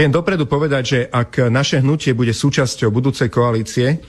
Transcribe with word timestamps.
Viem 0.00 0.16
dopredu 0.16 0.48
povedať, 0.48 0.82
že 0.88 1.00
ak 1.12 1.52
naše 1.52 1.84
hnutie 1.84 2.16
bude 2.16 2.32
súčasťou 2.32 2.88
budúcej 2.88 3.28
koalície, 3.28 4.00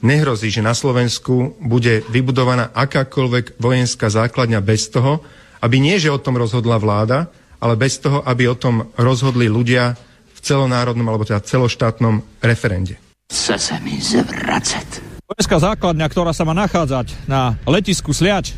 nehrozí, 0.00 0.48
že 0.48 0.64
na 0.64 0.72
Slovensku 0.72 1.60
bude 1.60 2.00
vybudovaná 2.08 2.72
akákoľvek 2.72 3.60
vojenská 3.60 4.08
základňa 4.08 4.64
bez 4.64 4.88
toho, 4.88 5.20
aby 5.60 5.84
nie, 5.84 6.00
že 6.00 6.08
o 6.08 6.16
tom 6.16 6.40
rozhodla 6.40 6.80
vláda, 6.80 7.28
ale 7.60 7.76
bez 7.76 8.00
toho, 8.00 8.24
aby 8.24 8.48
o 8.48 8.56
tom 8.56 8.88
rozhodli 8.96 9.44
ľudia 9.44 9.92
v 10.32 10.38
celonárodnom 10.40 11.04
alebo 11.12 11.28
teda 11.28 11.44
celoštátnom 11.44 12.24
referende. 12.40 12.96
Chce 13.28 13.60
sa 13.60 13.76
mi 13.84 14.00
zvracať. 14.00 15.20
Vojenská 15.28 15.60
základňa, 15.60 16.08
ktorá 16.08 16.32
sa 16.32 16.48
má 16.48 16.56
nachádzať 16.56 17.28
na 17.28 17.60
letisku 17.68 18.16
Sliač, 18.16 18.56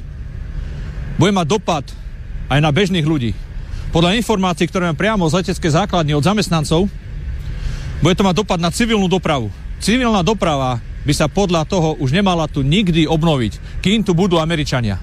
bude 1.18 1.34
mať 1.34 1.50
dopad 1.50 1.82
aj 2.46 2.62
na 2.62 2.70
bežných 2.70 3.02
ľudí. 3.02 3.34
Podľa 3.94 4.18
informácií, 4.18 4.66
ktoré 4.66 4.90
mám 4.90 4.98
priamo 4.98 5.26
z 5.30 5.42
leteckej 5.42 5.72
základne 5.82 6.14
od 6.16 6.24
zamestnancov, 6.24 6.90
bude 8.02 8.14
to 8.14 8.26
mať 8.26 8.36
dopad 8.36 8.60
na 8.60 8.68
civilnú 8.68 9.08
dopravu. 9.08 9.48
Civilná 9.80 10.20
doprava 10.20 10.82
by 11.06 11.12
sa 11.14 11.30
podľa 11.30 11.64
toho 11.64 11.96
už 12.02 12.12
nemala 12.12 12.50
tu 12.50 12.66
nikdy 12.66 13.06
obnoviť, 13.06 13.80
kým 13.80 14.02
tu 14.02 14.12
budú 14.12 14.42
Američania. 14.42 14.98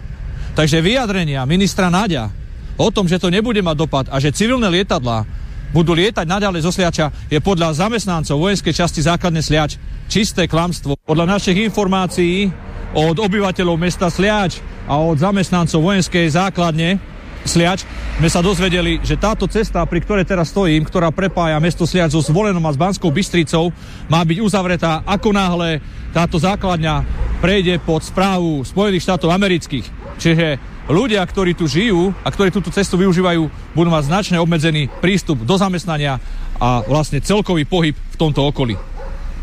Takže 0.53 0.83
vyjadrenia 0.83 1.47
ministra 1.49 1.89
Náďa 1.89 2.29
o 2.77 2.87
tom, 2.93 3.09
že 3.09 3.17
to 3.17 3.33
nebude 3.33 3.61
mať 3.63 3.75
dopad 3.77 4.05
a 4.11 4.19
že 4.21 4.35
civilné 4.35 4.69
lietadlá 4.69 5.25
budú 5.73 5.97
lietať 5.97 6.29
naďalej 6.29 6.69
zo 6.69 6.71
Sliača, 6.71 7.09
je 7.33 7.41
podľa 7.41 7.73
zamestnancov 7.73 8.37
vojenskej 8.37 8.77
časti 8.77 9.01
základne 9.01 9.41
Sliač 9.41 9.81
čisté 10.05 10.45
klamstvo. 10.45 10.93
Podľa 11.01 11.33
našich 11.33 11.57
informácií 11.65 12.53
od 12.93 13.17
obyvateľov 13.17 13.81
mesta 13.81 14.13
Sliač 14.13 14.61
a 14.85 15.01
od 15.01 15.17
zamestnancov 15.17 15.81
vojenskej 15.81 16.29
základne 16.29 17.01
Sliač 17.43 17.83
sme 18.19 18.29
sa 18.31 18.39
dozvedeli, 18.39 19.03
že 19.03 19.19
táto 19.19 19.51
cesta, 19.51 19.83
pri 19.83 19.99
ktorej 19.99 20.23
teraz 20.23 20.55
stojím, 20.55 20.87
ktorá 20.87 21.11
prepája 21.11 21.59
mesto 21.59 21.83
Sliač 21.83 22.15
so 22.15 22.23
Zvolenom 22.23 22.63
a 22.63 22.71
s 22.71 22.79
Banskou 22.79 23.11
Bystricou, 23.11 23.75
má 24.07 24.23
byť 24.23 24.39
uzavretá 24.39 25.03
ako 25.03 25.35
náhle 25.35 25.83
táto 26.15 26.39
základňa 26.39 27.03
prejde 27.43 27.75
pod 27.83 27.99
správu 27.99 28.63
Spojených 28.63 29.03
štátov 29.03 29.27
amerických. 29.35 29.85
Čiže 30.15 30.61
ľudia, 30.87 31.19
ktorí 31.25 31.51
tu 31.57 31.67
žijú 31.67 32.15
a 32.23 32.31
ktorí 32.31 32.53
túto 32.53 32.71
cestu 32.71 32.95
využívajú, 32.95 33.75
budú 33.75 33.89
mať 33.91 34.07
značne 34.07 34.37
obmedzený 34.39 34.87
prístup 35.03 35.43
do 35.43 35.59
zamestnania 35.59 36.23
a 36.61 36.85
vlastne 36.87 37.19
celkový 37.19 37.67
pohyb 37.67 37.97
v 37.97 38.15
tomto 38.15 38.45
okolí. 38.47 38.79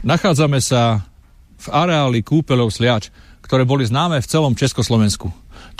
Nachádzame 0.00 0.62
sa 0.65 1.05
v 1.61 1.67
areáli 1.69 2.25
kúpeľov 2.25 2.72
Sliač, 2.72 3.12
ktoré 3.44 3.69
boli 3.69 3.84
známe 3.84 4.22
v 4.25 4.31
celom 4.31 4.56
Československu. 4.56 5.28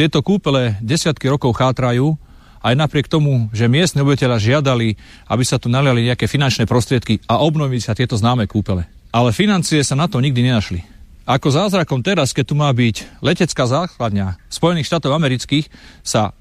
Tieto 0.00 0.25
kúpele 0.25 0.81
desiatky 0.81 1.28
rokov 1.28 1.61
chátrajú, 1.61 2.16
aj 2.65 2.72
napriek 2.72 3.05
tomu, 3.05 3.53
že 3.53 3.69
miestni 3.69 4.00
obyvateľa 4.00 4.41
žiadali, 4.41 4.97
aby 5.28 5.44
sa 5.44 5.61
tu 5.61 5.69
naliali 5.69 6.09
nejaké 6.09 6.25
finančné 6.25 6.65
prostriedky 6.65 7.21
a 7.28 7.44
obnovili 7.44 7.84
sa 7.84 7.93
tieto 7.93 8.16
známe 8.16 8.49
kúpele. 8.49 8.89
Ale 9.12 9.37
financie 9.37 9.84
sa 9.84 10.00
na 10.00 10.09
to 10.09 10.25
nikdy 10.25 10.41
nenašli. 10.41 10.81
Ako 11.28 11.53
zázrakom 11.53 12.00
teraz, 12.00 12.33
keď 12.33 12.44
tu 12.49 12.56
má 12.56 12.72
byť 12.72 13.21
letecká 13.21 13.69
základňa 13.69 14.41
Spojených 14.49 14.89
štátov 14.89 15.12
amerických, 15.12 15.69
sa 16.00 16.33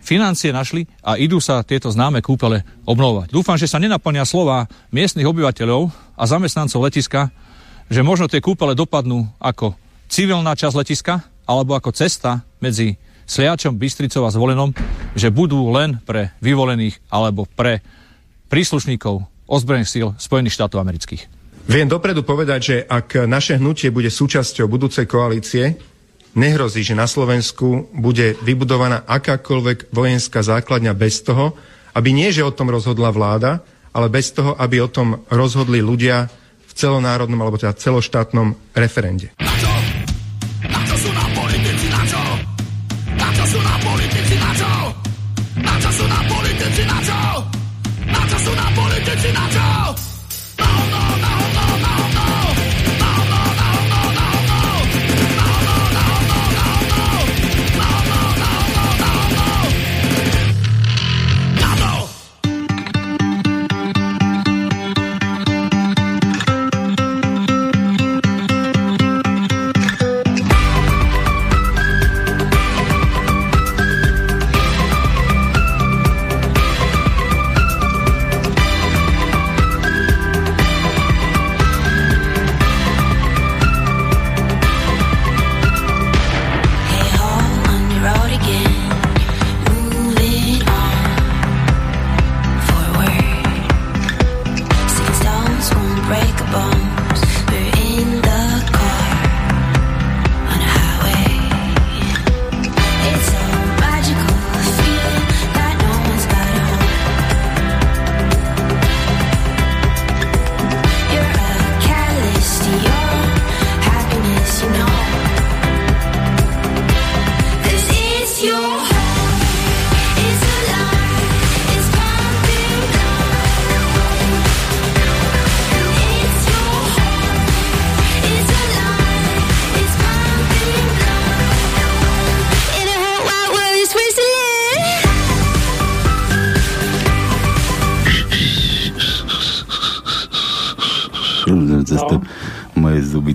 financie 0.00 0.48
našli 0.48 0.88
a 1.04 1.20
idú 1.20 1.36
sa 1.36 1.60
tieto 1.68 1.92
známe 1.92 2.24
kúpele 2.24 2.64
obnovovať. 2.88 3.28
Dúfam, 3.28 3.60
že 3.60 3.68
sa 3.68 3.76
nenaplnia 3.76 4.24
slova 4.24 4.72
miestnych 4.88 5.28
obyvateľov 5.28 5.92
a 6.16 6.24
zamestnancov 6.24 6.80
letiska, 6.88 7.28
že 7.92 8.00
možno 8.00 8.24
tie 8.24 8.40
kúpele 8.40 8.72
dopadnú 8.72 9.28
ako 9.36 9.76
civilná 10.12 10.52
časť 10.52 10.76
letiska 10.76 11.24
alebo 11.48 11.72
ako 11.72 11.96
cesta 11.96 12.44
medzi 12.60 13.00
Sliačom, 13.24 13.80
Bystricou 13.80 14.28
a 14.28 14.34
Zvolenom, 14.34 14.76
že 15.16 15.32
budú 15.32 15.72
len 15.72 15.96
pre 16.04 16.36
vyvolených 16.44 17.00
alebo 17.08 17.48
pre 17.48 17.80
príslušníkov 18.52 19.24
ozbrojených 19.48 19.88
síl 19.88 20.08
Spojených 20.20 20.52
štátov 20.60 20.84
amerických. 20.84 21.24
Viem 21.64 21.88
dopredu 21.88 22.20
povedať, 22.26 22.60
že 22.60 22.76
ak 22.84 23.24
naše 23.24 23.56
hnutie 23.56 23.88
bude 23.88 24.12
súčasťou 24.12 24.68
budúcej 24.68 25.08
koalície, 25.08 25.80
nehrozí, 26.36 26.84
že 26.84 26.98
na 26.98 27.08
Slovensku 27.08 27.88
bude 27.96 28.36
vybudovaná 28.44 29.08
akákoľvek 29.08 29.94
vojenská 29.94 30.44
základňa 30.44 30.92
bez 30.92 31.24
toho, 31.24 31.56
aby 31.96 32.12
nie, 32.12 32.28
že 32.34 32.44
o 32.44 32.52
tom 32.52 32.68
rozhodla 32.68 33.14
vláda, 33.14 33.64
ale 33.96 34.12
bez 34.12 34.34
toho, 34.34 34.58
aby 34.58 34.82
o 34.82 34.92
tom 34.92 35.24
rozhodli 35.32 35.80
ľudia 35.80 36.28
v 36.66 36.72
celonárodnom 36.72 37.40
alebo 37.40 37.60
teda 37.60 37.76
celoštátnom 37.76 38.76
referende. 38.76 39.32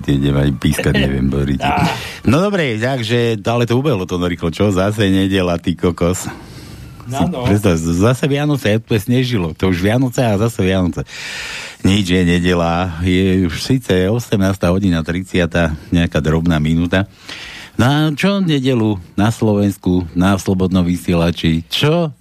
Tie 0.08 0.16
nevajú 0.16 0.56
pískať, 0.56 0.96
neviem, 1.04 1.28
boriť. 1.28 1.60
No 2.24 2.40
dobre, 2.40 2.80
takže, 2.80 3.36
ale 3.44 3.68
to 3.68 3.76
ubehlo 3.76 4.08
to 4.08 4.16
rýchlo, 4.16 4.48
čo? 4.48 4.72
Zase 4.72 5.12
nedela, 5.12 5.60
ty 5.60 5.76
kokos. 5.76 6.24
No, 7.08 7.24
no. 7.24 7.48
Predstav, 7.48 7.76
zase 7.80 8.24
Vianoce, 8.28 8.80
to 8.84 8.92
je 8.96 9.00
snežilo. 9.04 9.56
To 9.56 9.72
už 9.72 9.80
Vianoce 9.80 10.20
a 10.20 10.36
zase 10.36 10.60
Vianoce. 10.60 11.08
Nič 11.80 12.04
je 12.04 12.20
nedela. 12.20 13.00
Je 13.00 13.48
už 13.48 13.64
síce 13.64 13.88
18. 13.88 14.36
hodina 14.68 15.00
30. 15.00 15.48
nejaká 15.88 16.20
drobná 16.20 16.60
minúta. 16.60 17.08
Na 17.80 18.12
čo 18.12 18.44
nedelu 18.44 19.00
na 19.16 19.32
Slovensku, 19.32 20.04
na 20.12 20.36
Slobodnom 20.36 20.84
vysielači? 20.84 21.64
Čo? 21.72 22.12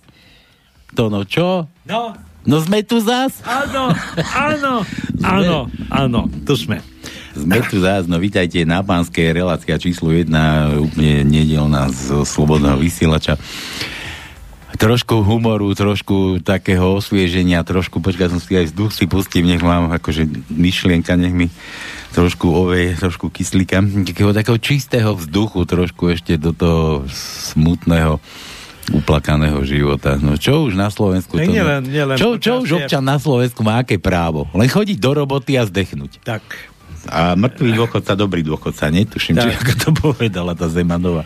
To 0.95 1.11
no 1.11 1.27
čo? 1.27 1.67
No, 1.83 2.15
No 2.47 2.63
sme 2.63 2.79
tu 2.79 3.03
zas? 3.03 3.43
áno, 3.43 3.91
áno, 4.31 4.73
áno, 5.19 5.57
áno, 5.91 6.21
tu 6.47 6.55
sme. 6.55 6.79
Sme 7.37 7.61
tu 7.63 7.77
zás, 7.77 8.09
no 8.09 8.17
vítajte 8.17 8.65
na 8.65 8.81
pánskej 8.81 9.29
relácia 9.31 9.77
číslo 9.77 10.09
1, 10.09 10.25
úplne 10.81 11.21
nedelná 11.21 11.87
z 11.87 12.25
Slobodného 12.25 12.77
vysielača. 12.77 13.37
Trošku 14.77 15.25
humoru, 15.25 15.73
trošku 15.73 16.37
takého 16.45 16.97
osvieženia, 16.97 17.65
trošku, 17.65 17.97
počkaj, 17.97 18.29
som 18.29 18.37
si 18.37 18.53
aj 18.53 18.69
vzduch 18.69 18.91
si 18.93 19.09
pustím, 19.09 19.49
nech 19.49 19.63
mám 19.63 19.89
akože 19.89 20.27
myšlienka, 20.49 21.17
nech 21.17 21.33
mi 21.33 21.47
trošku 22.13 22.45
oveje, 22.45 22.93
trošku 22.93 23.33
kyslíka, 23.33 23.81
takého, 24.05 24.33
takého 24.33 24.59
čistého 24.61 25.17
vzduchu, 25.17 25.65
trošku 25.65 26.13
ešte 26.13 26.37
do 26.37 26.53
toho 26.53 27.09
smutného 27.09 28.21
uplakaného 28.93 29.59
života. 29.67 30.15
No 30.15 30.39
čo 30.39 30.63
už 30.63 30.77
na 30.77 30.87
Slovensku? 30.87 31.35
Tak 31.35 31.47
To, 31.47 31.51
nielen- 31.51 31.87
nielen 31.87 32.15
čo, 32.15 32.39
čo 32.39 32.63
už 32.63 32.85
občan 32.85 33.03
na 33.03 33.19
Slovensku 33.19 33.59
má 33.65 33.81
aké 33.81 33.99
právo? 33.99 34.47
Len 34.53 34.69
chodiť 34.69 34.95
do 35.01 35.11
roboty 35.11 35.57
a 35.57 35.65
zdechnúť. 35.65 36.21
Tak. 36.23 36.43
A 37.07 37.33
mŕtvý 37.33 37.69
dôchodca, 37.73 38.13
dobrý 38.13 38.43
dôchodca, 38.43 38.87
netuším, 38.87 39.35
či 39.35 39.49
Tak. 39.49 39.57
ako 39.59 39.73
to 39.79 39.89
povedala 39.95 40.51
tá 40.53 40.67
Zemanová 40.67 41.23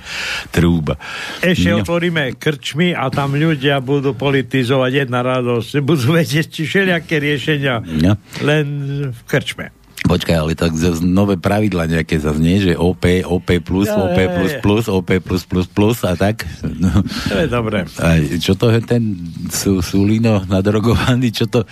trúba. 0.50 0.95
Ešte 1.39 1.69
No. 1.69 1.81
otvoríme 1.81 2.38
krčmy 2.38 2.94
a 2.94 3.10
tam 3.10 3.33
ľudia 3.33 3.78
budú 3.78 4.13
politizovať 4.13 4.92
jedna 5.06 5.19
radosť. 5.22 5.81
Budú 5.81 6.13
vedieť 6.13 6.48
či 6.48 6.62
všelijaké 6.63 7.18
riešenia 7.18 7.81
No. 7.81 8.13
len 8.39 8.66
v 9.10 9.22
krčme. 9.25 9.74
Počkaj, 10.01 10.33
ale 10.36 10.57
tak 10.57 10.74
nové 11.00 11.38
pravidla 11.38 11.86
nejaké 11.86 12.18
zaznie, 12.18 12.57
že 12.60 12.74
OP, 12.74 13.06
OP 13.22 13.62
plus, 13.62 13.86
Ja, 13.86 14.01
OP 14.01 14.18
ja, 14.18 14.33
plus 14.33 14.54
plus, 14.57 14.86
OP 14.89 15.22
plus 15.22 15.45
plus 15.45 15.68
plus 15.69 16.01
a 16.01 16.18
tak. 16.18 16.42
No. 16.66 16.89
To 17.30 17.36
je 17.38 17.45
dobré. 17.48 17.86
A 18.01 18.18
čo 18.42 18.57
to 18.57 18.74
je 18.74 18.81
ten 18.81 19.13
sú, 19.48 19.78
Sulino 19.80 20.42
nadrogovaný, 20.50 21.30
čo 21.30 21.45
to... 21.45 21.63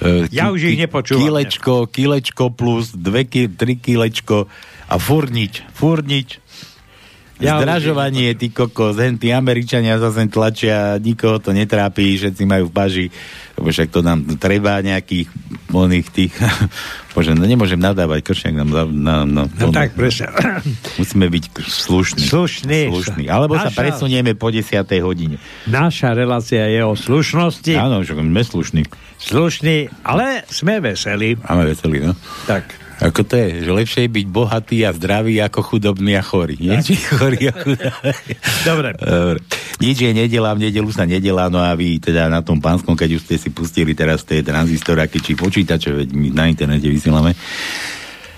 e, 0.00 0.26
Ja 0.32 0.50
už 0.50 0.72
ich 0.72 0.80
nepočúvam. 0.80 1.22
Kilečko, 1.28 1.74
kilečko 1.86 2.50
plus, 2.50 2.96
dve, 2.96 3.28
ki, 3.28 3.52
tri 3.54 3.76
kilečko 3.76 4.48
a 4.90 4.96
furnič, 4.96 5.62
furnič. 5.76 6.39
Ja 7.40 7.56
Zdražovanie, 7.56 8.36
ty 8.36 8.52
kokos, 8.52 9.00
hen 9.00 9.16
tí 9.16 9.32
Američania 9.32 9.96
zase 9.96 10.28
tlačia, 10.28 11.00
nikoho 11.00 11.40
to 11.40 11.56
netrápi, 11.56 12.20
všetci 12.20 12.44
majú 12.44 12.68
v 12.68 12.74
paži, 12.76 13.06
lebo 13.56 13.72
však 13.72 13.88
to 13.88 14.04
nám 14.04 14.36
treba 14.36 14.84
nejakých 14.84 15.32
oných 15.72 16.06
tých, 16.12 16.32
bože, 17.16 17.32
no 17.32 17.48
nemôžem 17.48 17.80
nadávať, 17.80 18.20
kršňak 18.20 18.54
nám 18.54 18.68
za, 18.68 18.82
na, 18.84 19.14
no, 19.24 19.42
No 19.48 19.66
to- 19.68 19.72
tak 19.72 19.96
presne. 19.96 20.28
musíme 21.00 21.32
byť 21.32 21.44
slušní. 21.64 22.28
Slušní. 22.28 22.80
slušní. 22.92 23.24
Alebo 23.26 23.56
sa 23.56 23.72
Naša- 23.72 23.80
presunieme 23.80 24.36
po 24.36 24.52
10. 24.52 24.76
hodine. 25.00 25.40
Naša 25.64 26.12
relácia 26.12 26.68
je 26.68 26.84
o 26.84 26.92
slušnosti. 26.92 27.72
Áno, 27.72 28.04
že 28.04 28.12
sme 28.12 28.44
slušní. 28.44 28.84
Slušní, 29.16 29.88
ale 30.00 30.44
sme 30.48 30.80
veselí. 30.80 31.40
Máme 31.40 31.72
veselí, 31.72 32.04
no. 32.04 32.12
Tak. 32.44 32.79
Ako 33.00 33.24
to 33.24 33.34
je, 33.40 33.64
že 33.64 33.70
lepšie 33.72 34.12
byť 34.12 34.26
bohatý 34.28 34.84
a 34.84 34.92
zdravý 34.92 35.40
ako 35.40 35.60
chudobný 35.64 36.20
a 36.20 36.22
chorý. 36.22 36.60
Nie? 36.60 36.84
Či 36.84 37.00
chorý 37.16 37.48
a 37.48 37.54
chudobný. 37.56 38.32
Dobre. 38.68 38.90
Dobre. 39.00 39.40
Nič 39.80 39.96
je 40.04 40.12
nedela, 40.12 40.52
v 40.52 40.68
nedelu 40.68 40.90
sa 40.92 41.08
nedelá, 41.08 41.48
no 41.48 41.56
a 41.64 41.72
vy 41.72 41.96
teda 41.96 42.28
na 42.28 42.44
tom 42.44 42.60
pánskom, 42.60 42.92
keď 42.92 43.16
už 43.16 43.24
ste 43.24 43.36
si 43.40 43.48
pustili 43.48 43.96
teraz 43.96 44.20
tie 44.28 44.44
tranzistoráky 44.44 45.24
či 45.24 45.32
počítače, 45.32 46.04
veď 46.04 46.08
my 46.12 46.28
na 46.36 46.44
internete 46.52 46.84
vysielame, 46.84 47.32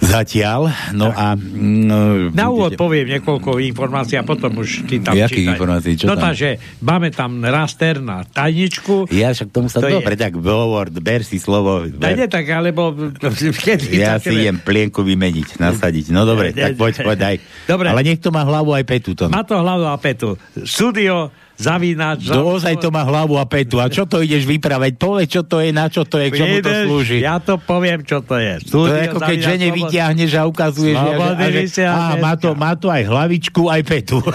Zatiaľ, 0.03 0.67
no 0.99 1.15
a... 1.15 1.39
No, 1.39 2.27
Na 2.35 2.51
úvod 2.51 2.75
poviem 2.75 3.07
niekoľko 3.07 3.63
informácií 3.63 4.19
a 4.19 4.27
potom 4.27 4.59
už 4.59 4.91
ty 4.91 4.99
tam 4.99 5.15
Jakých 5.15 5.55
informácií? 5.55 5.95
Čo 5.95 6.11
no 6.11 6.19
tam? 6.19 6.35
takže 6.35 6.59
máme 6.83 7.15
tam 7.15 7.39
raster 7.39 8.03
na 8.03 8.27
tajničku. 8.27 9.07
Ja 9.15 9.31
však 9.31 9.55
tomu 9.55 9.71
sa 9.71 9.79
To 9.79 9.87
je- 9.87 10.03
dobre, 10.03 10.19
tak 10.19 10.35
hovor, 10.35 10.91
ber 10.91 11.23
si 11.23 11.39
slovo. 11.39 11.87
Tak 11.87 12.19
Ber. 12.19 12.27
tak, 12.27 12.45
alebo 12.51 12.91
Ja 13.95 14.19
si 14.19 14.35
idem 14.35 14.59
plienku 14.59 15.07
vymeniť, 15.07 15.63
nasadiť. 15.63 16.11
No 16.11 16.27
dobre, 16.27 16.51
tak 16.57 16.75
poď, 16.75 17.07
poď, 17.07 17.17
daj. 17.23 17.37
Dobre. 17.71 17.87
Ale 17.95 18.03
nech 18.03 18.19
to 18.19 18.35
má 18.35 18.43
hlavu 18.43 18.75
aj 18.75 18.83
petu. 18.83 19.15
To. 19.15 19.31
Má 19.31 19.47
to 19.47 19.55
hlavu 19.55 19.87
a 19.87 19.95
petu. 20.03 20.35
Studio 20.67 21.31
zavínač. 21.55 22.27
Do 22.27 22.43
ozaj 22.51 22.77
to 22.77 22.89
má 22.89 23.03
hlavu 23.03 23.35
a 23.35 23.45
petu. 23.45 23.77
A 23.77 23.87
čo 23.87 24.05
to 24.05 24.19
ideš 24.19 24.45
vypravať? 24.45 24.95
Povedz, 24.95 25.29
čo 25.31 25.43
to 25.43 25.59
je, 25.59 25.71
na 25.71 25.87
čo 25.87 26.03
to 26.03 26.17
je, 26.17 26.27
k 26.29 26.35
čomu 26.37 26.57
to 26.59 26.71
slúži. 26.71 27.19
Ja 27.19 27.39
to 27.39 27.57
poviem, 27.57 28.03
čo 28.03 28.21
to 28.21 28.37
je. 28.37 28.61
To 28.67 28.85
Studio 28.85 28.95
je 28.95 29.07
ako 29.07 29.19
keď 29.21 29.39
žene 29.39 29.67
slobod- 29.67 29.79
vyťahneš 29.79 30.33
a 30.33 30.43
ukazuješ, 30.45 30.97
že, 30.97 31.11
a 31.13 31.47
že, 31.51 31.83
á, 31.85 31.97
má, 32.17 32.33
to, 32.35 32.49
má 32.53 32.73
to 32.75 32.87
aj 32.87 33.03
hlavičku, 33.05 33.63
aj 33.67 33.83
petu. 33.83 34.19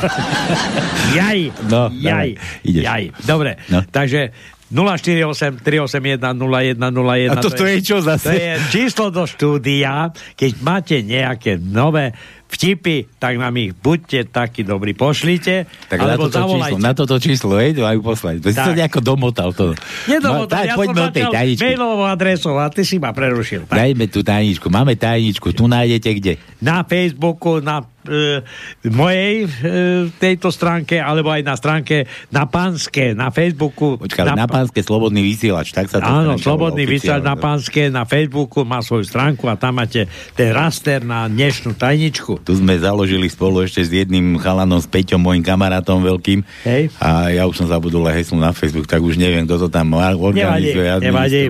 Jaj, 1.09 1.39
No, 1.63 1.87
jaj, 1.89 2.35
dobre, 2.35 2.61
ideš. 2.63 2.83
jaj. 2.83 3.03
Dobre, 3.23 3.51
No. 3.67 3.79
takže 3.81 4.35
048 4.67 5.63
381 5.63 6.19
0101 6.19 7.31
A 7.31 7.39
toto 7.39 7.63
je 7.63 7.79
čo 7.79 8.03
zase? 8.03 8.27
To 8.27 8.35
je 8.35 8.51
číslo 8.69 9.07
do 9.07 9.23
štúdia. 9.23 10.11
Keď 10.35 10.51
máte 10.59 10.99
nejaké 10.99 11.55
nové 11.55 12.11
vtipy, 12.47 13.05
tak 13.19 13.35
nám 13.37 13.53
ich 13.59 13.75
buďte 13.75 14.31
takí 14.31 14.63
dobrí, 14.63 14.95
pošlite. 14.95 15.67
Tak 15.91 15.97
na 15.99 16.15
alebo 16.15 16.31
toto, 16.31 16.47
číslo, 16.55 16.77
na 16.79 16.91
toto 16.95 17.15
číslo, 17.19 17.53
hej, 17.59 17.75
to 17.75 17.83
majú 17.83 17.99
poslať. 18.01 18.39
To 18.43 18.47
si 18.49 18.59
to 18.59 18.73
nejako 18.73 18.99
domotal. 19.03 19.49
To. 19.53 19.75
Nedovolte, 20.07 20.55
Daj, 20.55 20.65
ja 20.65 20.73
som 20.73 20.79
poďme 20.79 21.05
tej 21.11 21.25
tajničky. 21.27 21.63
mailovou 21.75 22.07
adresou 22.07 22.55
a 22.55 22.71
ty 22.71 22.81
si 22.87 22.97
ma 22.97 23.11
prerušil. 23.11 23.67
Tak. 23.67 23.75
Dajme 23.75 24.05
tú 24.07 24.19
tajničku. 24.23 24.67
Máme 24.71 24.95
tajničku. 24.95 25.51
Tu 25.51 25.63
nájdete 25.67 26.09
kde? 26.17 26.33
na 26.57 26.81
Facebooku, 26.81 27.61
na 27.61 27.85
e, 28.07 28.41
mojej 28.89 29.45
e, 29.45 29.47
tejto 30.17 30.49
stránke, 30.49 30.97
alebo 30.97 31.29
aj 31.29 31.43
na 31.43 31.55
stránke 31.59 32.07
na 32.31 32.47
Panske, 32.47 33.13
na 33.13 33.29
Facebooku. 33.29 33.99
Počkaj, 34.01 34.33
na, 34.33 34.43
na 34.43 34.47
pánske 34.49 34.81
slobodný 34.81 35.21
vysielač. 35.21 35.75
Tak 35.75 35.91
sa 35.91 36.01
to 36.01 36.09
Áno, 36.09 36.39
slobodný 36.39 36.87
vysielač 36.87 37.23
na. 37.23 37.35
Panske, 37.37 37.93
na 37.93 38.03
Facebooku 38.07 38.65
má 38.65 38.81
svoju 38.81 39.05
stránku 39.05 39.45
a 39.45 39.59
tam 39.59 39.77
máte 39.77 40.09
ten 40.33 40.49
raster 40.55 41.05
na 41.05 41.29
dnešnú 41.29 41.77
tajničku. 41.77 42.41
Tu 42.41 42.57
sme 42.57 42.79
založili 42.81 43.29
spolu 43.29 43.61
ešte 43.67 43.85
s 43.85 43.91
jedným 43.93 44.41
chalanom, 44.41 44.81
s 44.81 44.89
Peťom, 44.89 45.21
môjim 45.21 45.45
kamarátom 45.45 46.01
veľkým. 46.01 46.41
Hej. 46.65 46.89
A 46.97 47.29
ja 47.29 47.43
už 47.45 47.61
som 47.61 47.67
zabudol 47.69 48.07
aj 48.09 48.23
heslo 48.23 48.41
na 48.41 48.55
Facebook, 48.55 48.89
tak 48.89 49.03
už 49.03 49.19
neviem, 49.21 49.45
kto 49.45 49.67
to 49.67 49.69
tam 49.69 49.93
organizuje, 49.93 50.87
Nevadí, 50.87 51.05
nevadí. 51.05 51.41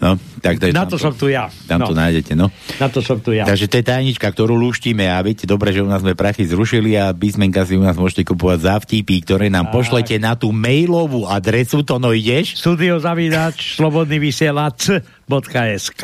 No, 0.00 0.16
tak 0.40 0.56
to 0.56 0.64
je 0.64 0.72
Na 0.72 0.88
to 0.88 0.96
som 0.96 1.12
tu 1.12 1.28
ja. 1.28 1.52
Tam 1.68 1.76
No. 1.78 1.88
to 1.88 1.94
nájdete, 1.94 2.32
no. 2.32 2.48
Na 2.76 2.88
to 2.88 2.98
som 2.98 3.20
tu 3.20 3.30
ja. 3.30 3.44
Takže 3.44 3.68
to 3.68 3.76
je 3.76 3.84
tajnička, 3.84 4.24
ktorú 4.26 4.56
lúštime 4.56 5.04
a 5.04 5.20
viete 5.20 5.44
dobre, 5.44 5.70
že 5.70 5.84
u 5.84 5.86
nás 5.86 6.00
sme 6.00 6.16
prachy 6.16 6.42
zrušili 6.42 6.96
a 6.96 7.12
písmenka 7.12 7.62
si 7.62 7.76
u 7.76 7.84
nás 7.84 7.94
môžete 7.94 8.24
kupovať 8.24 8.58
za 8.60 8.74
vtipy, 8.78 9.20
ktoré 9.20 9.46
nám 9.46 9.68
pošlete 9.68 10.16
na 10.16 10.32
tú 10.34 10.50
mailovú 10.50 11.28
adresu, 11.28 11.84
to 11.84 12.00
no 12.00 12.10
ideš? 12.10 12.56
Studio 12.56 12.96
zavínač 12.96 13.60
slobodný 13.78 14.16
vysielač.sk 14.18 16.02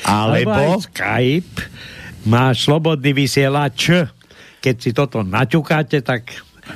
Alebo? 0.00 0.54
aj 0.54 0.86
Skype 0.86 1.58
máš 2.24 2.64
slobodný 2.64 3.12
vysielač. 3.12 3.90
Keď 4.62 4.76
si 4.78 4.90
toto 4.94 5.20
naťukáte, 5.20 6.00
tak 6.00 6.30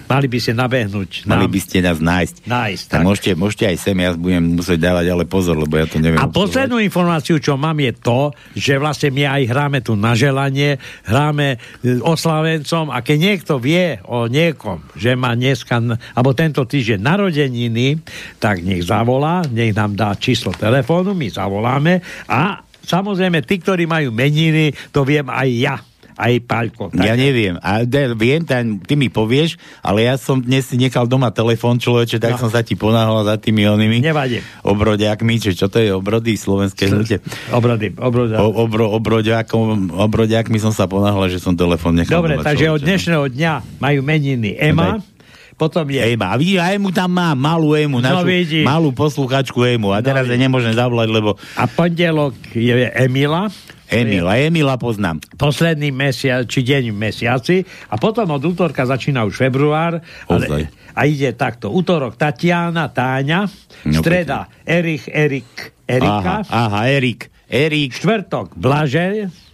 mali 0.09 0.27
by 0.27 0.39
ste 0.39 0.53
nabehnúť. 0.57 1.11
Mali 1.25 1.47
nám. 1.49 1.53
by 1.53 1.61
ste 1.61 1.77
nás 1.85 1.99
nájsť. 1.99 2.37
Nájsť, 2.45 2.85
tak. 2.89 2.99
tak. 3.01 3.07
Môžete, 3.07 3.31
môžete 3.35 3.65
aj 3.69 3.77
sem, 3.81 3.97
ja 3.97 4.11
budem 4.15 4.45
musieť 4.59 4.79
dávať 4.81 5.07
ale 5.13 5.25
pozor, 5.25 5.57
lebo 5.57 5.75
ja 5.77 5.87
to 5.89 5.99
neviem. 5.99 6.21
A 6.21 6.29
obsluhovať. 6.29 6.39
poslednú 6.39 6.77
informáciu, 6.83 7.37
čo 7.41 7.55
mám, 7.57 7.79
je 7.81 7.93
to, 7.97 8.33
že 8.57 8.75
vlastne 8.77 9.09
my 9.15 9.23
aj 9.25 9.43
hráme 9.49 9.79
tu 9.81 9.93
na 9.97 10.13
želanie, 10.13 10.77
hráme 11.09 11.57
e, 11.57 11.99
oslavencom 12.01 12.93
a 12.93 12.99
keď 13.01 13.17
niekto 13.19 13.61
vie 13.61 13.99
o 14.05 14.29
niekom, 14.29 14.85
že 14.95 15.17
má 15.17 15.33
dneska, 15.35 15.81
alebo 16.15 16.31
tento 16.37 16.65
týždeň 16.65 16.99
narodeniny, 17.01 17.99
tak 18.43 18.61
nech 18.63 18.85
zavolá, 18.85 19.45
nech 19.49 19.73
nám 19.73 19.97
dá 19.97 20.15
číslo 20.19 20.53
telefónu, 20.55 21.17
my 21.17 21.29
zavoláme 21.31 22.01
a 22.29 22.65
samozrejme, 22.89 23.45
tí, 23.45 23.61
ktorí 23.61 23.85
majú 23.85 24.09
meniny, 24.09 24.73
to 24.89 25.05
viem 25.05 25.29
aj 25.29 25.49
ja, 25.53 25.77
aj 26.19 26.33
Paľko. 26.45 26.91
Ja 26.99 27.15
neviem. 27.15 27.55
A 27.63 27.87
de, 27.87 28.11
viem, 28.19 28.43
tam, 28.43 28.83
ty 28.83 28.99
mi 28.99 29.07
povieš, 29.07 29.55
ale 29.81 30.11
ja 30.11 30.19
som 30.19 30.43
dnes 30.43 30.67
si 30.67 30.75
nechal 30.75 31.07
doma 31.07 31.31
telefón 31.31 31.79
človeče, 31.79 32.19
tak 32.19 32.35
No. 32.35 32.43
som 32.43 32.51
sa 32.51 32.67
ti 32.67 32.75
ponáhľal 32.75 33.23
za 33.25 33.37
tými 33.39 33.63
onými 33.65 34.03
Nevadí. 34.03 34.43
obrodiakmi, 34.67 35.39
či 35.39 35.55
čo 35.55 35.71
to 35.71 35.79
je 35.79 35.95
obrody 35.95 36.35
slovenské 36.35 36.91
hnutie. 36.91 37.23
Obrody, 37.55 37.95
obrody. 37.95 38.35
O, 38.35 38.51
obro, 38.67 38.91
obrodiakom, 38.91 39.95
obrodiakmi 39.95 40.59
som 40.59 40.75
sa 40.75 40.91
ponáhľal, 40.91 41.31
že 41.31 41.39
som 41.39 41.55
telefón 41.55 41.95
nechal 41.95 42.19
Dobre, 42.19 42.35
doma 42.37 42.45
takže 42.45 42.67
človeče, 42.67 42.75
od 42.75 42.81
no. 42.83 42.87
dnešného 42.91 43.25
dňa 43.31 43.53
majú 43.79 44.01
meniny 44.03 44.51
Ema, 44.59 44.99
potom 45.59 45.83
je 45.91 45.99
Ema, 45.99 46.31
a 46.31 46.39
vidíš, 46.39 46.63
a 46.63 46.71
Emu 46.71 46.95
tam 46.95 47.11
má 47.11 47.35
malú 47.35 47.75
Emu, 47.75 47.99
No 47.99 48.07
našu 48.07 48.31
vidíš. 48.31 48.63
malú 48.63 48.95
posluchačku 48.95 49.59
Emu. 49.67 49.91
A 49.91 49.99
teraz 49.99 50.25
No 50.25 50.33
ja 50.33 50.39
nemôžem 50.39 50.71
zavolať, 50.73 51.11
lebo 51.11 51.35
A 51.59 51.67
pondelok 51.67 52.39
je 52.55 52.87
Emila. 52.95 53.51
Emila, 53.89 54.37
Emila 54.37 54.77
poznám. 54.77 55.19
Posledný 55.35 55.89
mesiac, 55.91 56.45
či 56.45 56.61
deň 56.61 56.93
v 56.93 56.97
mesiaci. 56.97 57.57
A 57.89 57.97
potom 57.97 58.29
od 58.31 58.43
útorka 58.45 58.85
začína 58.85 59.25
už 59.25 59.35
február. 59.35 60.05
Ale, 60.29 60.69
a 60.93 61.01
ide 61.09 61.33
takto. 61.33 61.73
Útorok 61.73 62.15
Tatiana, 62.15 62.93
Táňa. 62.93 63.49
No, 63.89 63.99
streda 64.05 64.45
Erich, 64.63 65.09
Erik, 65.09 65.73
Erika. 65.89 66.45
Aha, 66.45 66.69
aha, 66.69 66.81
Erik. 66.87 67.33
Erik, 67.49 67.97
Štvrtok 67.97 68.53
Blažej. 68.61 69.48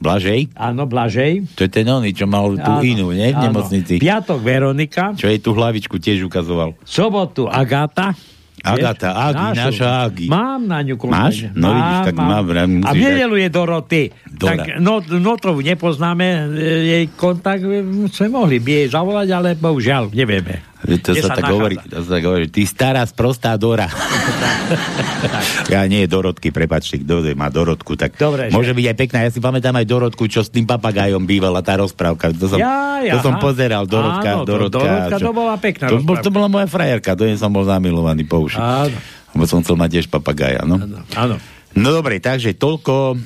Blažej. 0.00 0.48
Áno, 0.56 0.88
Blažej. 0.88 1.44
To 1.60 1.68
je 1.68 1.70
ten 1.70 1.84
oný, 1.84 2.16
čo 2.16 2.24
mal 2.24 2.56
tú 2.56 2.72
Áno, 2.72 2.80
inú, 2.80 3.12
nie? 3.12 3.28
V 3.30 3.36
áno. 3.36 3.52
nemocnici. 3.52 4.00
Piatok 4.00 4.40
Veronika. 4.40 5.12
Čo 5.12 5.28
jej 5.28 5.38
tú 5.44 5.52
hlavičku 5.52 6.00
tiež 6.00 6.24
ukazoval. 6.24 6.72
Sobotu 6.88 7.44
Agáta. 7.44 8.16
Agata, 8.60 9.16
Agi, 9.16 9.56
naša 9.56 9.88
Agi. 10.04 10.26
Mám 10.28 10.68
na 10.68 10.84
ňu 10.84 11.00
Máš? 11.08 11.48
kontakt. 11.48 11.56
No 11.56 11.68
vidíš, 11.72 11.98
tak 12.04 12.16
mám, 12.20 12.44
musíš 12.44 12.84
A 12.84 12.90
v 12.92 13.00
nedelu 13.00 13.36
je 13.40 13.48
Doroty. 13.48 14.02
Dora. 14.28 14.52
Tak 14.52 14.60
no, 14.84 14.92
no 15.00 15.32
to 15.40 15.56
nepoznáme, 15.56 16.26
e, 16.60 16.64
jej 16.84 17.04
kontakt 17.16 17.64
e, 17.64 17.80
sme 18.12 18.28
mohli 18.28 18.60
by 18.60 18.70
jej 18.84 18.86
zavolať, 18.92 19.28
ale 19.32 19.48
bohužiaľ, 19.56 20.12
nevieme. 20.12 20.69
To 20.80 21.12
sa, 21.12 21.36
tak 21.36 21.44
hovorí, 21.44 21.76
to 21.76 22.00
sa 22.00 22.10
tak 22.16 22.24
hovorí, 22.24 22.48
ty 22.48 22.64
stará 22.64 23.04
sprostá 23.04 23.52
Dora. 23.60 23.84
ja 25.72 25.84
nie 25.84 26.08
Dorotky, 26.08 26.48
prepačte, 26.48 27.04
kto 27.04 27.20
má 27.36 27.52
Dorotku, 27.52 28.00
tak 28.00 28.16
Dobre, 28.16 28.48
že- 28.48 28.56
môže 28.56 28.72
byť 28.72 28.86
aj 28.88 28.96
pekná. 28.96 29.18
Ja 29.22 29.30
si 29.30 29.44
pamätám 29.44 29.76
aj 29.76 29.86
Dorotku, 29.86 30.24
čo 30.24 30.40
s 30.40 30.48
tým 30.48 30.64
papagajom 30.64 31.28
bývala 31.28 31.60
tá 31.60 31.76
rozprávka. 31.76 32.32
To 32.32 32.48
som, 32.48 32.58
Ja, 32.58 33.04
ja, 33.04 33.12
to 33.12 33.20
som 33.20 33.36
pozeral, 33.36 33.84
Dorotka, 33.84 34.40
Áno, 34.40 34.48
Dorotka. 34.48 34.80
Dorotka, 34.80 35.16
čo- 35.20 35.26
to 35.28 35.32
bola 35.36 35.54
pekná 35.60 35.86
to, 35.92 35.96
bol, 36.00 36.16
to 36.16 36.30
bola 36.32 36.48
moja 36.48 36.64
frajerka, 36.64 37.12
do 37.12 37.28
nej 37.28 37.36
som 37.36 37.52
bol 37.52 37.68
zamilovaný 37.68 38.24
po 38.24 38.40
uši. 38.40 38.56
Áno. 38.56 38.96
Lebo 39.36 39.44
som 39.46 39.60
chcel 39.60 39.76
mať 39.76 39.90
tiež 40.00 40.06
papagaja, 40.08 40.64
no. 40.64 40.80
Áno, 40.80 40.98
áno. 41.14 41.36
No 41.70 41.94
dobre, 41.94 42.18
takže 42.18 42.58
toľko 42.58 43.14
e, 43.14 43.16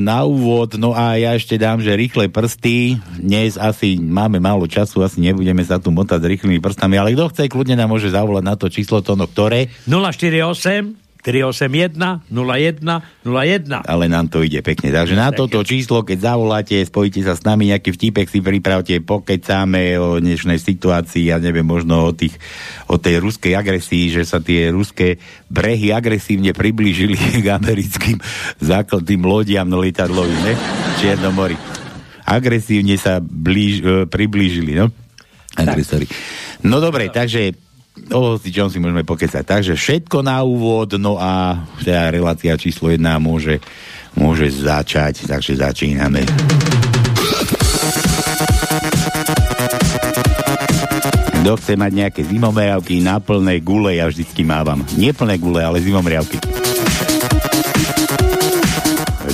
na 0.00 0.24
úvod, 0.24 0.80
no 0.80 0.96
a 0.96 1.20
ja 1.20 1.36
ešte 1.36 1.60
dám, 1.60 1.84
že 1.84 1.92
rýchle 1.92 2.32
prsty, 2.32 2.96
dnes 3.20 3.60
asi 3.60 4.00
máme 4.00 4.40
málo 4.40 4.64
času, 4.64 5.04
asi 5.04 5.20
nebudeme 5.20 5.60
sa 5.60 5.76
tu 5.76 5.92
motať 5.92 6.24
s 6.24 6.30
rýchlymi 6.32 6.56
prstami, 6.56 6.96
ale 6.96 7.12
kto 7.12 7.28
chce, 7.28 7.52
kľudne 7.52 7.76
nám 7.76 7.92
môže 7.92 8.08
zavolať 8.08 8.44
na 8.48 8.56
to 8.56 8.72
číslo 8.72 9.04
to, 9.04 9.12
no 9.12 9.28
ktoré, 9.28 9.68
048 9.84 11.01
381 11.22 12.26
01 12.26 12.82
01. 13.22 13.86
ale 13.86 14.04
nám 14.10 14.26
to 14.26 14.42
ide 14.42 14.58
pekne. 14.58 14.90
Takže 14.90 15.14
na 15.14 15.30
toto 15.30 15.62
číslo, 15.62 16.02
keď 16.02 16.34
zavoláte, 16.34 16.74
spojíte 16.82 17.22
sa 17.22 17.38
s 17.38 17.46
nami, 17.46 17.70
nejaký 17.70 17.94
vtipek 17.94 18.26
si 18.26 18.42
pripravte, 18.42 18.98
pokecáme 18.98 19.94
o 20.02 20.18
dnešnej 20.18 20.58
situácii, 20.58 21.30
ja 21.30 21.38
neviem, 21.38 21.62
možno 21.62 22.10
o, 22.10 22.12
tých, 22.12 22.34
o 22.90 22.98
tej 22.98 23.22
ruskej 23.22 23.54
agresii, 23.54 24.10
že 24.10 24.26
sa 24.26 24.42
tie 24.42 24.74
ruské 24.74 25.22
brehy 25.46 25.94
agresívne 25.94 26.50
priblížili 26.50 27.14
k 27.44 27.46
americkým 27.54 28.18
základným 28.58 29.22
lodiam 29.22 29.70
lietadlovým, 29.70 30.42
ne? 30.42 30.54
Čiernom 30.98 31.38
mori. 31.38 31.54
Agresívne 32.26 32.98
sa 32.98 33.22
blíž, 33.22 33.74
e, 33.82 34.10
priblížili, 34.10 34.74
no? 34.74 34.90
Agresori. 35.54 36.08
No 36.64 36.80
dobre, 36.80 37.12
takže 37.12 37.52
o 38.12 38.40
si 38.40 38.50
čom 38.52 38.68
si 38.72 38.80
môžeme 38.80 39.04
pokecať. 39.04 39.44
Takže 39.44 39.74
všetko 39.76 40.24
na 40.24 40.40
úvod, 40.42 40.96
no 40.96 41.20
a 41.20 41.60
teda 41.80 42.12
relácia 42.12 42.56
číslo 42.56 42.88
1 42.88 43.00
môže, 43.20 43.60
môže 44.16 44.48
začať, 44.48 45.28
takže 45.28 45.60
začíname. 45.60 46.24
Kto 51.42 51.58
chce 51.58 51.74
mať 51.74 51.92
nejaké 51.92 52.22
zimomriavky 52.22 53.02
na 53.02 53.18
plné 53.18 53.58
gule, 53.58 53.98
ja 53.98 54.06
vždycky 54.06 54.46
mávam. 54.46 54.86
Nie 54.94 55.10
plné 55.10 55.42
gule, 55.42 55.58
ale 55.58 55.82
zimomriavky. 55.82 56.38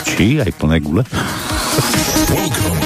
Či 0.09 0.41
aj 0.41 0.51
plné 0.57 0.81
gule? 0.81 1.05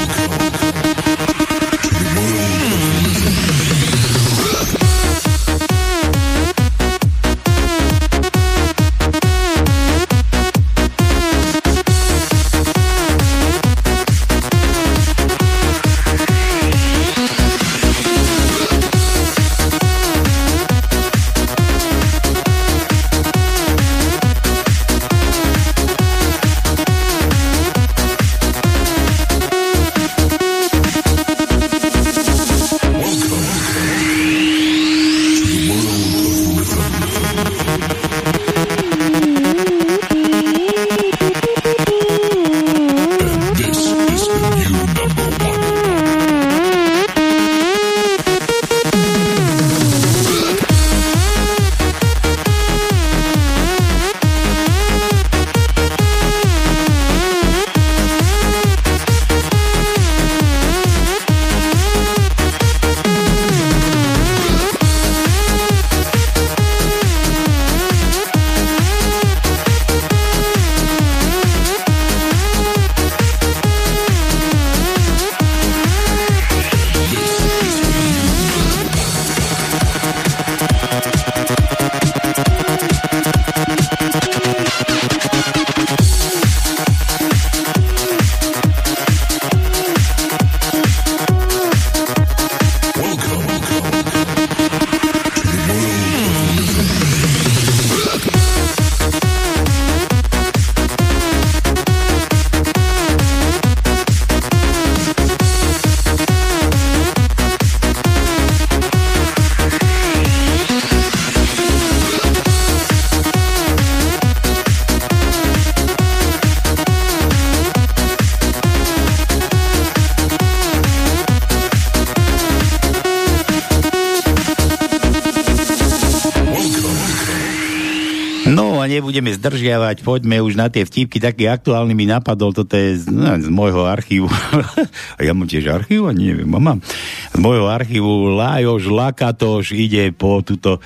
zdržiavať, 129.63 130.03
poďme 130.03 130.43
už 130.43 130.59
na 130.59 130.67
tie 130.67 130.83
vtipky, 130.83 131.23
taký 131.23 131.47
aktuálny 131.47 131.95
mi 131.95 132.03
napadol, 132.03 132.51
toto 132.51 132.75
je 132.75 132.99
z, 132.99 133.15
no, 133.15 133.39
z 133.39 133.47
môjho 133.47 133.87
archívu. 133.87 134.27
a 135.17 135.21
ja 135.23 135.31
mám 135.31 135.47
tiež 135.47 135.71
archív, 135.71 136.11
ani 136.11 136.35
neviem, 136.35 136.51
a 136.51 136.59
mám. 136.59 136.83
Z 137.31 137.39
môjho 137.39 137.71
archívu 137.71 138.35
Lajoš 138.35 138.91
Lakatoš 138.91 139.79
ide 139.79 140.11
po 140.11 140.43
túto 140.43 140.83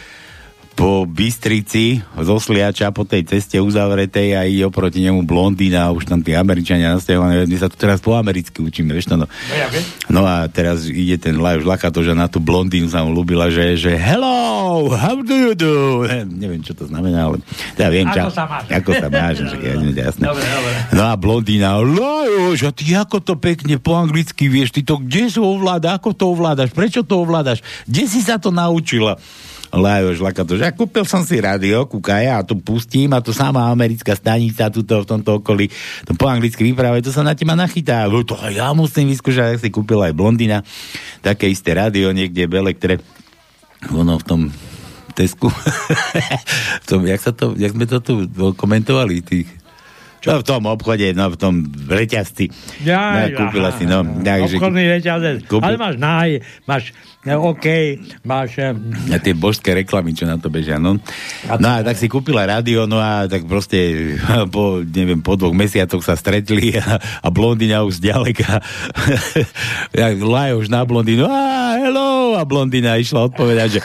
po 0.76 1.08
Bystrici 1.08 2.04
zo 2.20 2.36
Sliača 2.36 2.92
po 2.92 3.08
tej 3.08 3.24
ceste 3.24 3.56
uzavretej 3.56 4.36
a 4.36 4.44
ide 4.44 4.68
oproti 4.68 5.00
nemu 5.00 5.24
blondína 5.24 5.88
a 5.88 5.94
už 5.96 6.04
tam 6.04 6.20
tí 6.20 6.36
Američania 6.36 6.92
nasťahovaní. 6.92 7.48
My 7.48 7.56
sa 7.56 7.72
tu 7.72 7.80
teraz 7.80 8.04
po 8.04 8.12
americky 8.12 8.60
učíme, 8.60 8.92
vieš 8.92 9.08
to 9.08 9.16
no. 9.16 9.24
No 10.12 10.28
a 10.28 10.44
teraz 10.52 10.84
ide 10.84 11.16
ten 11.16 11.40
Lajos 11.40 11.64
Lakatoš 11.64 12.12
a 12.12 12.14
na 12.14 12.28
tú 12.28 12.44
blondínu 12.44 12.92
sa 12.92 13.00
mu 13.08 13.16
ľúbila, 13.16 13.48
že, 13.48 13.80
že 13.80 13.96
hello, 13.96 14.92
how 14.92 15.16
do 15.24 15.32
you 15.32 15.56
do? 15.56 16.04
Neviem, 16.28 16.60
čo 16.60 16.76
to 16.76 16.84
znamená, 16.84 17.32
ale 17.32 17.40
ja 17.80 17.88
viem, 17.88 18.04
Ako 18.12 18.16
ča- 18.20 18.36
sa 18.36 18.44
máš? 18.44 18.64
Ako 18.68 18.90
sa 18.92 19.08
máš, 19.08 19.34
že 19.48 19.56
ja, 19.56 19.74
jasné. 19.80 20.24
Dobre, 20.28 20.44
dobre. 20.44 20.72
No 20.92 21.02
a 21.08 21.12
blondína, 21.16 21.80
Lajoš, 21.80 22.60
a 22.68 22.70
ty 22.76 22.84
ako 22.92 23.24
to 23.24 23.34
pekne 23.40 23.80
po 23.80 23.96
anglicky 23.96 24.52
vieš, 24.52 24.76
ty 24.76 24.84
to 24.84 25.00
kde 25.00 25.32
si 25.32 25.40
ovláda, 25.40 25.96
ako 25.96 26.12
to 26.12 26.28
ovládaš, 26.28 26.68
prečo 26.76 27.00
to 27.00 27.24
ovládaš, 27.24 27.64
kde 27.88 28.04
si 28.04 28.20
sa 28.20 28.36
to 28.36 28.52
naučila? 28.52 29.16
Lajoš 29.74 30.22
Lakatoš, 30.22 30.60
ja 30.62 30.70
kúpil 30.70 31.02
som 31.08 31.26
si 31.26 31.42
rádio, 31.42 31.86
kúkaja 31.90 32.38
a 32.38 32.46
tu 32.46 32.58
pustím 32.58 33.10
a 33.14 33.22
tu 33.24 33.34
sama 33.34 33.66
americká 33.70 34.14
stanica 34.14 34.70
tuto 34.70 35.02
v 35.02 35.08
tomto 35.08 35.42
okolí, 35.42 35.66
to 36.06 36.14
po 36.14 36.30
anglicky 36.30 36.62
vyprávajú, 36.62 37.10
to 37.10 37.14
sa 37.14 37.26
na 37.26 37.34
teba 37.34 37.58
nachytá. 37.58 38.06
No 38.06 38.22
To 38.22 38.38
ja 38.50 38.70
musím 38.76 39.10
vyskúšať, 39.10 39.56
tak 39.56 39.62
si 39.62 39.68
kúpil 39.74 39.98
aj 40.02 40.14
blondina, 40.14 40.62
také 41.24 41.50
isté 41.50 41.74
rádio 41.74 42.14
niekde 42.14 42.46
v 42.46 42.54
elektre, 42.62 43.02
ono 43.90 44.20
v 44.20 44.26
tom 44.26 44.42
Tesku. 45.16 45.48
v 46.84 46.86
tom, 46.86 47.00
jak, 47.08 47.20
sa 47.24 47.32
to, 47.32 47.56
jak 47.56 47.72
sme 47.72 47.88
to 47.88 48.04
tu 48.04 48.28
komentovali, 48.52 49.24
tých 49.24 49.48
Čo 50.26 50.42
v 50.42 50.44
tom 50.44 50.66
obchode, 50.66 51.06
no 51.14 51.30
v 51.30 51.38
tom 51.38 51.54
reťazci. 51.86 52.50
Ja, 52.82 53.30
no, 53.30 53.38
kúpila 53.38 53.70
si, 53.70 53.86
no. 53.86 54.02
Takže, 54.02 54.58
Obchodný 54.58 54.84
reťazec. 54.90 55.46
Kúpil- 55.46 55.62
Ale 55.62 55.78
máš 55.78 55.94
náj, 55.96 56.30
máš 56.66 56.90
eh, 57.22 57.38
OK, 57.38 57.66
máš... 58.22 58.58
eh, 58.58 58.74
a 59.06 59.22
tie 59.22 59.32
božské 59.32 59.70
reklamy, 59.72 60.18
čo 60.18 60.26
na 60.26 60.34
to 60.34 60.50
bežia, 60.50 60.82
no. 60.82 60.98
No 61.46 61.68
a 61.70 61.78
tak 61.80 61.94
si 61.94 62.10
kúpila 62.10 62.42
rádio, 62.42 62.90
no 62.90 62.98
a 62.98 63.30
tak 63.30 63.46
proste 63.46 63.78
po, 64.54 64.82
neviem, 64.82 65.22
po 65.22 65.38
dvoch 65.38 65.54
mesiacoch 65.54 66.02
sa 66.02 66.18
stretli 66.18 66.74
a, 66.82 66.98
a 66.98 67.28
blondína 67.30 67.86
už 67.86 68.02
zďaleka 68.02 68.58
jak 69.94 70.16
lajoš 70.18 70.66
na 70.66 70.82
blondínu, 70.82 71.22
a 71.22 71.38
hello, 71.78 72.34
a 72.34 72.42
blondína 72.42 72.98
išla 72.98 73.30
odpovedať, 73.30 73.78
že, 73.78 73.80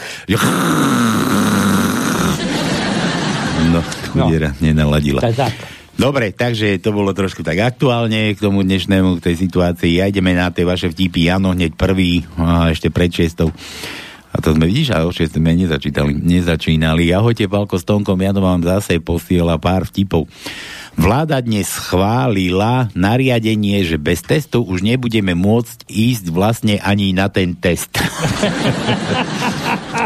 no, 3.70 3.80
chudiera, 4.10 4.50
nenaladila. 4.58 5.22
Tak, 5.22 5.34
tak. 5.38 5.81
Dobre, 6.02 6.34
takže 6.34 6.82
to 6.82 6.90
bolo 6.90 7.14
trošku 7.14 7.46
tak 7.46 7.62
aktuálne 7.62 8.34
k 8.34 8.42
tomu 8.42 8.66
dnešnému, 8.66 9.22
k 9.22 9.30
tej 9.30 9.46
situácii. 9.46 10.02
Ja 10.02 10.10
ideme 10.10 10.34
na 10.34 10.50
tie 10.50 10.66
vaše 10.66 10.90
vtipy. 10.90 11.30
Jano 11.30 11.54
hneď 11.54 11.78
prvý, 11.78 12.26
a 12.34 12.74
ešte 12.74 12.90
pred 12.90 13.06
šestou. 13.06 13.54
A 14.34 14.42
to 14.42 14.50
sme, 14.50 14.66
vidíš, 14.66 14.90
a 14.90 15.06
o 15.06 15.14
6 15.14 15.38
sme 15.38 15.54
nezačítali, 15.54 16.10
nezačínali. 16.10 17.14
Ahojte, 17.14 17.46
Palko 17.46 17.78
s 17.78 17.86
Tonkom, 17.86 18.18
Jano 18.18 18.42
vám 18.42 18.66
zase 18.66 18.98
posiela 18.98 19.62
pár 19.62 19.86
vtipov. 19.86 20.26
Vláda 20.98 21.38
dnes 21.38 21.70
schválila 21.70 22.90
nariadenie, 22.98 23.86
že 23.86 23.94
bez 23.94 24.26
testu 24.26 24.66
už 24.66 24.82
nebudeme 24.82 25.38
môcť 25.38 25.86
ísť 25.86 26.34
vlastne 26.34 26.82
ani 26.82 27.14
na 27.14 27.30
ten 27.30 27.54
test. 27.54 27.94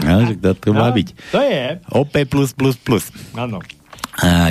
no, 0.04 0.28
že 0.28 0.36
to, 0.44 0.52
to 0.60 0.76
má 0.76 0.92
byť. 0.92 1.08
To 1.32 1.40
je, 1.40 1.80
OP++. 1.88 2.12
áno. 3.32 3.64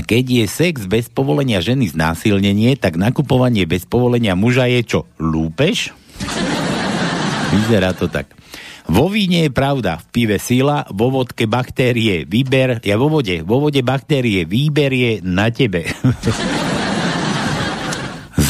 Keď 0.05 0.25
je 0.25 0.45
sex 0.47 0.87
bez 0.87 1.11
povolenia 1.11 1.59
ženy 1.59 1.91
znásilnenie, 1.91 2.79
tak 2.79 2.95
nakupovanie 2.95 3.67
bez 3.67 3.83
povolenia 3.83 4.37
muža 4.37 4.71
je 4.71 4.81
čo? 4.87 4.99
Lúpež? 5.19 5.91
Vyzerá 7.51 7.91
to 7.91 8.07
tak. 8.07 8.31
Vo 8.85 9.09
víne 9.09 9.49
je 9.49 9.51
pravda, 9.51 9.97
v 9.97 10.05
pive 10.13 10.37
sila, 10.37 10.85
vo 10.93 11.09
vodke 11.09 11.49
baktérie, 11.49 12.21
výber, 12.29 12.77
ja 12.85 13.01
vo 13.01 13.09
vode, 13.09 13.41
vo 13.41 13.57
vode 13.57 13.81
baktérie, 13.81 14.45
výber 14.45 14.93
je 14.93 15.11
na 15.25 15.49
tebe. 15.49 15.89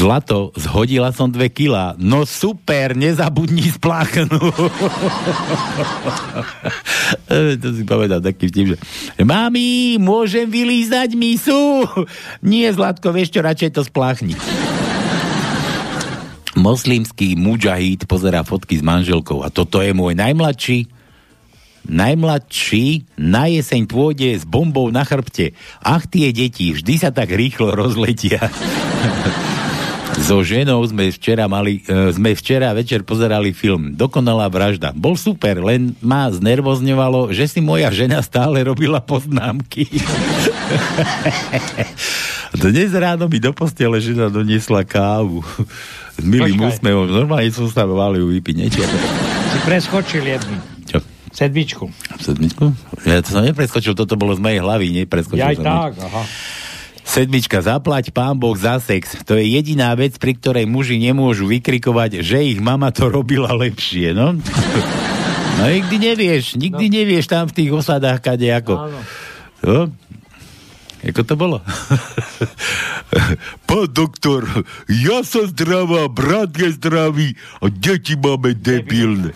Zlato, 0.06 0.54
zhodila 0.54 1.10
som 1.10 1.34
dve 1.34 1.50
kila. 1.50 1.98
No 1.98 2.30
super, 2.30 2.94
nezabudni 2.94 3.66
spláchnu. 3.82 4.38
to 7.58 7.68
si 7.74 7.82
povedal 7.90 8.22
taký 8.22 8.54
vtip, 8.54 8.66
že 8.70 8.78
Mami, 9.26 9.98
môžem 9.98 10.46
vylízať 10.46 11.18
misu? 11.18 11.90
Nie, 12.46 12.70
Zlatko, 12.70 13.10
vieš 13.10 13.34
čo, 13.34 13.42
radšej 13.42 13.72
to 13.74 13.82
spláchni. 13.82 14.38
Moslimský 16.54 17.34
mujahid 17.34 18.06
pozerá 18.06 18.46
fotky 18.46 18.78
s 18.78 18.86
manželkou 18.86 19.42
a 19.42 19.50
toto 19.50 19.82
je 19.82 19.90
môj 19.90 20.14
najmladší 20.14 20.86
najmladší 21.86 23.06
na 23.22 23.46
jeseň 23.46 23.86
pôjde 23.86 24.42
s 24.42 24.44
bombou 24.46 24.90
na 24.90 25.06
chrbte. 25.06 25.54
Ach, 25.86 26.02
tie 26.10 26.34
deti, 26.34 26.74
vždy 26.74 26.98
sa 26.98 27.14
tak 27.14 27.30
rýchlo 27.30 27.78
rozletia. 27.78 28.42
So 30.16 30.40
ženou 30.40 30.80
sme 30.88 31.12
včera 31.12 31.44
mali, 31.52 31.84
e, 31.84 32.16
sme 32.16 32.32
včera 32.32 32.72
večer 32.72 33.04
pozerali 33.04 33.52
film 33.52 33.92
Dokonalá 34.00 34.48
vražda. 34.48 34.96
Bol 34.96 35.20
super, 35.20 35.60
len 35.60 35.92
ma 36.00 36.32
znervozňovalo, 36.32 37.36
že 37.36 37.52
si 37.52 37.60
moja 37.60 37.92
žena 37.92 38.24
stále 38.24 38.64
robila 38.64 39.04
poznámky. 39.04 39.92
Dnes 42.56 42.96
ráno 42.96 43.28
mi 43.28 43.44
do 43.44 43.52
postele 43.52 44.00
žena 44.00 44.32
doniesla 44.32 44.88
kávu. 44.88 45.44
S 46.16 46.24
milým 46.24 46.64
úsmevom. 46.64 47.12
Normálne 47.12 47.52
som 47.52 47.68
sa 47.68 47.84
mal 47.84 48.16
ju 48.16 48.32
vypiť. 48.32 48.72
Si 48.72 49.60
preskočil 49.68 50.24
jednu. 50.24 50.56
Čo? 50.88 51.04
Sedmičku. 51.36 51.92
Sedmičku? 52.24 52.72
Ja 53.04 53.20
to 53.20 53.36
som 53.36 53.44
nepreskočil, 53.44 53.92
toto 53.92 54.16
bolo 54.16 54.32
z 54.32 54.40
mojej 54.40 54.64
hlavy, 54.64 55.04
nepreskočil 55.04 55.44
Ja 55.44 55.52
som 55.52 55.68
tak, 55.68 56.00
aha. 56.00 56.24
Sedmička, 57.06 57.62
zaplať 57.62 58.10
pán 58.10 58.36
Boh 58.42 58.58
za 58.58 58.82
sex. 58.82 59.14
To 59.30 59.38
je 59.38 59.46
jediná 59.46 59.94
vec, 59.94 60.18
pri 60.18 60.34
ktorej 60.36 60.66
muži 60.66 60.98
nemôžu 60.98 61.46
vykrikovať, 61.46 62.26
že 62.26 62.42
ich 62.42 62.58
mama 62.58 62.90
to 62.90 63.14
robila 63.14 63.54
lepšie, 63.54 64.12
no? 64.12 64.34
No 65.56 65.72
nikdy 65.72 66.12
nevieš, 66.12 66.60
nikdy 66.60 66.92
nevieš 66.92 67.32
tam 67.32 67.48
v 67.48 67.56
tých 67.56 67.72
osadách, 67.72 68.20
kade 68.20 68.52
ako. 68.52 68.76
Áno. 68.76 69.00
No? 69.64 69.80
Ako 71.06 71.22
to 71.22 71.38
bolo? 71.38 71.62
Pán 73.70 73.88
doktor, 73.94 74.44
ja 74.90 75.22
som 75.22 75.46
zdravá, 75.46 76.10
brat 76.10 76.50
je 76.58 76.74
zdravý 76.76 77.28
a 77.62 77.70
deti 77.70 78.18
máme 78.18 78.58
debilné. 78.58 79.32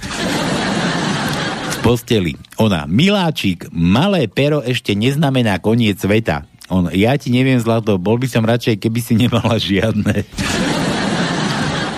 V 1.70 1.78
posteli. 1.86 2.34
Ona, 2.58 2.90
miláčik, 2.90 3.70
malé 3.70 4.26
pero 4.26 4.66
ešte 4.66 4.98
neznamená 4.98 5.62
koniec 5.62 6.02
sveta. 6.02 6.49
On, 6.70 6.86
ja 6.94 7.18
ti 7.18 7.34
neviem, 7.34 7.58
Zlato, 7.58 7.98
bol 7.98 8.22
by 8.22 8.30
som 8.30 8.46
radšej, 8.46 8.78
keby 8.78 9.00
si 9.02 9.18
nemala 9.18 9.58
žiadne. 9.58 10.22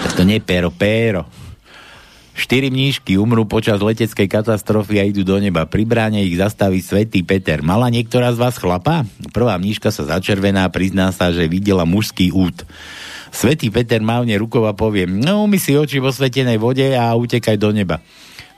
Tak 0.02 0.12
to 0.16 0.24
nie 0.24 0.40
pero, 0.40 0.72
pero. 0.72 1.28
Štyri 2.32 2.72
mníšky 2.72 3.20
umrú 3.20 3.44
počas 3.44 3.84
leteckej 3.84 4.26
katastrofy 4.32 4.98
a 4.98 5.06
idú 5.06 5.28
do 5.28 5.36
neba. 5.38 5.68
Pri 5.68 5.84
bráne 5.84 6.24
ich 6.24 6.40
zastaví 6.40 6.80
svätý 6.80 7.22
Peter. 7.22 7.60
Mala 7.60 7.92
niektorá 7.92 8.32
z 8.32 8.40
vás 8.40 8.56
chlapa? 8.56 9.04
Prvá 9.36 9.60
mníška 9.60 9.92
sa 9.92 10.18
začervená, 10.18 10.66
prizná 10.72 11.12
sa, 11.12 11.30
že 11.36 11.46
videla 11.52 11.84
mužský 11.84 12.32
út. 12.32 12.64
Svetý 13.30 13.68
Peter 13.68 14.00
mávne 14.00 14.40
rukou 14.40 14.64
a 14.66 14.74
povie, 14.74 15.06
no 15.06 15.44
umy 15.46 15.60
si 15.60 15.76
oči 15.76 16.00
vo 16.00 16.10
svetenej 16.10 16.56
vode 16.56 16.88
a 16.96 17.12
utekaj 17.14 17.60
do 17.60 17.76
neba. 17.76 18.00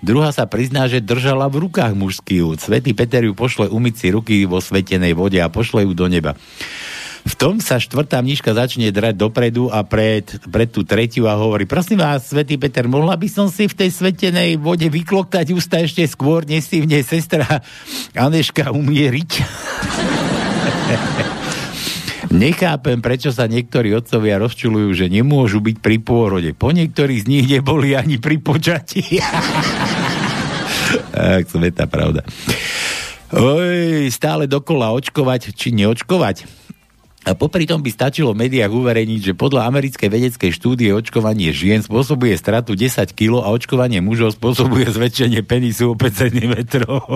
Druhá 0.04 0.36
sa 0.36 0.44
prizná, 0.44 0.92
že 0.92 1.00
držala 1.00 1.48
v 1.48 1.64
rukách 1.64 1.96
mužský 1.96 2.44
út. 2.44 2.60
Svetý 2.60 2.92
Peter 2.92 3.24
ju 3.24 3.32
pošle 3.32 3.72
umyť 3.72 3.96
si 3.96 4.08
ruky 4.12 4.44
vo 4.44 4.60
svetenej 4.60 5.16
vode 5.16 5.40
a 5.40 5.48
pošle 5.48 5.88
ju 5.88 5.96
do 5.96 6.12
neba. 6.12 6.36
V 7.24 7.40
tom 7.40 7.64
sa 7.64 7.80
štvrtá 7.80 8.20
mníška 8.20 8.52
začne 8.52 8.92
drať 8.92 9.16
dopredu 9.16 9.72
a 9.72 9.88
pred, 9.88 10.28
pred 10.44 10.68
tú 10.68 10.84
tretiu 10.84 11.32
a 11.32 11.40
hovorí, 11.40 11.64
prosím 11.64 12.04
vás, 12.04 12.28
Svetý 12.28 12.60
Peter, 12.60 12.84
mohla 12.84 13.16
by 13.16 13.32
som 13.32 13.48
si 13.48 13.64
v 13.64 13.80
tej 13.80 13.96
svetenej 13.96 14.60
vode 14.60 14.92
vykloktať 14.92 15.56
ústa 15.56 15.80
ešte 15.80 16.04
skôr, 16.04 16.44
než 16.44 16.68
si 16.68 16.84
v 16.84 16.92
nej 16.92 17.04
sestra 17.08 17.64
Aneška 18.12 18.76
umieriť? 18.76 19.32
Nechápem, 22.34 22.98
prečo 22.98 23.30
sa 23.30 23.46
niektorí 23.46 23.94
otcovia 23.94 24.42
rozčulujú, 24.42 24.90
že 24.98 25.06
nemôžu 25.06 25.62
byť 25.62 25.78
pri 25.78 26.02
pôrode. 26.02 26.50
Po 26.58 26.74
niektorých 26.74 27.24
z 27.24 27.30
nich 27.30 27.46
neboli 27.46 27.94
ani 27.94 28.18
pri 28.18 28.42
počatí. 28.42 29.22
Ach, 31.14 31.46
sveta 31.46 31.86
pravda. 31.86 32.26
Oj, 33.34 34.10
stále 34.10 34.50
dokola 34.50 34.94
očkovať, 34.98 35.54
či 35.54 35.78
neočkovať? 35.78 36.66
A 37.24 37.40
popri 37.40 37.64
tom 37.64 37.80
by 37.80 37.88
stačilo 37.88 38.36
v 38.36 38.46
médiách 38.46 38.68
uverejniť, 38.68 39.32
že 39.32 39.34
podľa 39.38 39.64
americkej 39.72 40.12
vedeckej 40.12 40.52
štúdie 40.52 40.92
očkovanie 40.92 41.56
žien 41.56 41.80
spôsobuje 41.80 42.36
stratu 42.36 42.76
10 42.76 43.16
kg 43.16 43.46
a 43.46 43.54
očkovanie 43.54 44.04
mužov 44.04 44.36
spôsobuje 44.36 44.92
zväčšenie 44.92 45.40
penisu 45.48 45.94
o 45.94 45.96
5 45.96 46.20
cm. 46.20 46.54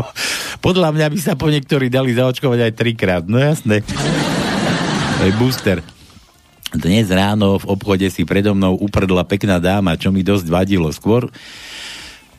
Podľa 0.65 0.89
mňa 0.95 1.07
by 1.11 1.19
sa 1.19 1.33
po 1.35 1.51
niektorí 1.51 1.91
dali 1.91 2.15
zaočkovať 2.15 2.59
aj 2.69 2.73
trikrát. 2.79 3.23
No 3.27 3.35
jasné. 3.35 3.83
To 5.17 5.25
je 5.25 5.33
booster. 5.33 5.81
Dnes 6.77 7.09
ráno 7.09 7.57
v 7.57 7.73
obchode 7.73 8.05
si 8.13 8.21
predo 8.21 8.53
mnou 8.53 8.77
uprdla 8.77 9.25
pekná 9.25 9.57
dáma, 9.57 9.97
čo 9.97 10.13
mi 10.13 10.21
dosť 10.21 10.45
vadilo. 10.45 10.93
Skôr 10.93 11.33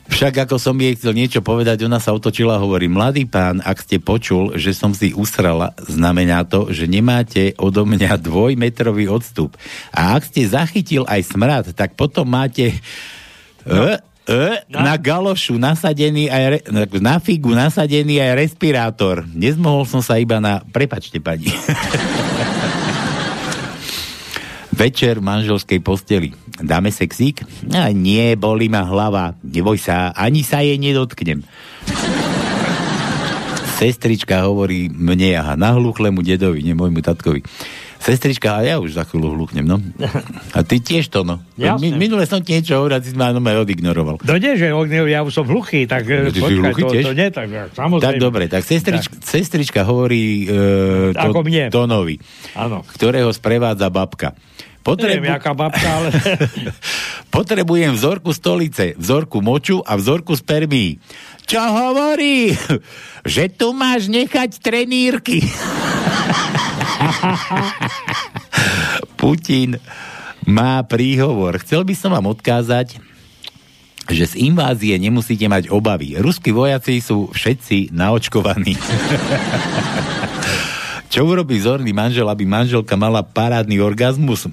však 0.07 0.47
ako 0.47 0.55
som 0.55 0.79
jej 0.79 0.95
chcel 0.95 1.11
niečo 1.11 1.43
povedať, 1.43 1.83
ona 1.83 1.99
sa 1.99 2.15
otočila 2.15 2.55
a 2.55 2.63
hovorí, 2.63 2.87
mladý 2.87 3.27
pán, 3.27 3.59
ak 3.61 3.83
ste 3.83 3.99
počul, 3.99 4.55
že 4.55 4.71
som 4.71 4.95
si 4.95 5.11
usrala, 5.11 5.75
znamená 5.75 6.47
to, 6.47 6.71
že 6.71 6.87
nemáte 6.87 7.51
odo 7.59 7.83
mňa 7.83 8.15
dvojmetrový 8.17 9.11
odstup. 9.11 9.59
A 9.91 10.15
ak 10.15 10.31
ste 10.31 10.47
zachytil 10.47 11.03
aj 11.03 11.35
smrad, 11.35 11.65
tak 11.75 11.99
potom 11.99 12.25
máte 12.31 12.79
no. 13.67 13.91
E, 14.29 14.61
e, 14.61 14.77
na 14.77 14.93
galošu 14.93 15.57
nasadený 15.57 16.29
aj 16.29 16.43
re, 16.45 16.59
na 17.01 17.17
figu 17.17 17.57
nasadený 17.57 18.21
aj 18.21 18.37
respirátor. 18.37 19.25
Nezmohol 19.33 19.89
som 19.89 20.05
sa 20.05 20.21
iba 20.21 20.37
na... 20.37 20.61
Prepačte, 20.69 21.17
pani. 21.17 21.49
Večer 24.79 25.19
v 25.19 25.27
manželskej 25.27 25.83
posteli. 25.83 26.31
Dáme 26.61 26.93
sexík? 26.93 27.43
A 27.73 27.91
nie, 27.91 28.37
bolí 28.39 28.71
ma 28.71 28.87
hlava. 28.87 29.35
Neboj 29.43 29.75
sa, 29.75 30.15
ani 30.15 30.45
sa 30.45 30.63
jej 30.63 30.79
nedotknem. 30.79 31.43
Sestrička 33.79 34.43
hovorí 34.47 34.91
mne, 34.91 35.39
aha, 35.39 35.59
nahluchlému 35.59 36.23
dedovi, 36.23 36.63
nie 36.63 36.75
môjmu 36.75 36.99
tatkovi. 37.03 37.43
Sestrička, 37.99 38.55
a 38.55 38.63
ja 38.63 38.75
už 38.79 38.95
za 38.95 39.03
chvíľu 39.03 39.35
hlúknem, 39.35 39.67
no. 39.67 39.75
A 40.55 40.63
ty 40.63 40.79
tiež 40.79 41.11
to, 41.11 41.27
no. 41.27 41.43
Mi, 41.83 41.91
minule 41.91 42.23
som 42.23 42.39
ti 42.39 42.55
niečo 42.55 42.79
hovoril, 42.79 43.03
si 43.03 43.11
ma 43.11 43.35
no, 43.35 43.43
odignoroval. 43.43 44.23
No 44.23 44.33
nie, 44.39 44.55
že 44.55 44.71
ja 44.71 45.19
už 45.19 45.33
som 45.35 45.43
hluchý, 45.43 45.83
tak 45.83 46.07
No, 46.07 46.31
ty 46.31 46.39
si 46.39 46.47
počkaj, 46.47 46.63
hluchý 46.63 46.81
to, 46.81 46.91
tiež? 46.95 47.03
to 47.03 47.13
nie, 47.13 47.29
tak 47.29 47.49
tak, 47.51 47.69
samozrejme. 47.75 48.07
Tak 48.07 48.15
dobre, 48.17 48.43
tak 48.47 48.63
sestrička, 48.63 49.15
sestrička 49.19 49.81
hovorí 49.83 50.47
e, 50.47 51.13
to, 51.13 51.29
Ako 51.29 51.39
mne. 51.43 51.65
Tonovi, 51.69 52.15
Áno. 52.55 52.87
ktorého 52.87 53.29
sprevádza 53.35 53.91
babka. 53.91 54.31
Neviem, 54.79 55.21
Potrebu... 55.21 55.25
jaká 55.27 55.51
babka, 55.53 55.89
ale... 56.01 56.09
Potrebujem 57.35 57.93
vzorku 57.93 58.33
stolice, 58.33 58.97
vzorku 58.97 59.37
moču 59.43 59.83
a 59.85 59.93
vzorku 59.93 60.33
spermí. 60.33 60.97
Čo 61.45 61.61
hovorí? 61.61 62.55
Že 63.35 63.43
tu 63.53 63.67
máš 63.75 64.07
nechať 64.07 64.63
trenírky. 64.63 65.43
Putin 69.19 69.77
má 70.47 70.81
príhovor. 70.83 71.59
Chcel 71.61 71.83
by 71.83 71.93
som 71.95 72.11
vám 72.15 72.31
odkázať, 72.31 72.97
že 74.09 74.25
z 74.25 74.49
invázie 74.49 74.97
nemusíte 74.97 75.45
mať 75.45 75.69
obavy. 75.69 76.17
Ruskí 76.17 76.49
vojaci 76.49 76.97
sú 76.97 77.29
všetci 77.29 77.93
naočkovaní. 77.93 78.73
Čo 81.09 81.25
urobí 81.25 81.57
zorný 81.57 81.89
manžel, 81.89 82.29
aby 82.29 82.45
manželka 82.45 82.93
mala 82.93 83.25
parádny 83.25 83.81
orgazmus? 83.81 84.45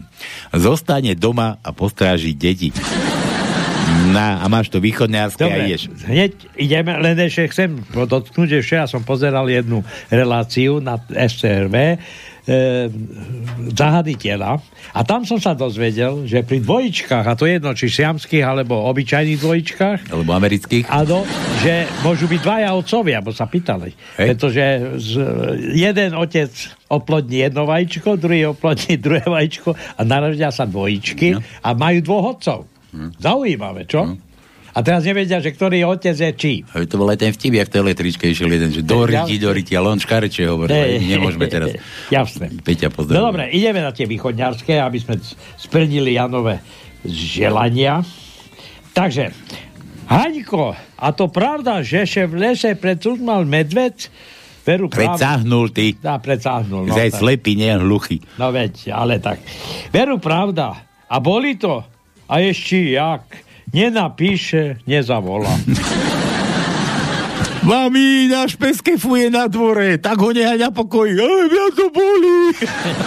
Zostane 0.57 1.13
doma 1.13 1.61
a 1.61 1.69
postráži 1.69 2.33
deti. 2.33 2.73
Na, 4.09 4.41
a 4.41 4.49
máš 4.49 4.73
to 4.73 4.81
východňarské 4.81 5.41
a 5.45 5.49
Dobre, 5.53 5.69
ideš. 5.69 5.93
hneď 6.09 6.33
ideme, 6.57 6.97
len 6.97 7.17
ešte 7.21 7.53
chcem 7.53 7.77
dotknúť, 7.93 8.49
že 8.57 8.65
včera 8.65 8.85
som 8.89 9.05
pozeral 9.05 9.45
jednu 9.53 9.85
reláciu 10.09 10.81
na 10.81 10.97
SCRV 11.13 12.01
e, 12.47 12.89
Zahady 13.75 14.15
tela 14.17 14.63
a 14.95 15.01
tam 15.03 15.27
som 15.27 15.37
sa 15.37 15.53
dozvedel, 15.53 16.25
že 16.25 16.47
pri 16.47 16.63
dvojičkách, 16.63 17.27
a 17.27 17.35
to 17.35 17.45
je 17.45 17.59
jedno, 17.59 17.75
či 17.75 17.91
siamských 17.91 18.45
alebo 18.47 18.87
obyčajných 18.89 19.39
dvojičkách, 19.43 20.01
Alebo 20.15 20.31
amerických. 20.33 20.87
Áno, 20.89 21.27
že 21.61 21.91
môžu 22.01 22.31
byť 22.31 22.41
dvaja 22.41 22.71
otcovia, 22.73 23.19
bo 23.21 23.35
sa 23.35 23.51
pýtali. 23.51 23.91
Hej. 24.17 24.27
Pretože 24.33 24.65
z, 25.03 25.11
jeden 25.75 26.15
otec 26.15 26.51
oplodní 26.87 27.43
jedno 27.45 27.67
vajíčko, 27.67 28.15
druhý 28.17 28.47
oplodní 28.55 28.97
druhé 29.05 29.27
vajíčko 29.27 29.75
a 29.75 30.01
narodia 30.07 30.55
sa 30.55 30.65
dvojičky 30.65 31.29
No. 31.37 31.43
a 31.43 31.69
majú 31.75 31.99
dvoch 32.07 32.39
otcov. 32.39 32.71
Zaujímavé, 33.21 33.85
čo? 33.85 34.17
A 34.77 34.85
teraz 34.85 35.03
nevedia, 35.03 35.41
že 35.41 35.49
ktorý 35.49 35.89
otec 35.89 36.13
je 36.13 36.31
čí. 36.31 36.55
Hej, 36.69 36.85
to 36.87 37.01
bol 37.01 37.09
aj 37.09 37.17
ten 37.17 37.33
vtip, 37.33 37.57
jak 37.57 37.67
v 37.67 37.73
tej 37.73 37.81
električke 37.81 38.25
išiel 38.27 38.51
jeden, 38.51 38.69
že 38.71 38.85
do 38.85 39.03
riti, 39.03 39.41
do 39.41 39.49
riti, 39.49 39.73
ale 39.73 39.89
on 39.89 39.97
škareče 39.97 40.45
hovoril, 40.45 40.69
hey. 40.71 41.01
nemôžeme 41.01 41.49
teraz. 41.49 41.73
Jasné. 42.13 42.53
Peťa, 42.61 42.87
No 42.87 42.95
pozdravujem. 42.95 43.25
dobre, 43.25 43.45
ideme 43.51 43.81
na 43.81 43.91
tie 43.91 44.05
východňarské, 44.05 44.77
aby 44.77 44.99
sme 44.99 45.17
splnili 45.57 46.13
Janové 46.13 46.61
želania. 47.03 48.05
Takže, 48.93 49.33
Haňko, 50.07 50.65
a 50.95 51.09
to 51.11 51.27
pravda, 51.27 51.81
že 51.81 52.05
še 52.05 52.23
v 52.25 52.35
lese 52.39 52.71
predsud 52.75 53.19
mal 53.19 53.43
medved? 53.43 54.13
Veru 54.63 54.87
pravda. 54.87 55.15
Predsáhnul 55.15 55.67
ty. 55.71 55.95
Dá, 55.95 56.19
predsáhnul. 56.19 56.85
No, 56.85 56.93
No, 56.93 56.95
Zaj 56.95 57.11
tak. 57.11 57.21
slepý, 57.23 57.55
nie 57.55 57.71
hluchý. 57.73 58.19
no 58.37 58.51
veď, 58.51 58.91
ale 58.91 59.19
tak. 59.19 59.39
Veru 59.89 60.19
pravda. 60.19 60.75
A 61.07 61.17
boli 61.17 61.55
to. 61.55 61.81
A 62.27 62.43
ešte 62.43 62.93
jak. 62.93 63.46
Nenapíše, 63.77 64.81
nezavolá. 64.89 65.53
Mami, 67.67 68.31
náš 68.31 68.57
peske 68.57 68.97
fuje 68.97 69.29
na 69.29 69.51
dvore, 69.53 70.01
tak 70.01 70.17
ho 70.23 70.33
nehaj 70.33 70.57
na 70.57 70.71
pokoji. 70.73 71.19
Aj, 71.19 71.45
mňa 71.51 71.67
to 71.75 71.87
boli. 71.93 72.55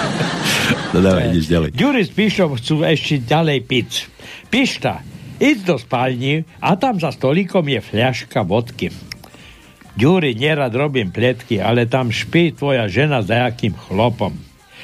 no 0.93 0.97
dávaj, 0.99 1.31
ideš 1.31 1.47
ďalej. 1.49 1.69
Ďuri 1.73 2.01
s 2.05 2.11
Píšom 2.11 2.59
chcú 2.59 2.83
ešte 2.85 3.23
ďalej 3.23 3.59
piť. 3.65 3.89
Pišta, 4.51 5.01
ísť 5.39 5.63
do 5.63 5.79
spálni 5.79 6.43
a 6.59 6.75
tam 6.75 6.99
za 6.99 7.15
stolíkom 7.15 7.65
je 7.65 7.79
fľaška 7.79 8.43
vodky. 8.43 8.91
Ďuri, 9.95 10.35
nerad 10.35 10.75
robím 10.75 11.09
pletky, 11.09 11.63
ale 11.63 11.87
tam 11.87 12.11
špí 12.11 12.53
tvoja 12.53 12.85
žena 12.91 13.23
za 13.23 13.47
jakým 13.47 13.73
chlopom. 13.73 14.35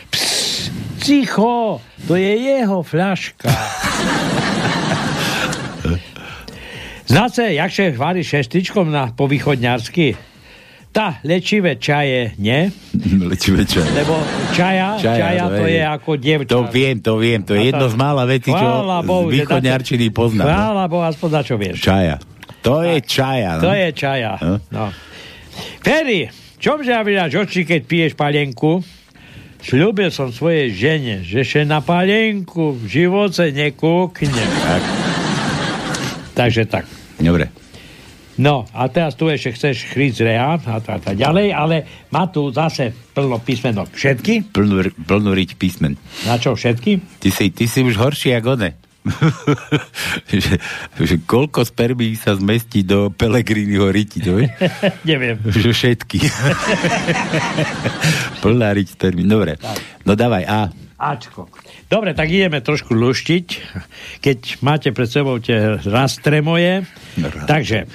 Psst, 0.08 0.72
ticho, 1.04 1.84
to 2.08 2.16
je 2.16 2.32
jeho 2.32 2.80
fľaška. 2.80 3.52
Znáte, 7.06 7.54
jak 7.54 7.70
sa 7.70 7.94
varí 7.94 8.26
šestičkom 8.26 8.90
na 8.90 9.14
povýchodňarsky? 9.14 10.18
Tá 10.90 11.20
lečivé 11.28 11.76
čaje, 11.78 12.34
nie? 12.40 12.72
Leči 13.30 13.52
večer. 13.54 13.84
Lebo 13.94 14.16
čaja, 14.56 14.96
čaja, 14.98 15.20
čaja 15.22 15.46
to 15.52 15.66
je 15.68 15.82
ako 15.84 16.12
dievča. 16.18 16.52
To 16.56 16.62
viem, 16.72 16.98
to 17.04 17.14
viem, 17.20 17.44
to 17.44 17.54
je 17.54 17.70
jedno 17.70 17.86
z 17.92 17.96
mála 18.00 18.24
vecí, 18.26 18.50
čo 18.50 18.68
Bohu, 19.04 19.28
z 19.30 19.44
východňarčiny 19.44 20.08
poznám. 20.16 20.48
Chvála 20.48 20.84
Bohu, 20.88 21.04
aspoň 21.04 21.30
na 21.30 21.42
čo 21.44 21.56
vieš. 21.60 21.78
Čaja. 21.84 22.16
To 22.64 22.82
je 22.82 22.98
čaja. 23.04 23.52
No. 23.60 23.62
To 23.62 23.72
je 23.76 23.90
čaja. 23.94 24.32
No. 24.42 24.56
No. 24.72 24.86
Ferry, 25.84 26.32
čomže 26.58 26.96
vydáš 26.96 27.44
oči, 27.44 27.68
keď 27.68 27.82
piješ 27.86 28.12
palenku? 28.18 28.82
Sľúbil 29.62 30.10
som 30.10 30.34
svojej 30.34 30.74
žene, 30.74 31.16
že 31.22 31.46
še 31.46 31.62
na 31.68 31.84
palenku 31.84 32.74
v 32.74 32.84
živote 32.88 33.52
nekúkne. 33.54 34.46
Tak, 34.64 34.82
Takže 36.36 36.68
tak. 36.68 36.86
Dobre. 37.20 37.52
No, 38.36 38.68
a 38.76 38.92
teraz 38.92 39.16
tu 39.16 39.32
ešte 39.32 39.56
chceš 39.56 39.96
chríc 39.96 40.20
rea 40.20 40.60
a 40.60 40.80
tak 40.84 41.16
ďalej, 41.16 41.56
ale 41.56 41.88
má 42.12 42.28
tu 42.28 42.52
zase 42.52 42.92
plno 43.16 43.40
písmenok. 43.40 43.96
Všetky? 43.96 44.52
Plnú, 44.52 44.84
plnú 45.08 45.32
riť 45.32 45.56
písmen. 45.56 45.96
Na 46.28 46.36
čo 46.36 46.52
všetky? 46.52 47.24
Ty 47.24 47.30
si, 47.32 47.48
ty 47.56 47.64
si 47.64 47.80
už 47.80 47.96
horší 47.96 48.36
ako 48.36 48.60
one. 48.60 48.76
že, 50.34 50.58
že 50.98 51.16
koľko 51.24 51.64
spermí 51.64 52.18
sa 52.18 52.36
zmestí 52.36 52.82
do 52.82 53.14
Pelegriniho 53.14 53.88
riti, 53.94 54.20
to 54.20 54.42
vieš? 54.42 54.52
Neviem. 55.10 55.40
Že 55.46 55.72
všetky. 55.72 56.20
Plná 58.44 58.74
riť 58.76 58.88
spermí. 59.00 59.24
Dobre. 59.24 59.56
No 60.04 60.18
dávaj, 60.18 60.44
A. 60.44 60.62
Ačko. 61.00 61.48
Dobre, 61.86 62.18
tak 62.18 62.34
ideme 62.34 62.66
trošku 62.66 62.98
luštiť, 62.98 63.48
keď 64.26 64.38
máte 64.66 64.90
pred 64.90 65.06
sebou 65.06 65.38
tie 65.38 65.78
rastre 65.86 66.42
moje. 66.42 66.82
Raz. 67.22 67.46
Takže, 67.46 67.86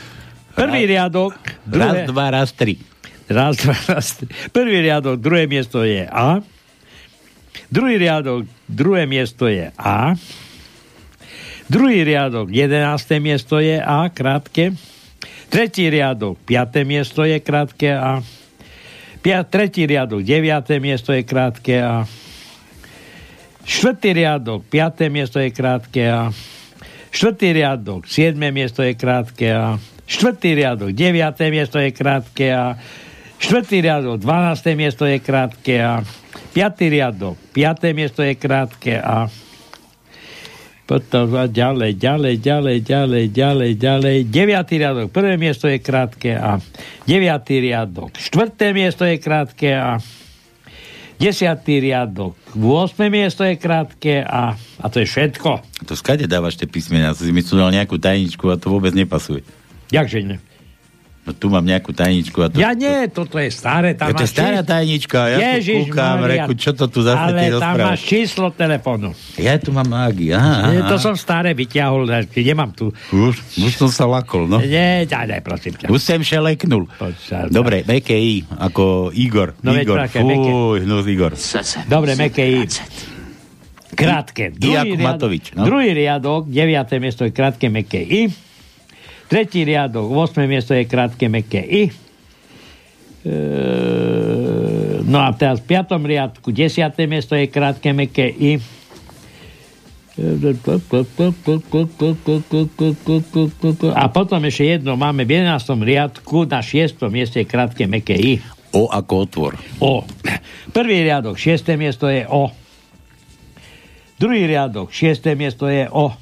prvý 0.54 0.86
riadok, 0.86 1.34
Raz, 1.34 1.66
druhé, 1.66 1.98
dva, 2.06 2.26
raz, 2.30 2.54
tri. 2.54 2.78
raz, 3.26 3.58
dva, 3.58 3.74
raz, 3.90 4.14
tri. 4.14 4.30
Prvý 4.54 4.78
riadok, 4.86 5.18
druhé 5.18 5.50
miesto 5.50 5.82
je 5.82 6.06
A. 6.06 6.38
Druhý 7.66 7.98
riadok, 7.98 8.46
druhé 8.70 9.10
miesto 9.10 9.50
je 9.50 9.74
A. 9.74 10.14
Druhý 11.70 12.02
riadok, 12.02 12.50
jedenácté 12.50 13.18
miesto 13.18 13.58
je 13.58 13.78
A, 13.78 14.06
krátke. 14.10 14.74
Tretí 15.50 15.90
riadok, 15.90 16.38
piaté 16.46 16.86
miesto 16.86 17.26
je 17.26 17.42
krátke 17.42 17.90
A. 17.90 18.22
Pia, 19.18 19.42
tretí 19.42 19.82
riadok, 19.82 20.22
deviaté 20.22 20.78
miesto 20.78 21.10
je 21.10 21.26
krátke 21.26 21.82
A. 21.82 22.06
Štvrtý 23.64 24.16
riadok, 24.16 24.64
piaté 24.66 25.12
miesto 25.12 25.36
je 25.36 25.52
krátke 25.52 26.02
A. 26.08 26.32
Štvrtý 27.10 27.52
riadok, 27.52 28.06
siedme 28.06 28.54
miesto 28.54 28.80
je 28.86 28.94
krátke 28.94 29.50
A. 29.50 29.76
Štvrtý 30.06 30.58
riadok, 30.58 30.90
deviaté 30.90 31.50
miesto 31.50 31.76
je 31.78 31.90
krátke 31.92 32.50
A. 32.50 32.78
Štvrtý 33.40 33.80
riadok, 33.80 34.20
dvanácté 34.20 34.76
miesto 34.76 35.04
je 35.08 35.20
krátke 35.20 35.80
A. 35.80 36.04
Piatý 36.50 36.90
riadok, 36.90 37.38
piaté 37.54 37.94
miesto 37.94 38.26
je 38.26 38.34
krátke 38.34 38.98
A. 38.98 39.30
Potom 40.90 41.38
a 41.38 41.46
ďalej, 41.46 42.02
ďalej, 42.02 42.42
ďalej, 42.42 42.76
ďalej, 42.82 43.24
ďalej, 43.30 43.72
ďalej. 43.78 44.16
Deviatý 44.26 44.74
riadok, 44.82 45.14
prvé 45.14 45.38
miesto 45.38 45.70
je 45.70 45.78
krátke 45.78 46.34
A. 46.34 46.58
Deviatý 47.06 47.62
riadok, 47.62 48.10
štvrté 48.18 48.74
miesto 48.74 49.06
je 49.06 49.22
krátke 49.22 49.70
A. 49.70 50.02
Desiatý 51.20 51.84
riadok, 51.84 52.32
8. 52.56 52.96
miesto 53.12 53.44
je 53.44 53.60
krátke 53.60 54.24
a, 54.24 54.56
a 54.56 54.86
to 54.88 55.04
je 55.04 55.06
všetko. 55.06 55.84
To 55.84 55.92
skade 55.92 56.24
dávaš 56.24 56.56
tie 56.56 56.64
písmena? 56.64 57.12
Si 57.12 57.28
mi 57.28 57.44
tu 57.44 57.60
dal 57.60 57.68
nejakú 57.68 58.00
tajničku 58.00 58.48
a 58.48 58.56
to 58.56 58.72
vôbec 58.72 58.96
nepasuje. 58.96 59.44
Jakže 59.92 60.24
ne? 60.24 60.36
No 61.30 61.38
tu 61.38 61.46
mám 61.46 61.62
nejakú 61.62 61.94
tajničku 61.94 62.42
a 62.42 62.50
to... 62.50 62.58
Ja 62.58 62.74
nie, 62.74 63.06
toto 63.06 63.38
je 63.38 63.54
staré, 63.54 63.94
tam 63.94 64.10
Ja, 64.10 64.18
to 64.18 64.26
je 64.26 64.30
stará 64.34 64.58
číslo- 64.58 64.66
tajnička, 64.66 65.18
ja 65.30 65.38
tu 65.38 65.42
Ježiš 65.62 65.78
kúkam, 65.86 66.14
Maria. 66.18 66.42
reku, 66.42 66.52
čo 66.58 66.70
to 66.74 66.90
tu 66.90 67.06
zase 67.06 67.22
Ale 67.22 67.30
tam 67.30 67.54
rozprávaš? 67.54 67.86
máš 67.86 68.00
číslo 68.02 68.46
telefónu. 68.50 69.08
Ja 69.38 69.54
tu 69.56 69.70
mám 69.70 69.86
mági, 69.86 70.34
aha, 70.34 70.54
aha. 70.74 70.90
To 70.90 70.98
som 70.98 71.14
staré 71.14 71.54
vyťahol, 71.54 72.10
nemám 72.34 72.74
tu. 72.74 72.90
Už, 73.14 73.38
už 73.62 73.72
som 73.78 73.86
sa 73.86 74.10
lakol, 74.10 74.50
no. 74.50 74.58
Nie, 74.58 75.06
daj, 75.06 75.30
daj, 75.30 75.40
prosím 75.46 75.78
ťa. 75.78 75.86
Už 75.86 76.02
sem 76.02 76.18
šeleknul. 76.18 76.90
Sa- 77.22 77.46
Dobre, 77.46 77.86
meké 77.86 78.18
I, 78.18 78.42
ako 78.42 79.14
Igor. 79.14 79.54
No 79.62 79.70
Igor, 79.70 80.02
fúj, 80.10 80.82
no 80.82 80.98
Igor. 81.06 81.38
Dobre, 81.86 82.18
zvracet. 82.18 82.82
Krátke. 83.90 84.54
Jakub 84.56 84.98
Matovič, 84.98 85.52
no. 85.54 85.66
Druhý 85.66 85.90
riadok, 85.92 86.46
9. 86.46 87.02
miesto 87.02 87.26
je 87.26 87.34
krátke, 87.34 87.66
meké 87.68 87.98
I. 88.00 88.49
Tretí 89.30 89.62
riadok, 89.62 90.10
8. 90.10 90.42
miesto 90.50 90.74
je 90.74 90.84
krátke, 90.90 91.30
meké 91.30 91.62
I. 91.62 91.82
E, 93.22 93.36
No 95.10 95.18
a 95.18 95.34
teraz 95.34 95.58
v 95.58 95.74
piatom 95.74 96.06
riadku, 96.06 96.54
desiaté 96.54 97.10
miesto 97.10 97.34
je 97.34 97.50
krátke, 97.50 97.90
meké 97.90 98.30
I. 98.30 98.62
A 103.90 104.04
potom 104.12 104.40
ešte 104.46 104.64
jedno 104.78 104.94
máme 104.94 105.26
v 105.26 105.42
11. 105.42 105.82
riadku, 105.82 106.46
na 106.46 106.62
6. 106.62 107.10
mieste 107.10 107.42
je 107.42 107.46
krátke, 107.50 107.90
meké 107.90 108.14
I. 108.14 108.38
O 108.70 108.86
ako 108.86 109.26
otvor. 109.26 109.52
O. 109.82 110.06
Prvý 110.70 111.02
riadok, 111.02 111.34
šiesté 111.34 111.74
miesto 111.74 112.06
je 112.06 112.22
O. 112.30 112.54
Druhý 114.14 114.46
riadok, 114.46 114.94
šiesté 114.94 115.34
miesto 115.34 115.66
je 115.66 115.90
O. 115.90 116.14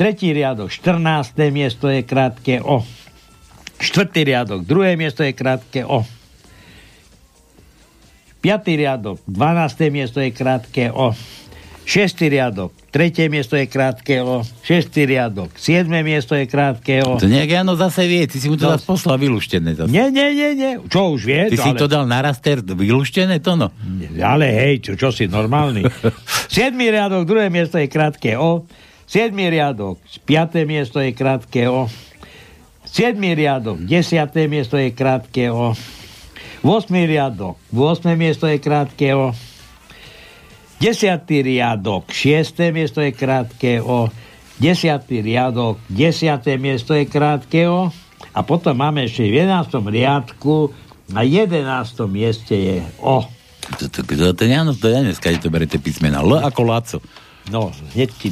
Tretí 0.00 0.32
riadok, 0.32 0.72
14. 0.72 1.36
miesto 1.52 1.84
je 1.92 2.00
krátke 2.00 2.64
O. 2.64 2.80
Štvrtý 3.76 4.24
riadok, 4.24 4.64
druhé 4.64 4.96
miesto 4.96 5.20
je 5.20 5.36
krátke 5.36 5.84
O. 5.84 6.08
Piatý 8.40 8.80
riadok, 8.80 9.20
12. 9.28 9.92
miesto 9.92 10.24
je 10.24 10.32
krátke 10.32 10.88
O. 10.88 11.12
Šestý 11.84 12.32
riadok, 12.32 12.72
tretie 12.88 13.28
miesto 13.28 13.60
je 13.60 13.68
krátke 13.68 14.24
O. 14.24 14.40
Šestý 14.64 15.04
riadok, 15.04 15.52
siedme 15.60 16.00
miesto 16.00 16.32
je 16.32 16.48
krátke 16.48 17.04
O. 17.04 17.20
To 17.20 17.28
nejak 17.28 17.60
Jano 17.60 17.76
zase 17.76 18.08
vie, 18.08 18.24
ty 18.24 18.40
si 18.40 18.48
mu 18.48 18.56
to 18.56 18.72
No. 18.72 18.80
zase 18.80 18.88
poslal 18.88 19.20
vylúštené. 19.20 19.76
Zase. 19.76 19.92
Nie, 19.92 20.08
nie, 20.08 20.32
nie, 20.32 20.56
nie. 20.56 20.72
Čo 20.88 21.12
už 21.12 21.28
vie? 21.28 21.52
Ty 21.52 21.60
si 21.60 21.70
ale... 21.72 21.76
to 21.76 21.92
dal 21.92 22.08
na 22.08 22.24
raster 22.24 22.64
vylúštené, 22.64 23.44
to 23.44 23.52
no. 23.52 23.68
Ale 24.16 24.48
hej, 24.48 24.80
čo, 24.80 24.96
čo 24.96 25.12
si 25.12 25.28
normálny. 25.28 25.84
Siedmý 26.56 26.88
riadok, 26.88 27.28
druhé 27.28 27.52
miesto 27.52 27.76
je 27.76 27.84
krátke 27.84 28.40
O. 28.40 28.64
Siedmý 29.10 29.50
riadok, 29.50 29.98
piaté 30.22 30.62
miesto 30.62 31.02
je 31.02 31.10
krátke 31.10 31.66
O. 31.66 31.90
Siedmý 32.86 33.34
riadok, 33.34 33.82
desiaté 33.82 34.46
miesto 34.46 34.78
je 34.78 34.94
krátke 34.94 35.50
O. 35.50 35.74
8. 36.62 36.94
riadok, 37.10 37.58
8. 37.74 38.14
miesto 38.14 38.46
je 38.46 38.62
krátke 38.62 39.10
O. 39.18 39.34
10. 40.78 41.26
riadok, 41.26 42.06
6. 42.06 42.70
miesto 42.70 43.02
je 43.02 43.10
krátke 43.10 43.82
O. 43.82 44.14
10. 44.62 45.02
riadok, 45.26 45.82
10. 45.90 46.46
miesto 46.62 46.94
je 46.94 47.02
krátke 47.10 47.66
O. 47.66 47.90
A 48.30 48.46
potom 48.46 48.78
máme 48.78 49.10
ešte 49.10 49.26
v 49.26 49.42
11. 49.42 49.74
riadku 49.90 50.70
na 51.10 51.26
11. 51.26 51.66
mieste 52.06 52.54
je 52.54 52.76
O. 53.02 53.26
To, 53.74 53.90
to, 53.90 54.06
to, 54.06 54.30
to, 54.38 54.44
Jano, 54.46 54.70
to 54.70 54.86
ja 54.86 55.02
dneska, 55.02 55.34
to 55.42 55.50
bere 55.50 55.66
tie 55.66 55.82
písmena. 55.82 56.22
L 56.22 56.38
ako 56.46 56.62
Laco. 56.62 57.02
No, 57.50 57.74
hneď 57.92 58.08
ti 58.14 58.30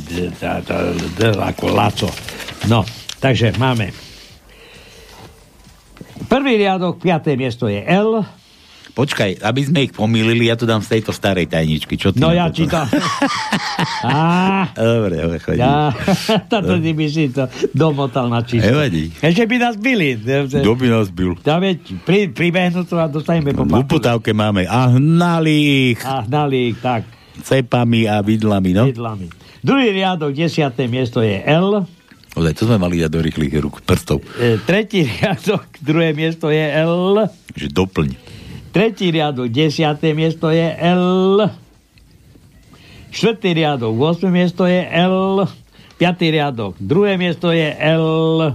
ako 1.18 1.66
laco. 1.74 2.08
No, 2.70 2.86
takže 3.18 3.52
máme 3.58 3.90
prvý 6.30 6.58
riadok, 6.58 7.02
piaté 7.02 7.34
miesto 7.34 7.66
je 7.66 7.82
L. 7.82 8.22
Počkaj, 8.98 9.46
aby 9.46 9.60
sme 9.62 9.86
ich 9.86 9.94
pomýlili, 9.94 10.50
ja 10.50 10.58
to 10.58 10.66
dám 10.66 10.82
z 10.82 10.98
tejto 10.98 11.14
starej 11.14 11.46
tajničky. 11.46 11.94
Čo 11.94 12.10
ty 12.10 12.18
No 12.18 12.34
ja 12.34 12.50
to? 12.50 12.58
čítam. 12.58 12.82
Á, 14.02 14.74
Dobre, 14.74 15.22
dobre, 15.22 15.38
chodí. 15.38 15.62
ja, 15.62 15.94
táto 16.50 16.82
ty 16.82 16.90
by 16.98 17.06
si 17.06 17.30
to 17.30 17.46
domotal 17.70 18.26
na 18.26 18.42
čisto. 18.42 18.66
Nevadí. 18.66 19.14
Ešte 19.22 19.46
by 19.46 19.56
nás 19.62 19.74
byli. 19.78 20.18
Kto 20.50 20.72
by 20.74 20.86
nás 20.90 21.14
byl? 21.14 21.38
Dáme, 21.46 21.78
pri, 22.02 22.34
pribehnú 22.34 22.82
to 22.90 22.98
a 22.98 23.06
dostaneme 23.06 23.54
po 23.54 23.62
V 23.62 23.86
máme 24.34 24.66
a 24.66 24.90
hnali 24.90 25.54
ich 25.94 26.02
A 26.02 26.26
hnali 26.26 26.74
ich, 26.74 26.82
tak, 26.82 27.06
cepami 27.42 28.10
a 28.10 28.20
vidlami, 28.22 28.70
no? 28.74 28.84
vidlami. 28.86 29.28
Druhý 29.62 29.90
riadok, 29.90 30.34
desiaté 30.34 30.86
miesto 30.86 31.18
je 31.18 31.42
L. 31.42 31.82
Ozaj, 32.38 32.54
to 32.54 32.62
sme 32.70 32.78
mali 32.78 33.02
dať 33.02 33.10
do 33.10 33.18
rýchlych 33.18 33.58
rúk, 33.58 33.82
prstov. 33.82 34.22
E, 34.38 34.62
tretí 34.62 35.02
riadok, 35.02 35.66
druhé 35.88 36.14
miesto 36.14 36.52
je 36.52 36.62
L. 36.62 37.26
Že 37.58 37.66
doplň. 37.74 38.08
Tretí 38.70 39.10
riadok, 39.10 39.50
desiaté 39.50 40.14
miesto 40.14 40.54
je 40.54 40.70
L. 40.78 41.50
Štvrtý 43.08 43.56
riadok, 43.56 43.96
8. 43.96 44.28
miesto 44.30 44.68
je 44.68 44.84
L. 44.84 45.48
Piatý 45.98 46.30
riadok, 46.30 46.78
druhé 46.78 47.18
miesto 47.18 47.50
je 47.50 47.74
L. 47.74 48.54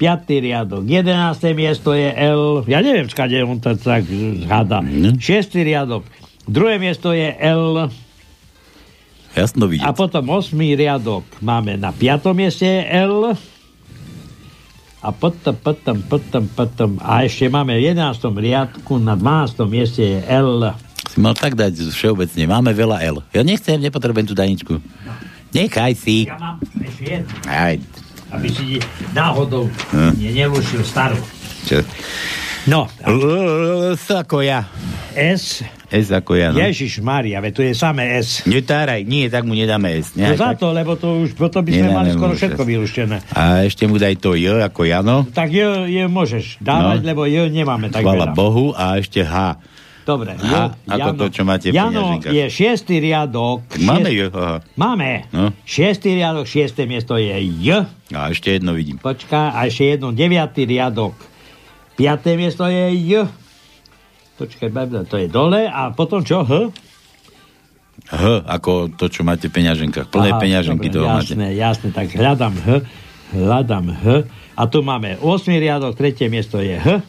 Piatý 0.00 0.40
riadok, 0.40 0.86
11. 0.86 1.36
miesto 1.52 1.92
je 1.92 2.08
L. 2.08 2.64
Ja 2.64 2.80
neviem, 2.80 3.10
skade 3.10 3.36
on 3.44 3.60
to 3.60 3.76
tak 3.76 4.08
hada. 4.48 4.80
Mhm. 4.80 5.20
Šiestý 5.20 5.66
riadok, 5.66 6.08
druhé 6.48 6.80
miesto 6.80 7.12
je 7.12 7.28
L. 7.36 7.92
Jasno 9.38 9.70
vidieť. 9.70 9.86
A 9.86 9.94
potom 9.94 10.24
8. 10.26 10.50
riadok 10.74 11.22
máme 11.38 11.78
na 11.78 11.94
5. 11.94 12.34
mieste 12.34 12.66
L. 12.84 13.38
A 14.98 15.14
potom, 15.14 15.54
potom, 15.54 16.02
potom, 16.02 16.50
potom. 16.50 16.90
A 16.98 17.22
ešte 17.22 17.46
máme 17.46 17.78
v 17.78 17.94
11. 17.94 18.18
riadku 18.34 18.98
na 18.98 19.14
12. 19.14 19.62
mieste 19.70 20.02
je 20.02 20.18
L. 20.26 20.74
Si 21.06 21.22
mal 21.22 21.38
tak 21.38 21.54
dať 21.54 21.94
všeobecne. 21.94 22.50
Máme 22.50 22.74
veľa 22.74 22.98
L. 23.06 23.22
Ja 23.30 23.46
nechcem, 23.46 23.78
nepotrebujem 23.78 24.26
tú 24.26 24.34
daničku. 24.34 24.82
Nechaj 25.54 25.94
si. 25.94 26.26
Ja 26.26 26.34
mám 26.36 26.58
ešte 26.82 27.04
jednu, 27.06 27.30
Aj, 27.46 27.74
aby 28.34 28.48
si 28.50 28.82
náhodou 29.14 29.70
Hm. 29.94 30.12
ne, 30.18 30.30
nelušil 30.34 30.82
starú. 30.82 31.16
čo? 31.62 31.80
No, 32.66 32.90
L, 33.00 33.94
ako 33.94 34.42
ja. 34.44 34.66
S, 35.14 35.62
S 35.90 36.08
ako 36.10 36.32
ja, 36.34 36.52
no. 36.52 36.60
Ježiš 36.60 37.00
Maria, 37.00 37.38
veď 37.38 37.52
tu 37.52 37.62
je 37.62 37.72
samé 37.72 38.16
S. 38.16 38.44
Netáraj, 38.44 39.00
nie, 39.02 39.24
tak 39.26 39.42
mu 39.42 39.52
nedáme 39.52 39.88
S. 39.94 40.12
No 40.12 40.20
Ne, 40.22 40.34
za 40.34 40.52
tak. 40.52 40.60
to, 40.60 40.70
lebo 40.70 40.94
to 40.94 41.24
už, 41.24 41.32
potom 41.32 41.60
by 41.60 41.72
sme 41.72 41.88
mali 41.90 42.08
skoro 42.10 42.32
všetko 42.32 42.60
vylúštené. 42.62 43.24
A 43.30 43.64
ešte 43.64 43.84
mu 43.84 43.96
daj 43.96 44.16
to 44.16 44.32
J 44.32 44.60
ako 44.60 44.84
Jano. 44.84 45.24
Tak 45.26 45.48
je, 45.48 45.64
je 45.90 46.04
môžeš 46.04 46.58
dávať, 46.58 47.00
No. 47.00 47.06
lebo 47.06 47.22
je 47.24 47.40
nemáme 47.46 47.88
tak 47.88 48.00
Chvala 48.00 48.28
veľa. 48.28 48.34
Bohu. 48.34 48.72
A 48.72 48.96
ešte 48.96 49.20
H. 49.20 49.56
Dobre. 50.04 50.32
Aha, 50.34 50.72
ako 50.84 51.08
to, 51.14 51.24
čo 51.30 51.42
máte 51.42 51.68
v 51.68 51.74
Jano 51.74 52.16
je 52.18 52.44
šiestý 52.46 52.96
riadok. 52.98 53.68
Tak 53.68 53.80
máme 53.82 54.08
šiest- 54.08 54.28
J. 54.28 54.32
Aha. 54.34 54.56
Máme. 54.74 55.10
No. 55.30 55.52
Šiestý 55.62 56.08
riadok, 56.14 56.44
šiesté 56.44 56.84
miesto 56.84 57.16
je 57.16 57.32
J. 57.60 57.84
A 58.10 58.28
ešte 58.28 58.48
jedno 58.50 58.72
vidím. 58.72 58.96
Počká, 58.96 59.52
a 59.52 59.64
ešte 59.64 59.84
jedno, 59.90 60.08
deviatý 60.10 60.64
riadok. 60.64 61.12
Piaté 61.92 62.36
miesto 62.36 62.64
je 62.64 62.88
J. 62.94 63.28
Počkaj, 64.38 64.68
to 65.04 65.16
je 65.18 65.26
dole. 65.26 65.66
A 65.66 65.90
potom 65.90 66.22
čo? 66.22 66.46
H? 66.46 66.70
H 68.08 68.22
ako 68.46 68.94
to, 68.94 69.10
čo 69.10 69.26
máte 69.26 69.50
v 69.50 69.58
peňaženkách. 69.58 70.06
Plné 70.08 70.30
Aha, 70.32 70.40
peňaženky 70.40 70.86
dobre, 70.88 70.96
toho 70.96 71.06
máte. 71.10 71.34
jasné, 71.34 71.46
jasné, 71.58 71.88
tak 71.90 72.14
hľadám 72.14 72.54
H, 72.54 72.68
hľadám 73.34 73.86
H 73.90 74.04
a 74.54 74.62
tu 74.64 74.80
máme 74.80 75.18
8. 75.20 75.26
riadok, 75.58 75.98
tretie 75.98 76.30
miesto 76.30 76.62
je 76.62 76.78
H, 76.78 77.02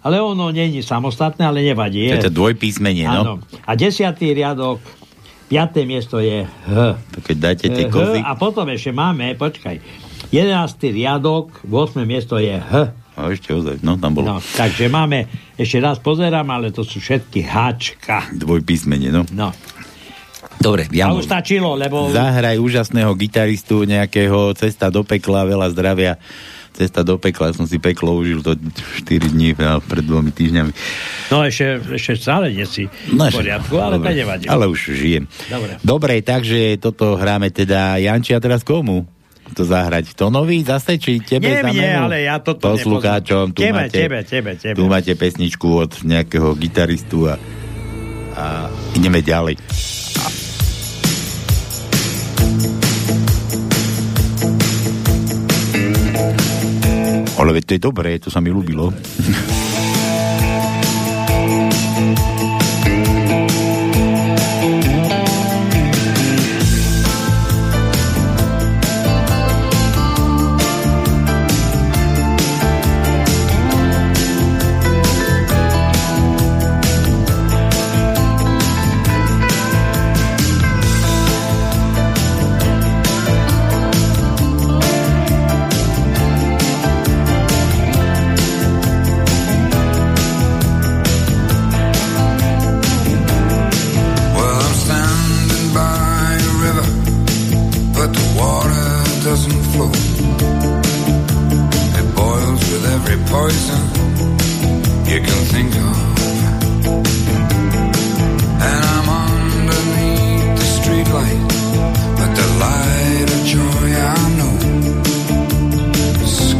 ale 0.00 0.16
ono 0.18 0.48
není 0.48 0.80
samostatné, 0.80 1.42
ale 1.42 1.66
nevadí. 1.66 2.08
To 2.08 2.14
je 2.14 2.20
Je. 2.22 2.26
to 2.30 2.34
dvojpísmenie, 2.34 3.04
no. 3.04 3.20
Áno. 3.20 3.34
A 3.66 3.74
desiatý 3.74 4.30
riadok, 4.32 4.78
piaté 5.46 5.82
miesto 5.84 6.22
je 6.22 6.46
H. 6.46 6.72
Keď 7.26 7.36
dáte 7.36 7.66
tie 7.66 7.86
H 7.86 7.92
kozy. 7.92 8.18
a 8.22 8.32
potom 8.38 8.66
ešte 8.70 8.94
máme, 8.94 9.34
počkaj, 9.34 9.76
11. 10.30 10.56
riadok, 10.88 11.66
8. 11.68 12.06
miesto 12.06 12.38
je 12.38 12.54
H. 12.56 13.01
A 13.12 13.28
ešte 13.28 13.52
ozaj, 13.52 13.84
no 13.84 14.00
tam 14.00 14.16
No, 14.16 14.24
bolo 14.24 14.40
takže 14.56 14.88
máme, 14.88 15.28
ešte 15.54 15.78
raz 15.78 16.00
pozerám, 16.00 16.48
ale 16.48 16.72
to 16.72 16.80
sú 16.80 16.96
všetky 16.96 17.44
Hčka. 17.44 18.32
dvojpísmenie, 18.32 19.12
no. 19.12 19.28
No, 19.32 19.52
Dobre, 20.62 20.86
a 20.86 20.94
Jano, 20.94 21.18
už 21.18 21.26
stačilo, 21.26 21.74
lebo... 21.74 22.06
zahraj 22.14 22.58
úžasného 22.62 23.10
gitaristu 23.18 23.82
nejakého 23.82 24.54
Cesta 24.54 24.94
do 24.94 25.02
pekla, 25.02 25.42
veľa 25.42 25.74
zdravia. 25.74 26.14
Cesta 26.72 27.04
do 27.04 27.20
pekla, 27.20 27.52
som 27.52 27.68
si 27.68 27.76
peklo 27.76 28.16
užil 28.16 28.40
to 28.40 28.56
4 28.56 29.28
dní 29.28 29.52
pred 29.58 30.04
dvomi 30.06 30.32
týždňami. 30.32 30.72
No 31.28 31.44
ešte, 31.44 31.82
ešte 31.84 32.16
stále 32.16 32.48
nie 32.48 32.64
si 32.64 32.88
No, 33.12 33.28
v 33.28 33.44
poriadku, 33.44 33.76
ale 33.76 34.00
to 34.00 34.08
nevadí. 34.08 34.46
Ale 34.48 34.64
už 34.70 34.96
žijem. 34.96 35.28
Dobre. 35.52 35.72
Dobre, 35.84 36.14
takže 36.24 36.80
toto 36.80 37.20
hráme 37.20 37.52
teda 37.52 38.00
Janči 38.00 38.32
a 38.32 38.40
teraz 38.40 38.64
komu? 38.64 39.04
To 39.52 39.68
zahrať 39.68 40.16
Tonovi 40.16 40.64
zase, 40.64 40.96
či 40.96 41.20
tebe 41.20 41.44
Nie, 41.44 41.60
nie, 41.76 41.92
ale 41.92 42.24
ja 42.24 42.40
toto 42.40 42.72
Poslucháčom, 42.72 43.52
tu 43.52 43.60
Tebe, 43.60 43.84
máte, 43.84 44.00
tebe, 44.00 44.24
tebe, 44.24 44.56
tebe. 44.56 44.76
Tu 44.80 44.82
máte 44.88 45.12
pesničku 45.12 45.68
od 45.68 45.92
nejakého 46.08 46.56
gitaristu 46.56 47.28
a, 47.28 47.36
a 48.32 48.44
ideme 48.96 49.20
ďalej. 49.20 49.60
Ale 57.36 57.50
veď 57.52 57.62
to 57.68 57.74
je 57.76 57.80
dobré, 57.82 58.10
to 58.16 58.32
sa 58.32 58.40
mi 58.40 58.48
ľúbilo. 58.48 58.88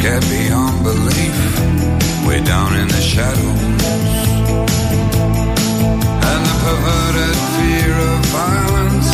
Scared 0.03 0.29
beyond 0.29 0.83
belief, 0.83 2.27
way 2.27 2.43
down 2.43 2.77
in 2.77 2.89
the 2.89 3.01
shadows. 3.01 3.63
And 6.31 6.43
the 6.49 6.57
perverted 6.65 7.37
fear 7.55 7.95
of 8.11 8.27
violence 8.35 9.11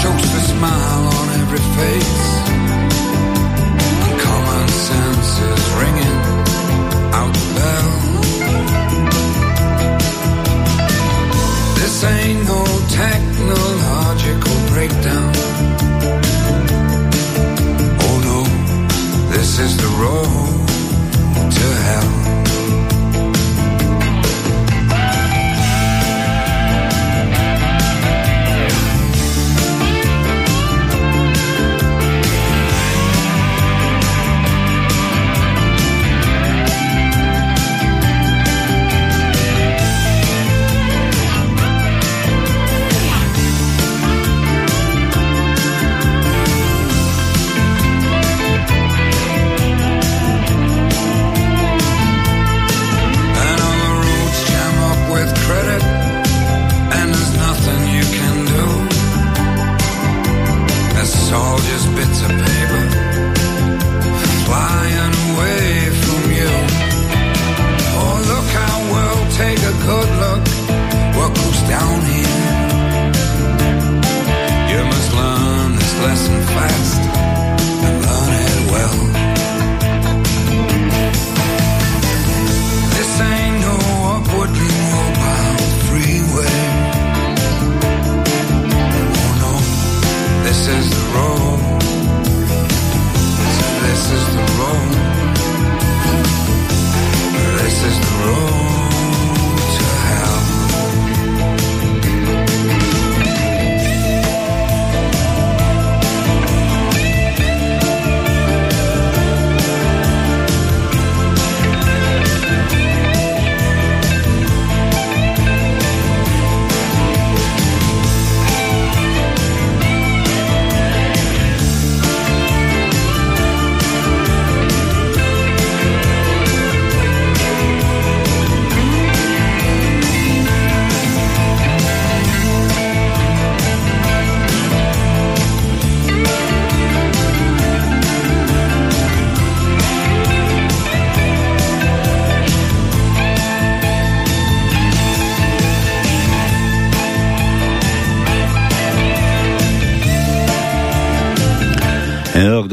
chokes 0.00 0.28
the 0.32 0.40
smile 0.48 1.04
on 1.18 1.28
every 1.40 1.58
face. 1.76 2.33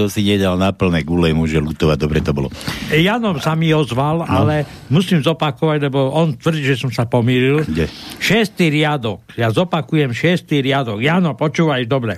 Kto 0.02 0.10
si 0.10 0.26
nedal 0.26 0.58
na 0.58 0.74
plné 0.74 1.06
gule, 1.06 1.30
môže 1.30 1.62
lutovať, 1.62 1.98
dobre 2.02 2.26
to 2.26 2.34
bolo. 2.34 2.50
Jano 2.90 3.38
sa 3.38 3.54
mi 3.54 3.70
ozval, 3.70 4.26
no. 4.26 4.26
ale 4.26 4.66
musím 4.90 5.22
zopakovať, 5.22 5.78
lebo 5.78 6.10
on 6.10 6.34
tvrdí, 6.34 6.66
že 6.66 6.82
som 6.82 6.90
sa 6.90 7.06
pomýlil. 7.06 7.62
Kde? 7.62 7.86
Šestý 8.18 8.74
riadok. 8.74 9.22
Ja 9.38 9.54
zopakujem 9.54 10.10
šestý 10.10 10.66
riadok. 10.66 11.06
Jano, 11.06 11.38
počúvaj 11.38 11.86
dobre. 11.86 12.18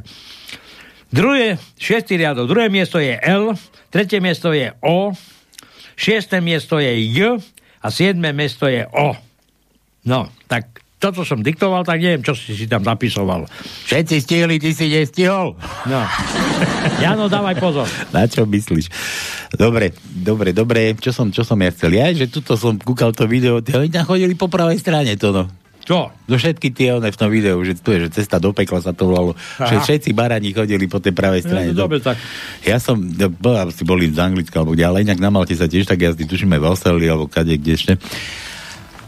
Druhé, 1.12 1.60
šiestý 1.76 2.16
riadok. 2.16 2.48
Druhé 2.48 2.72
miesto 2.72 3.04
je 3.04 3.20
L, 3.20 3.52
tretie 3.92 4.24
miesto 4.24 4.56
je 4.56 4.72
O, 4.80 5.12
šiesté 6.00 6.40
miesto 6.40 6.80
je 6.80 7.04
J 7.12 7.36
a 7.84 7.92
siedme 7.92 8.32
miesto 8.32 8.72
je 8.72 8.88
O. 8.96 9.12
No, 10.08 10.32
tak 10.48 10.83
toto 11.04 11.28
som 11.28 11.44
diktoval, 11.44 11.84
tak 11.84 12.00
neviem, 12.00 12.24
čo 12.24 12.32
si 12.32 12.56
si 12.56 12.64
tam 12.64 12.80
zapisoval. 12.80 13.44
Všetci 13.92 14.16
stihli, 14.24 14.56
ty 14.56 14.72
si 14.72 14.88
nestihol. 14.88 15.60
No. 15.84 16.00
Jano, 17.04 17.28
dávaj 17.28 17.60
pozor. 17.60 17.88
Na 18.16 18.24
čo 18.24 18.48
myslíš? 18.48 18.88
Dobre, 19.60 19.92
dobre, 20.00 20.56
dobre. 20.56 20.96
Čo 20.96 21.12
som, 21.12 21.28
čo 21.28 21.44
som 21.44 21.60
ja 21.60 21.76
chcel? 21.76 22.00
Ja, 22.00 22.08
že 22.16 22.32
tuto 22.32 22.56
som 22.56 22.80
kúkal 22.80 23.12
to 23.12 23.28
video, 23.28 23.60
oni 23.60 23.92
tam 23.92 24.08
chodili 24.08 24.32
po 24.40 24.48
pravej 24.48 24.80
strane, 24.80 25.20
to 25.20 25.36
no. 25.36 25.44
Čo? 25.84 26.16
Do 26.32 26.40
všetky 26.40 26.72
tie 26.72 26.96
one 26.96 27.12
v 27.12 27.20
tom 27.20 27.28
videu, 27.28 27.60
že 27.68 27.76
tu 27.76 27.92
je, 27.92 28.08
že 28.08 28.24
cesta 28.24 28.40
do 28.40 28.56
pekla 28.56 28.80
sa 28.80 28.96
to 28.96 29.12
volalo. 29.12 29.36
Že 29.60 29.84
všetci 29.84 30.10
barani 30.16 30.56
chodili 30.56 30.88
po 30.88 31.04
tej 31.04 31.12
pravej 31.12 31.44
strane. 31.44 31.76
No, 31.76 31.84
dobre, 31.84 32.00
tak. 32.00 32.16
Ja 32.64 32.80
som, 32.80 32.96
no, 33.04 33.28
bola, 33.28 33.68
si 33.68 33.84
boli 33.84 34.08
z 34.08 34.16
Anglicka 34.16 34.64
alebo 34.64 34.80
kde, 34.80 34.88
ale 34.88 35.04
inak 35.04 35.20
na 35.20 35.28
Malte 35.28 35.60
sa 35.60 35.68
tiež 35.68 35.84
tak 35.84 36.00
jazdy, 36.00 36.24
tušíme 36.24 36.56
v 36.56 36.66
Austrálii 36.72 37.12
alebo 37.12 37.28
kade, 37.28 37.60
kde 37.60 37.76
ešte. 37.76 37.94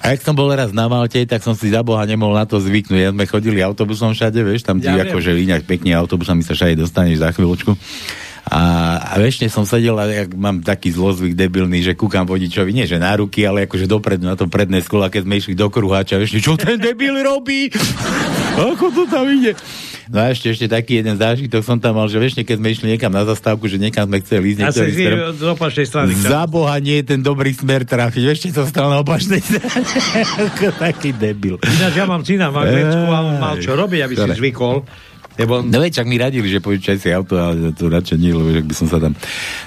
A 0.06 0.14
jak 0.14 0.22
som 0.22 0.38
bol 0.38 0.54
raz 0.54 0.70
na 0.70 0.86
Malte, 0.86 1.26
tak 1.26 1.42
som 1.42 1.58
si 1.58 1.74
za 1.74 1.82
Boha 1.82 2.06
nemohol 2.06 2.38
na 2.38 2.46
to 2.46 2.62
zvyknúť. 2.62 3.10
Ja 3.10 3.10
sme 3.10 3.26
chodili 3.26 3.58
autobusom 3.66 4.14
všade, 4.14 4.38
vieš, 4.46 4.62
tam 4.62 4.78
ti 4.78 4.86
Ja 4.86 5.02
ja 5.02 5.10
akože 5.10 5.34
líňať 5.34 5.66
pekne 5.66 5.98
autobusami 5.98 6.46
sa 6.46 6.54
všade 6.54 6.78
dostaneš 6.78 7.26
za 7.26 7.34
chvíľočku. 7.34 7.74
A, 8.46 8.62
a 9.02 9.18
ešte 9.26 9.50
som 9.50 9.66
sedel 9.66 9.98
a 9.98 10.06
jak 10.06 10.30
mám 10.38 10.62
taký 10.62 10.94
zlozvyk 10.94 11.34
debilný, 11.34 11.82
že 11.82 11.98
kúkam 11.98 12.30
vodičovi, 12.30 12.70
nie 12.70 12.86
že 12.86 13.02
na 13.02 13.18
ruky, 13.18 13.50
ale 13.50 13.66
akože 13.66 13.90
dopredu 13.90 14.30
na 14.30 14.38
to 14.38 14.46
predné 14.46 14.86
skolo, 14.86 15.10
keď 15.10 15.26
sme 15.26 15.42
išli 15.42 15.58
do 15.58 15.74
kruháča, 15.74 16.22
ešte 16.22 16.38
čo 16.38 16.54
ten 16.54 16.78
debil 16.78 17.26
robí? 17.26 17.74
Ako 18.62 18.94
to 18.94 19.10
tam 19.10 19.26
ide? 19.26 19.58
No 20.06 20.22
a 20.22 20.30
ešte, 20.30 20.54
ešte 20.54 20.66
taký 20.66 21.02
jeden 21.02 21.16
zážitok 21.16 21.62
som 21.62 21.76
tam 21.76 21.98
mal, 21.98 22.06
že 22.06 22.22
ešte 22.22 22.42
keď 22.42 22.58
sme 22.58 22.68
išli 22.70 22.86
niekam 22.94 23.10
na 23.10 23.26
zastávku, 23.26 23.66
že 23.66 23.76
niekam 23.76 24.06
sme 24.06 24.22
chceli 24.22 24.54
ísť, 24.54 24.60
Ja 24.60 24.70
smer, 24.70 25.14
z 25.34 25.44
opačnej 25.50 25.86
strany. 25.86 26.14
za 26.14 26.46
Boha 26.46 26.78
nie 26.78 27.02
je 27.02 27.16
ten 27.16 27.20
dobrý 27.20 27.50
smer 27.52 27.84
trafiť. 27.84 28.24
Ešte 28.28 28.48
som 28.54 28.66
stal 28.66 28.94
na 28.94 29.02
opačnej 29.02 29.42
strane. 29.42 29.82
Taký 30.86 31.10
debil. 31.12 31.58
Ináč 31.58 31.94
ja 31.94 32.06
mám 32.06 32.22
syna 32.22 32.54
v 32.54 32.62
Anglicku 32.62 33.04
a 33.08 33.18
on 33.20 33.36
mal 33.38 33.56
čo 33.58 33.74
robiť, 33.74 34.00
aby 34.02 34.14
si 34.14 34.30
zvykol. 34.36 34.86
Lebo 35.36 35.60
No 35.60 35.84
veď, 35.84 36.00
čak 36.00 36.08
mi 36.08 36.16
radili, 36.16 36.48
že 36.48 36.64
požičaj 36.64 36.96
si 36.96 37.12
auto, 37.12 37.36
ale 37.36 37.76
to 37.76 37.92
radšej 37.92 38.16
nie, 38.16 38.32
lebo 38.32 38.56
by 38.56 38.72
som 38.72 38.88
sa 38.88 39.04
tam... 39.04 39.12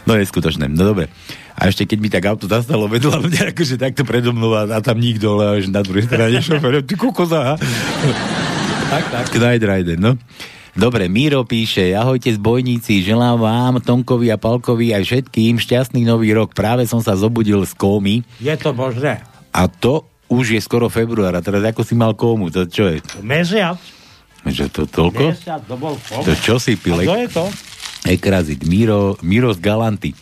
No 0.08 0.16
neskutočné. 0.16 0.64
No 0.64 0.80
dobre. 0.86 1.12
A 1.52 1.68
ešte 1.68 1.84
keď 1.84 1.98
mi 2.00 2.08
tak 2.08 2.24
auto 2.24 2.48
zastalo 2.48 2.88
vedľa 2.88 3.20
mňa, 3.20 3.42
akože 3.52 3.76
takto 3.76 4.06
predo 4.06 4.32
mnou 4.32 4.54
a, 4.54 4.64
a 4.64 4.78
tam 4.80 4.96
nikto, 4.96 5.36
ale 5.36 5.60
až 5.60 5.68
na 5.68 5.84
druhej 5.84 6.08
strane 6.08 6.40
šofer, 6.40 6.86
ty 6.86 6.94
kokoza. 6.94 7.58
Tak, 8.90 9.04
tak. 9.10 9.24
Knight 9.36 9.62
Rider, 9.62 9.98
no. 9.98 10.16
Dobre, 10.78 11.10
Míro 11.10 11.42
píše, 11.42 11.90
ahojte 11.90 12.30
zbojníci, 12.30 13.02
želám 13.02 13.42
vám, 13.42 13.74
Tonkovi 13.82 14.30
a 14.30 14.38
Palkovi 14.38 14.94
aj 14.94 15.02
všetkým 15.02 15.58
šťastný 15.58 16.06
nový 16.06 16.30
rok. 16.30 16.54
Práve 16.54 16.86
som 16.86 17.02
sa 17.02 17.18
zobudil 17.18 17.58
z 17.66 17.74
kómy 17.74 18.22
je 18.38 18.54
to 18.54 18.70
možné. 18.70 19.18
a 19.50 19.66
to 19.66 20.06
už 20.30 20.54
je 20.54 20.60
skoro 20.62 20.86
február. 20.86 21.34
A 21.34 21.42
teraz 21.42 21.66
ako 21.66 21.82
si 21.82 21.98
mal 21.98 22.14
kómu? 22.14 22.52
To 22.54 22.62
čo 22.62 22.94
je? 22.94 23.02
Mesiac. 23.24 23.74
Že 24.46 24.64
to 24.70 24.82
toľko? 24.86 25.34
Mesiac, 25.34 25.60
to 25.66 25.74
bol 25.74 25.98
To 25.98 26.32
čo 26.38 26.62
si 26.62 26.76
A 26.76 26.78
pilek? 26.78 27.10
to 27.10 27.16
je 27.16 27.28
to? 27.32 27.44
Ekrazit, 28.06 28.62
Miro, 28.62 29.18
Miro 29.18 29.50
z 29.50 29.58
Galanty. 29.58 30.14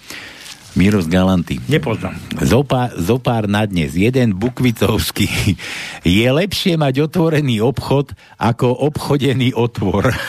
Miro 0.77 1.01
z 1.01 1.09
Galanty. 1.09 1.57
Nepoznám. 1.73 2.13
Zopár, 2.45 2.93
zopár 3.01 3.49
na 3.49 3.65
dnes. 3.65 3.97
Jeden 3.97 4.37
bukvicovský. 4.37 5.57
Je 6.05 6.29
lepšie 6.29 6.77
mať 6.77 7.09
otvorený 7.09 7.65
obchod 7.65 8.13
ako 8.37 8.77
obchodený 8.85 9.57
otvor. 9.57 10.13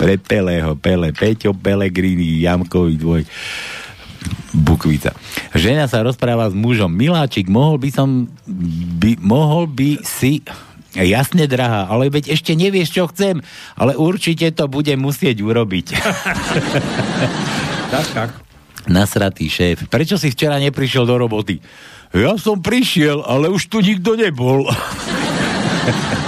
Pre 0.00 0.14
Peleho, 0.16 0.72
Pele, 0.80 1.12
Peťo 1.12 1.52
Pelegrini, 1.52 2.40
Jamkový 2.40 2.96
dvoj. 2.96 3.22
Bukvica. 4.56 5.12
Žena 5.52 5.84
sa 5.84 6.00
rozpráva 6.00 6.48
s 6.48 6.56
mužom. 6.56 6.88
Miláčik, 6.88 7.52
mohol 7.52 7.76
by 7.76 7.92
som... 7.92 8.24
By, 8.96 9.20
mohol 9.20 9.68
by 9.68 10.00
si... 10.00 10.40
Jasne, 10.96 11.44
drahá, 11.44 11.92
ale 11.92 12.08
veď 12.08 12.32
ešte 12.32 12.56
nevieš, 12.56 12.88
čo 12.96 13.04
chcem, 13.12 13.44
ale 13.76 13.92
určite 13.96 14.48
to 14.56 14.64
budem 14.70 15.00
musieť 15.00 15.36
urobiť. 15.44 15.86
Tak, 17.86 18.06
tak. 18.18 18.30
Nasratý 18.90 19.46
šéf. 19.46 19.86
Prečo 19.86 20.18
si 20.18 20.34
včera 20.34 20.58
neprišiel 20.58 21.06
do 21.06 21.14
roboty? 21.14 21.62
Ja 22.10 22.34
som 22.34 22.58
prišiel, 22.58 23.22
ale 23.22 23.46
už 23.46 23.70
tu 23.70 23.78
nikto 23.78 24.18
nebol. 24.18 24.66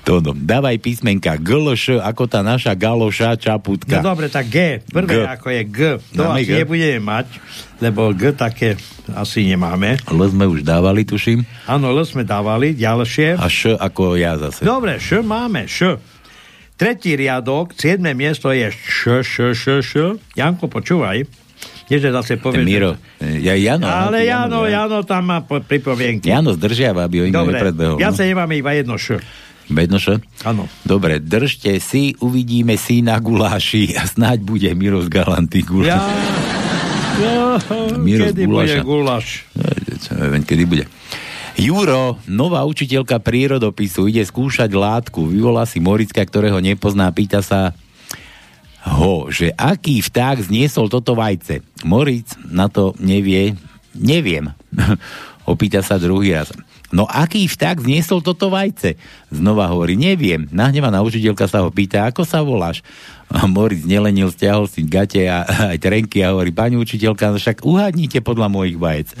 Todo. 0.00 0.32
Dávaj 0.32 0.80
písmenka 0.80 1.36
GLŠ, 1.36 2.00
ako 2.00 2.24
tá 2.24 2.40
naša 2.40 2.72
galoša 2.72 3.36
čaputka. 3.36 4.00
No 4.00 4.10
dobre, 4.10 4.26
tak 4.26 4.48
G. 4.48 4.80
Prvé 4.82 5.12
G. 5.12 5.28
ako 5.28 5.48
je 5.48 5.62
G. 5.62 5.78
To 6.10 6.22
Dáme 6.24 6.40
asi 6.40 6.46
G. 6.46 6.52
nebudeme 6.58 6.98
mať, 6.98 7.26
lebo 7.78 8.08
G 8.10 8.32
také 8.32 8.80
asi 9.10 9.44
nemáme. 9.44 10.00
L 10.02 10.20
sme 10.24 10.44
už 10.44 10.62
dávali, 10.62 11.04
tuším. 11.04 11.44
Áno, 11.64 11.90
L 11.90 12.00
sme 12.02 12.24
dávali, 12.24 12.72
ďalšie. 12.72 13.36
A 13.36 13.46
Š 13.46 13.76
ako 13.76 14.16
ja 14.16 14.34
zase. 14.36 14.64
Dobre, 14.64 14.96
Š 14.96 15.20
máme, 15.20 15.68
Š. 15.68 16.00
Tretí 16.74 17.12
riadok, 17.12 17.76
siedme 17.76 18.10
miesto 18.10 18.48
je 18.48 18.72
Š, 18.72 19.20
Š, 19.20 19.34
Š, 19.52 19.64
Š. 19.80 19.92
Janko, 20.32 20.64
počúvaj. 20.64 21.28
Nie, 21.86 21.98
že 21.98 22.08
zase 22.08 22.38
povieš... 22.38 22.64
Miro. 22.64 22.94
Ja, 23.20 23.52
Jano. 23.52 23.84
Ale 23.84 24.22
Jano, 24.22 24.64
Jano, 24.64 24.96
Jano 24.96 24.98
tam 25.02 25.26
má 25.26 25.38
po- 25.42 25.60
pripomienky. 25.60 26.30
Jano 26.30 26.54
zdržiava, 26.54 27.04
aby 27.04 27.20
ho 27.20 27.24
iný 27.26 27.34
Dobre, 27.34 27.58
nepredbehol. 27.58 27.98
viacej 27.98 28.30
nemáme 28.30 28.54
iba 28.56 28.72
jedno 28.72 28.94
Š. 28.94 29.18
Bedno 29.70 30.02
Š? 30.02 30.18
Áno. 30.42 30.66
Dobre, 30.82 31.22
držte 31.22 31.78
si, 31.78 32.18
uvidíme 32.18 32.74
si 32.74 33.00
na 33.00 33.16
guláši 33.22 33.94
a 33.94 34.04
snáď 34.04 34.42
bude 34.42 34.70
Miro 34.74 35.00
z 35.00 35.08
Galanty 35.08 35.62
guláš. 35.62 35.94
Ja... 35.94 36.02
Ja, 37.20 37.60
Miro 38.00 38.26
z 38.26 38.32
kedy 38.32 38.42
bude 38.48 38.50
guláša. 38.50 38.80
guláš? 38.82 39.26
Čo 40.00 40.10
neviem, 40.16 40.42
kedy 40.42 40.64
bude. 40.64 40.84
Juro, 41.60 42.16
nová 42.24 42.64
učiteľka 42.64 43.20
prírodopisu, 43.20 44.08
ide 44.08 44.24
skúšať 44.24 44.72
látku, 44.72 45.28
vyvolá 45.28 45.68
si 45.68 45.76
Moricka, 45.76 46.24
ktorého 46.24 46.56
nepozná, 46.56 47.12
pýta 47.12 47.44
sa 47.44 47.76
ho, 48.80 49.28
že 49.28 49.52
aký 49.52 50.00
vták 50.00 50.48
zniesol 50.48 50.88
toto 50.88 51.12
vajce. 51.12 51.60
Moric 51.84 52.32
na 52.48 52.72
to 52.72 52.96
nevie, 52.96 53.60
neviem. 53.92 54.56
Opýta 55.52 55.84
sa 55.84 56.00
druhý 56.00 56.32
raz. 56.32 56.48
No 56.90 57.06
aký 57.06 57.46
vták 57.46 57.86
zniesol 57.86 58.18
toto 58.18 58.50
vajce? 58.50 58.98
Znova 59.30 59.70
hovorí, 59.70 59.94
neviem. 59.94 60.50
Nahnevaná 60.50 60.98
učiteľka 61.06 61.46
sa 61.46 61.62
ho 61.62 61.70
pýta, 61.70 62.10
ako 62.10 62.26
sa 62.26 62.42
voláš? 62.42 62.82
A 63.30 63.46
Moritz 63.46 63.86
nelenil, 63.86 64.34
stiahol 64.34 64.66
si 64.66 64.82
gate 64.82 65.22
a 65.30 65.46
aj 65.70 65.78
trenky 65.78 66.18
a 66.26 66.34
hovorí, 66.34 66.50
pani 66.50 66.74
učiteľka, 66.74 67.30
no 67.30 67.38
však 67.38 67.62
uhádnite 67.62 68.18
podľa 68.26 68.50
mojich 68.50 68.74
vajec. 68.74 69.14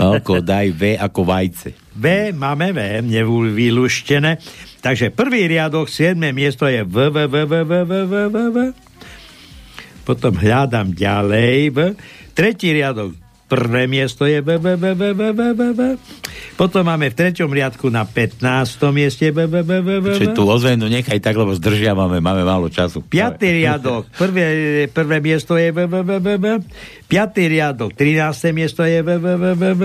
Pálko, 0.00 0.40
daj 0.44 0.68
V 0.72 0.96
ako 0.96 1.20
vajce. 1.28 1.76
V, 1.92 2.32
máme 2.32 2.72
V, 2.72 3.04
nevylúštené. 3.04 4.40
Takže 4.80 5.12
prvý 5.12 5.44
riadok, 5.48 5.92
siedme 5.92 6.32
miesto 6.32 6.64
je 6.68 6.84
V, 6.84 7.12
V, 7.12 7.28
V, 7.28 7.34
V, 7.44 7.52
V, 7.64 7.72
V, 7.84 7.92
V, 8.04 8.14
V, 8.28 8.36
V. 8.48 8.56
Potom 10.08 10.32
hľadám 10.40 10.96
ďalej 10.96 11.56
V. 11.72 11.78
Tretí 12.32 12.72
riadok, 12.72 13.12
prvé 13.48 13.88
miesto 13.88 14.28
je 14.28 14.44
V, 14.44 14.60
V, 14.60 14.76
V, 14.76 14.84
V, 14.92 15.02
V, 15.16 15.22
V, 15.32 15.40
V, 15.56 15.62
V. 15.72 15.80
Potom 16.60 16.84
máme 16.84 17.08
v 17.08 17.16
treťom 17.16 17.48
riadku 17.48 17.88
na 17.88 18.04
15. 18.04 18.44
mieste 18.92 19.32
V, 19.32 19.48
V, 19.48 19.64
V, 19.64 19.72
V, 19.80 19.88
Čiže 20.12 20.30
V. 20.30 20.36
tú 20.36 20.44
ozvenu 20.44 20.84
nechaj 20.86 21.18
tak, 21.24 21.34
lebo 21.34 21.56
zdržiavame, 21.56 22.20
máme 22.20 22.44
málo 22.44 22.68
času. 22.68 23.00
Piatý 23.00 23.64
riadok, 23.64 24.12
prvé, 24.12 24.84
prvé 24.92 25.24
miesto 25.24 25.56
je 25.56 25.72
v, 25.72 25.88
v, 25.88 25.94
v, 26.04 26.10
v, 26.20 26.28
v. 26.36 26.46
Piatý 27.08 27.48
riadok, 27.48 27.96
13. 27.96 28.52
miesto 28.52 28.84
je 28.84 29.00
v, 29.00 29.08
v, 29.16 29.26
v, 29.34 29.44
v, 29.56 29.62
v. 29.72 29.82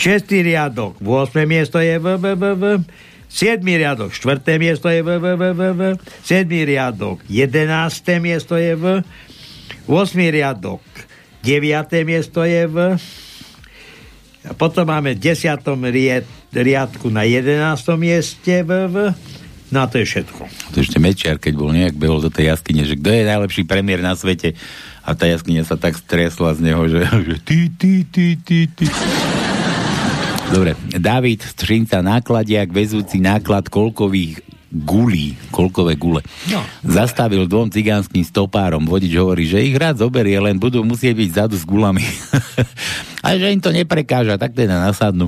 Šestý 0.00 0.40
riadok, 0.40 0.96
8. 1.04 1.44
miesto 1.44 1.76
je 1.76 2.00
v, 2.00 2.06
v, 2.16 2.24
v, 2.32 2.44
v. 2.56 2.64
Siedmý 3.30 3.78
riadok, 3.78 4.10
4. 4.10 4.42
miesto 4.58 4.90
je 4.90 5.04
v, 5.04 5.10
v, 5.20 5.26
v, 5.36 5.42
v, 5.54 5.62
v. 5.76 5.82
Siedmý 6.24 6.66
riadok, 6.66 7.22
11. 7.28 7.68
miesto 8.18 8.56
je 8.56 8.74
v. 8.74 8.84
8. 9.86 10.34
riadok, 10.34 10.80
9. 11.40 12.08
miesto 12.08 12.44
je 12.44 12.68
v. 12.68 12.76
A 14.40 14.52
potom 14.56 14.88
máme 14.88 15.16
v 15.16 15.32
10. 15.32 15.60
riad, 15.92 16.24
riadku 16.52 17.12
na 17.12 17.28
11. 17.28 17.60
mieste 18.00 18.64
v, 18.64 18.70
v. 18.88 18.96
No 19.70 19.84
a 19.84 19.86
to 19.86 20.02
je 20.02 20.06
všetko. 20.06 20.42
To 20.74 20.76
ešte 20.82 20.98
Mečiar, 20.98 21.38
keď 21.38 21.52
bol 21.54 21.70
nejak 21.70 21.94
behol 21.94 22.18
do 22.18 22.28
tej 22.32 22.50
jaskyne, 22.50 22.82
že 22.82 22.98
kto 22.98 23.14
je 23.14 23.22
najlepší 23.22 23.62
premiér 23.70 24.02
na 24.02 24.18
svete 24.18 24.58
a 25.06 25.14
tá 25.14 25.30
jaskyňa 25.30 25.62
sa 25.62 25.78
tak 25.78 25.94
stresla 25.94 26.58
z 26.58 26.60
neho, 26.66 26.82
že, 26.90 27.06
že 27.28 27.36
ty, 27.40 27.70
ty, 27.70 28.02
ty, 28.02 28.34
ty, 28.34 28.66
ty. 28.66 28.86
Dobre, 30.50 30.74
David 30.98 31.46
Střinca, 31.46 32.02
nákladiak, 32.02 32.74
vezúci 32.74 33.22
náklad 33.22 33.70
kolkových 33.70 34.49
gulí, 34.70 35.34
kolkové 35.50 35.98
gule. 35.98 36.22
No. 36.46 36.62
Zastavil 36.86 37.50
dvom 37.50 37.74
cigánskym 37.74 38.22
stopárom. 38.22 38.86
Vodič 38.86 39.10
hovorí, 39.18 39.50
že 39.50 39.66
ich 39.66 39.74
rád 39.74 39.98
zoberie, 39.98 40.38
len 40.38 40.62
budú 40.62 40.86
musieť 40.86 41.18
byť 41.18 41.28
vzadu 41.34 41.54
s 41.58 41.66
gulami. 41.66 42.06
a 43.26 43.34
že 43.34 43.50
im 43.50 43.58
to 43.58 43.74
neprekáža, 43.74 44.38
tak 44.38 44.54
teda 44.54 44.78
nasadnú. 44.78 45.26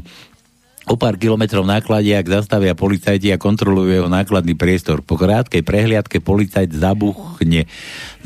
O 0.90 0.98
pár 0.98 1.14
kilometrov 1.14 1.62
nákladiak 1.62 2.26
zastavia 2.26 2.74
policajti 2.74 3.30
a 3.30 3.38
kontrolujú 3.38 4.02
jeho 4.02 4.10
nákladný 4.10 4.58
priestor. 4.58 4.98
Po 4.98 5.14
krátkej 5.14 5.62
prehliadke 5.62 6.18
policajt 6.18 6.74
zabuchne 6.74 7.70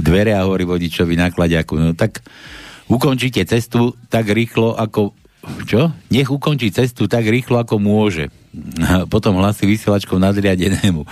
dvere 0.00 0.32
a 0.32 0.48
hovorí 0.48 0.64
vodičovi 0.64 1.20
nákladiaku. 1.20 1.76
No 1.76 1.92
tak 1.92 2.24
ukončíte 2.88 3.44
cestu 3.44 3.92
tak 4.08 4.32
rýchlo, 4.32 4.72
ako... 4.76 5.12
Čo? 5.68 5.92
Nech 6.10 6.32
ukončí 6.32 6.72
cestu 6.72 7.06
tak 7.06 7.28
rýchlo, 7.28 7.60
ako 7.60 7.76
môže. 7.76 8.32
Potom 9.12 9.36
hlasí 9.36 9.68
vysielačkou 9.68 10.16
nadriadenému. 10.16 11.04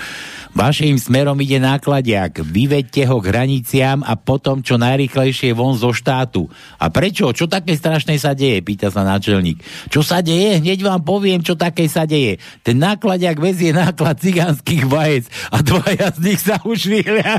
Vašim 0.55 0.97
smerom 0.97 1.35
ide 1.43 1.59
nákladiak. 1.59 2.41
Vyveďte 2.47 3.11
ho 3.11 3.19
k 3.19 3.29
hraniciam 3.29 4.07
a 4.07 4.15
potom 4.15 4.63
čo 4.63 4.79
najrýchlejšie 4.79 5.51
von 5.51 5.75
zo 5.75 5.91
štátu. 5.91 6.47
A 6.79 6.89
prečo? 6.95 7.35
Čo 7.35 7.51
také 7.51 7.75
strašné 7.75 8.17
sa 8.23 8.39
deje? 8.39 8.63
Pýta 8.63 8.89
sa 8.89 9.03
náčelník. 9.03 9.59
Čo 9.91 10.07
sa 10.07 10.23
deje? 10.23 10.63
Hneď 10.63 10.81
vám 10.87 11.03
poviem, 11.03 11.43
čo 11.43 11.59
také 11.59 11.91
sa 11.91 12.07
deje. 12.07 12.39
Ten 12.63 12.79
nákladiak 12.79 13.37
vezie 13.43 13.75
náklad 13.75 14.23
cigánskych 14.23 14.87
vajec 14.87 15.27
a 15.51 15.59
dvaja 15.59 16.15
z 16.15 16.19
nich 16.23 16.41
sa 16.41 16.57
už 16.63 16.87
vyhľa. 16.87 17.35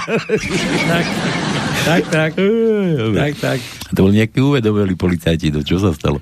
Tak, 1.86 2.04
tak, 2.10 2.32
tak. 3.14 3.34
tak. 3.38 3.60
To 3.94 4.10
bol 4.10 4.14
nejaký 4.14 4.42
uvedomelý 4.42 4.98
policajti, 4.98 5.54
to 5.54 5.62
čo 5.62 5.78
sa 5.78 5.94
stalo. 5.94 6.18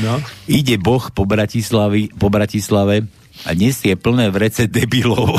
No. 0.00 0.16
Ide 0.48 0.80
boh 0.80 1.12
po, 1.12 1.28
Bratislavi, 1.28 2.16
po 2.16 2.32
Bratislave 2.32 3.04
a 3.44 3.52
nesie 3.52 4.00
plné 4.00 4.32
vrece 4.32 4.64
debilov. 4.64 5.36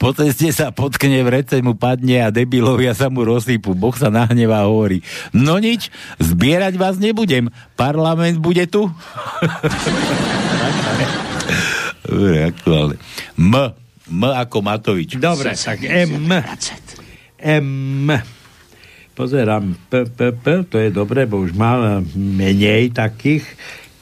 po 0.00 0.16
ceste 0.16 0.48
sa 0.48 0.72
potkne, 0.72 1.20
vrece 1.28 1.60
mu 1.60 1.76
padne 1.76 2.24
a 2.24 2.32
debilovia 2.32 2.96
sa 2.96 3.12
mu 3.12 3.20
rozsypú. 3.28 3.76
Boh 3.76 3.92
sa 3.92 4.08
nahnevá 4.08 4.64
a 4.64 4.70
hovorí, 4.72 5.04
no 5.36 5.60
nič, 5.60 5.92
zbierať 6.16 6.80
vás 6.80 6.96
nebudem, 6.96 7.52
parlament 7.76 8.40
bude 8.40 8.64
tu. 8.64 8.88
Dobre, 12.06 12.48
aktuálne. 12.48 12.96
M. 13.36 13.54
M 14.06 14.22
ako 14.22 14.62
Matovič. 14.62 15.20
Dobre, 15.20 15.52
tak 15.52 15.84
M. 15.84 16.32
M. 17.36 18.08
Pozerám, 19.16 19.72
P, 19.88 20.04
P, 20.04 20.28
P, 20.28 20.44
to 20.68 20.76
je 20.76 20.92
dobre, 20.92 21.24
bo 21.24 21.40
už 21.40 21.56
má 21.56 22.04
menej 22.12 22.92
takých 22.92 23.48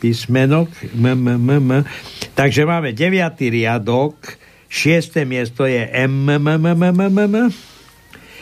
písmenok. 0.02 0.66
M, 0.90 1.06
M, 1.06 1.38
M, 1.38 1.70
M. 1.70 1.70
Takže 2.34 2.66
máme 2.66 2.90
9. 2.90 3.22
riadok, 3.46 4.18
6. 4.66 5.22
miesto 5.22 5.70
je 5.70 5.86
M, 5.86 6.26
M, 6.26 6.58
M, 6.58 6.66
M, 6.66 6.82
M, 6.82 6.98
M, 6.98 7.18
M. 7.30 7.34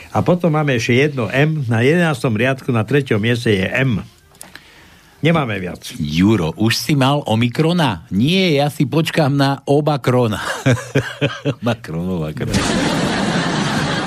A 0.09 0.17
potom 0.25 0.49
máme 0.49 0.73
ešte 0.73 0.97
jedno 0.97 1.29
M, 1.29 1.61
na 1.69 1.85
11. 1.85 2.09
riadku, 2.33 2.73
na 2.73 2.81
3. 2.81 3.21
mieste 3.21 3.53
je 3.53 3.69
M. 3.69 4.01
Nemáme 5.21 5.61
viac. 5.61 5.93
Juro, 6.01 6.57
už 6.57 6.73
si 6.73 6.97
mal 6.97 7.21
Omikrona? 7.29 8.09
Nie, 8.09 8.57
ja 8.57 8.73
si 8.73 8.89
počkám 8.89 9.31
na 9.37 9.61
oba 9.69 10.01
krona. 10.01 10.41
Makronová 11.65 12.33
krona. 12.33 13.12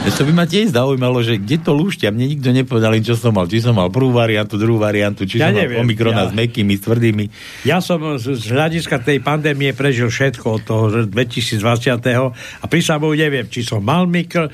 To 0.07 0.23
by 0.23 0.33
ma 0.33 0.47
tiež 0.47 0.71
zaujímalo, 0.71 1.19
že 1.19 1.35
kde 1.35 1.59
to 1.59 1.75
lúšťa. 1.75 2.15
Mne 2.15 2.39
nikto 2.39 2.55
nepovedal, 2.55 2.95
čo 3.03 3.19
som 3.19 3.35
mal. 3.35 3.51
Či 3.51 3.59
som 3.59 3.75
mal 3.75 3.91
prvú 3.91 4.15
variantu, 4.15 4.55
druhú 4.55 4.79
variantu, 4.79 5.27
či 5.27 5.37
Ja 5.37 5.51
som 5.51 5.59
neviem, 5.59 5.77
mal 5.77 5.85
Omikrona 5.85 6.23
ja- 6.25 6.31
s 6.31 6.33
mekými, 6.33 6.79
s 6.79 6.83
tvrdými. 6.87 7.25
Ja 7.67 7.79
som 7.83 7.99
z, 8.15 8.39
hľadiska 8.39 9.03
tej 9.03 9.19
pandémie 9.19 9.75
prežil 9.75 10.07
všetko 10.07 10.47
od 10.47 10.63
toho 10.63 10.85
že 10.89 11.01
2020. 11.11 12.33
A 12.33 12.65
pri 12.65 12.81
Bohu 12.97 13.13
neviem, 13.13 13.51
či 13.51 13.67
som 13.67 13.83
mal 13.83 14.07
mikro, 14.07 14.47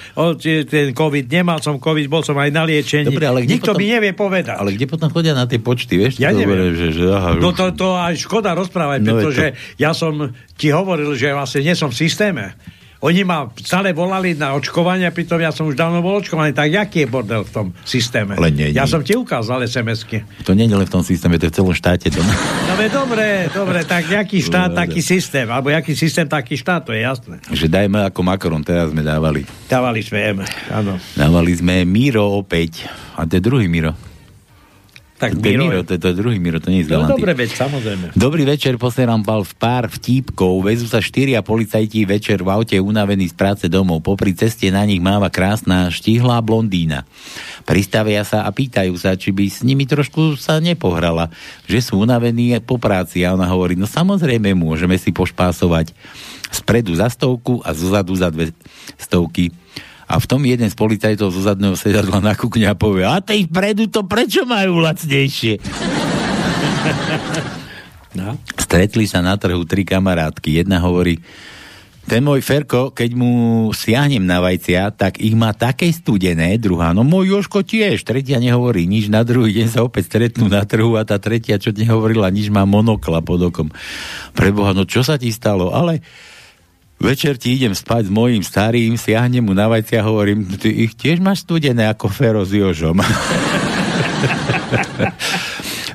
ten 0.67 0.97
COVID, 0.97 1.25
nemal 1.29 1.61
som 1.61 1.77
COVID, 1.77 2.07
bol 2.09 2.25
som 2.25 2.35
aj 2.41 2.49
na 2.49 2.65
liečení. 2.65 3.13
Dobre, 3.13 3.29
ale 3.29 3.45
Nikto 3.45 3.77
potom- 3.77 3.81
mi 3.85 3.93
nevie 3.93 4.17
povedať. 4.17 4.57
Ale 4.57 4.73
kde 4.73 4.89
potom 4.89 5.13
chodia 5.13 5.37
na 5.37 5.45
tie 5.45 5.61
počty, 5.61 6.01
vieš? 6.01 6.17
Ja 6.17 6.33
To 6.33 6.41
neviem. 6.43 6.59
hovorím, 6.59 6.75
Že, 6.75 6.87
že, 6.97 7.05
aha, 7.13 7.31
No 7.37 7.53
to, 7.53 7.71
to 7.77 7.93
aj 7.95 8.15
škoda 8.17 8.57
rozprávať, 8.57 8.99
No, 9.05 9.21
pretože 9.21 9.53
ja 9.77 9.93
som 9.93 10.33
ti 10.57 10.73
hovoril, 10.73 11.13
že 11.13 11.31
vlastne 11.37 11.61
nie 11.61 11.77
som 11.77 11.93
v 11.93 11.97
systéme. 12.09 12.57
Oni 13.03 13.27
ma 13.27 13.51
stále 13.59 13.91
volali 13.91 14.39
na 14.39 14.55
očkovanie, 14.55 15.11
pritom 15.11 15.43
ja 15.43 15.51
som 15.51 15.67
už 15.67 15.75
dávno 15.75 15.99
bol 16.07 16.23
očkovaný. 16.23 16.55
Tak 16.55 16.71
jaký 16.71 17.03
je 17.03 17.09
bordel 17.11 17.43
v 17.43 17.51
tom 17.51 17.67
systéme? 17.83 18.39
Ale 18.39 18.55
nie, 18.55 18.71
ja 18.71 18.87
nie. 18.87 18.93
som 18.95 19.03
ti 19.03 19.19
ukázal 19.19 19.67
SMS-ky. 19.67 20.23
To 20.47 20.55
nie 20.55 20.71
je 20.71 20.79
len 20.79 20.87
v 20.87 20.93
tom 20.95 21.03
systéme, 21.03 21.35
to 21.35 21.51
je 21.51 21.53
v 21.53 21.57
celom 21.59 21.75
štáte. 21.75 22.15
To... 22.15 22.23
No 22.23 22.79
ve, 22.79 22.87
dobre, 22.87 23.51
dobre, 23.51 23.83
tak 23.83 24.07
jaký 24.07 24.39
štát, 24.39 24.71
taký 24.71 25.03
systém. 25.03 25.51
Alebo 25.51 25.75
jaký 25.75 25.99
systém, 25.99 26.31
taký 26.31 26.55
štát, 26.55 26.87
to 26.87 26.95
je 26.95 27.03
jasné. 27.03 27.43
že 27.51 27.67
dajme 27.67 28.07
ako 28.07 28.23
Macron, 28.23 28.63
teraz 28.63 28.95
sme 28.95 29.03
dávali. 29.03 29.43
Dávali 29.67 29.99
sme, 30.07 30.47
áno. 30.71 30.95
Dávali 31.19 31.59
sme 31.59 31.83
Miro 31.83 32.39
opäť. 32.39 32.87
A 33.19 33.27
to 33.27 33.35
je 33.35 33.43
druhý 33.43 33.67
Miro. 33.67 34.12
Tak 35.23 35.39
to 35.39 35.47
Miro, 35.47 35.71
Miro, 35.71 35.81
to, 35.87 35.95
je- 35.95 36.03
to 36.03 36.09
je 36.11 36.17
druhý 36.19 36.43
Miro, 36.43 36.59
to 36.59 36.67
nie 36.67 36.83
je 36.83 36.91
z 36.91 36.99
No 36.99 37.07
dobre, 37.07 37.31
veď, 37.31 37.55
samozrejme. 37.55 38.07
Dobrý 38.19 38.43
večer, 38.43 38.75
posieram 38.75 39.23
pal 39.23 39.47
v 39.47 39.55
pár 39.55 39.87
vtípkov. 39.87 40.67
Vezú 40.67 40.91
sa 40.91 40.99
štyria 40.99 41.47
policajti 41.47 42.03
večer 42.03 42.43
v 42.43 42.51
aute 42.51 42.75
unavení 42.75 43.31
z 43.31 43.35
práce 43.39 43.71
domov. 43.71 44.03
Popri 44.03 44.35
ceste 44.35 44.67
na 44.75 44.83
nich 44.83 44.99
máva 44.99 45.31
krásna 45.31 45.87
štihlá 45.95 46.43
blondína. 46.43 47.07
Pristavia 47.63 48.27
sa 48.27 48.43
a 48.43 48.51
pýtajú 48.51 48.99
sa, 48.99 49.15
či 49.15 49.31
by 49.31 49.47
s 49.47 49.63
nimi 49.63 49.87
trošku 49.87 50.35
sa 50.35 50.59
nepohrala, 50.59 51.31
že 51.71 51.79
sú 51.79 52.03
unavení 52.03 52.59
po 52.59 52.75
práci. 52.83 53.23
A 53.23 53.39
ona 53.39 53.47
hovorí, 53.47 53.79
no 53.79 53.87
samozrejme, 53.87 54.59
môžeme 54.59 54.99
si 54.99 55.15
pošpásovať 55.15 55.95
spredu 56.51 56.99
za 56.99 57.07
stovku 57.07 57.63
a 57.63 57.71
zozadu 57.71 58.19
za 58.19 58.27
dve 58.27 58.51
stovky. 58.99 59.55
A 60.13 60.21
v 60.21 60.29
tom 60.29 60.45
jeden 60.45 60.69
z 60.69 60.77
policajtov 60.77 61.33
zo 61.33 61.41
zadného 61.41 61.73
sedadla 61.73 62.21
nakúkne 62.21 62.69
a 62.69 62.77
povie, 62.77 63.09
a 63.09 63.25
tej 63.25 63.49
vpredu 63.49 63.89
to 63.89 64.05
prečo 64.05 64.45
majú 64.45 64.85
lacnejšie? 64.85 65.57
No. 68.13 68.37
Stretli 68.61 69.09
sa 69.09 69.25
na 69.25 69.41
trhu 69.41 69.65
tri 69.65 69.89
kamarátky. 69.89 70.61
Jedna 70.61 70.85
hovorí, 70.85 71.17
ten 72.05 72.21
môj 72.21 72.45
Ferko, 72.45 72.93
keď 72.93 73.17
mu 73.17 73.31
siahnem 73.73 74.21
na 74.21 74.43
vajcia, 74.45 74.93
tak 74.93 75.17
ich 75.17 75.33
má 75.33 75.57
také 75.57 75.89
studené, 75.89 76.61
druhá, 76.61 76.93
no 76.93 77.09
môj 77.09 77.39
Joško 77.39 77.65
tiež, 77.65 78.03
tretia 78.05 78.43
nehovorí 78.43 78.91
nič, 78.91 79.09
na 79.09 79.23
druhý 79.23 79.55
deň 79.55 79.69
sa 79.71 79.81
opäť 79.87 80.13
stretnú 80.13 80.51
na 80.51 80.67
trhu 80.67 80.99
a 80.99 81.07
tá 81.07 81.17
tretia, 81.23 81.63
čo 81.63 81.73
nehovorila 81.73 82.29
nič, 82.29 82.51
má 82.51 82.67
monokla 82.67 83.23
pod 83.25 83.49
okom. 83.49 83.69
Preboha, 84.37 84.75
no 84.75 84.83
čo 84.83 85.07
sa 85.07 85.17
ti 85.17 85.31
stalo? 85.31 85.71
Ale 85.71 86.03
večer 87.03 87.35
ti 87.35 87.59
idem 87.59 87.75
spať 87.75 88.07
s 88.07 88.15
mojím 88.15 88.47
starým, 88.47 88.95
siahnem 88.95 89.43
mu 89.43 89.53
na 89.53 89.67
vajcia 89.67 90.01
a 90.01 90.07
hovorím, 90.07 90.47
ty 90.55 90.71
ich 90.87 90.95
tiež 90.95 91.19
máš 91.19 91.43
studené 91.43 91.91
ako 91.91 92.07
Fero 92.07 92.47
s 92.47 92.55
Jožom. 92.55 93.03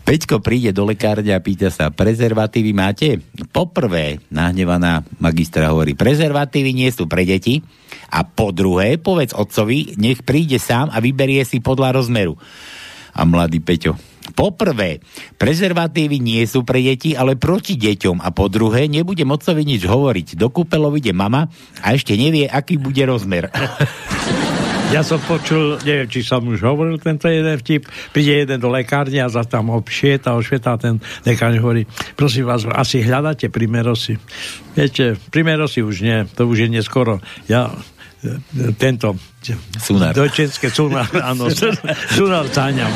Peťko 0.07 0.39
príde 0.39 0.71
do 0.71 0.87
lekárne 0.87 1.35
a 1.35 1.43
pýta 1.43 1.67
sa, 1.67 1.91
prezervatívy 1.91 2.71
máte? 2.71 3.19
Poprvé, 3.51 4.23
nahnevaná 4.31 5.03
magistra 5.19 5.67
hovorí, 5.71 5.99
prezervatívy 5.99 6.71
nie 6.71 6.87
sú 6.91 7.11
pre 7.11 7.27
deti 7.27 7.59
a 8.07 8.23
po 8.23 8.55
druhé, 8.55 8.95
povedz 8.95 9.35
otcovi, 9.35 9.99
nech 9.99 10.23
príde 10.23 10.63
sám 10.63 10.87
a 10.95 11.03
vyberie 11.03 11.43
si 11.43 11.59
podľa 11.59 11.99
rozmeru. 11.99 12.39
A 13.11 13.27
mladý 13.27 13.59
Peťo, 13.59 13.99
poprvé, 14.33 15.03
prezervatívy 15.37 16.19
nie 16.19 16.43
sú 16.47 16.63
pre 16.67 16.83
deti, 16.83 17.13
ale 17.13 17.39
proti 17.39 17.79
deťom 17.79 18.23
a 18.23 18.29
po 18.31 18.51
druhé, 18.51 18.89
nebudem 18.91 19.29
otcovi 19.29 19.63
nič 19.63 19.85
hovoriť. 19.87 20.35
Do 20.35 20.51
kúpeľov 20.51 20.99
ide 20.99 21.11
mama 21.15 21.47
a 21.83 21.93
ešte 21.93 22.15
nevie, 22.15 22.47
aký 22.47 22.79
bude 22.79 23.03
rozmer. 23.07 23.47
Ja 24.87 25.03
som 25.03 25.19
počul, 25.19 25.75
neviem, 25.83 26.07
či 26.07 26.23
som 26.23 26.47
už 26.47 26.63
hovoril 26.63 26.95
tento 26.95 27.27
jeden 27.27 27.59
vtip, 27.59 27.91
príde 28.15 28.47
jeden 28.47 28.55
do 28.55 28.71
lekárne 28.71 29.19
a 29.19 29.27
za 29.27 29.43
tam 29.43 29.67
ho 29.67 29.83
šieta, 29.83 30.39
ošvietá 30.39 30.79
ten 30.79 31.03
lekár 31.27 31.51
hovorí, 31.59 31.83
prosím 32.15 32.47
vás, 32.47 32.63
asi 32.63 33.03
hľadáte 33.03 33.51
primerosy. 33.51 34.15
Viete, 34.79 35.19
primerosy 35.27 35.83
už 35.83 36.07
nie, 36.07 36.23
to 36.31 36.47
už 36.47 36.63
je 36.63 36.67
neskoro. 36.71 37.19
Ja 37.51 37.67
e, 38.23 38.71
tento 38.79 39.19
Sunár. 39.75 40.15
dojčenské 40.15 40.71
sunár, 40.71 41.11
áno, 41.19 41.51
sunár 42.15 42.47
cáňam. 42.47 42.91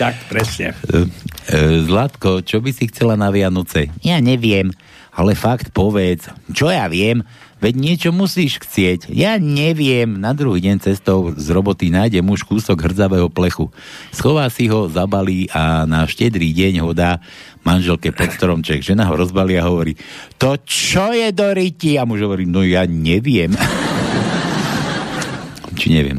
Tak, 0.00 0.14
presne. 0.32 0.72
E, 0.88 1.04
e, 1.52 1.84
Zlatko, 1.84 2.40
čo 2.40 2.64
by 2.64 2.70
si 2.72 2.88
chcela 2.88 3.18
na 3.18 3.28
Vianoce? 3.28 3.92
Ja 4.00 4.24
neviem, 4.24 4.72
ale 5.12 5.36
fakt 5.36 5.76
povedz. 5.76 6.32
Čo 6.48 6.72
ja 6.72 6.88
viem? 6.88 7.20
Veď 7.62 7.74
niečo 7.78 8.10
musíš 8.10 8.58
chcieť. 8.58 9.06
Ja 9.14 9.38
neviem. 9.38 10.18
Na 10.18 10.34
druhý 10.34 10.58
deň 10.66 10.82
cestou 10.82 11.30
z 11.30 11.46
roboty 11.54 11.94
nájde 11.94 12.18
muž 12.18 12.42
kúsok 12.42 12.74
hrdzavého 12.74 13.30
plechu. 13.30 13.70
Schová 14.10 14.50
si 14.50 14.66
ho, 14.66 14.90
zabalí 14.90 15.46
a 15.54 15.86
na 15.86 16.02
štedrý 16.02 16.50
deň 16.50 16.82
ho 16.82 16.90
dá 16.90 17.22
manželke 17.62 18.10
pod 18.10 18.34
stromček. 18.34 18.82
Žena 18.82 19.06
ho 19.06 19.14
rozbalí 19.14 19.62
a 19.62 19.70
hovorí, 19.70 19.94
to 20.42 20.58
čo 20.66 21.14
je 21.14 21.30
do 21.30 21.54
ryti? 21.54 21.94
A 21.94 22.02
muž 22.02 22.26
hovorí, 22.26 22.50
no 22.50 22.66
ja 22.66 22.82
neviem. 22.82 23.54
Či 25.78 25.94
neviem 25.94 26.18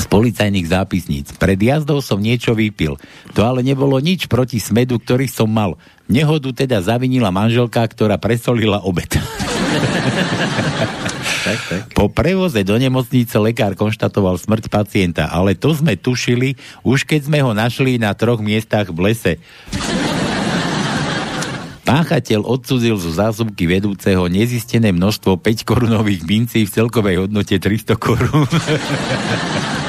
z 0.00 0.08
policajných 0.08 0.64
zápisníc. 0.64 1.36
Pred 1.36 1.60
jazdou 1.60 2.00
som 2.00 2.16
niečo 2.16 2.56
vypil. 2.56 2.96
To 3.36 3.40
ale 3.44 3.60
nebolo 3.60 4.00
nič 4.00 4.32
proti 4.32 4.56
smedu, 4.56 4.96
ktorý 4.96 5.28
som 5.28 5.52
mal. 5.52 5.76
Nehodu 6.08 6.56
teda 6.56 6.80
zavinila 6.80 7.28
manželka, 7.28 7.84
ktorá 7.84 8.16
presolila 8.16 8.80
obed. 8.80 9.12
tak, 11.46 11.58
tak. 11.68 11.82
Po 11.92 12.08
prevoze 12.08 12.64
do 12.64 12.80
nemocnice 12.80 13.36
lekár 13.36 13.76
konštatoval 13.76 14.40
smrť 14.40 14.72
pacienta, 14.72 15.28
ale 15.28 15.52
to 15.52 15.76
sme 15.76 16.00
tušili, 16.00 16.56
už 16.80 17.04
keď 17.04 17.28
sme 17.28 17.44
ho 17.44 17.52
našli 17.52 18.00
na 18.00 18.16
troch 18.16 18.40
miestach 18.40 18.88
v 18.88 19.12
lese. 19.12 19.36
Páchateľ 21.90 22.46
odsudzil 22.46 22.94
zo 23.02 23.10
zásobky 23.10 23.66
vedúceho 23.66 24.30
nezistené 24.30 24.94
množstvo 24.94 25.42
5 25.42 25.66
korunových 25.66 26.22
mincí 26.22 26.62
v 26.62 26.70
celkovej 26.70 27.26
hodnote 27.26 27.58
300 27.58 27.98
korún. 27.98 28.46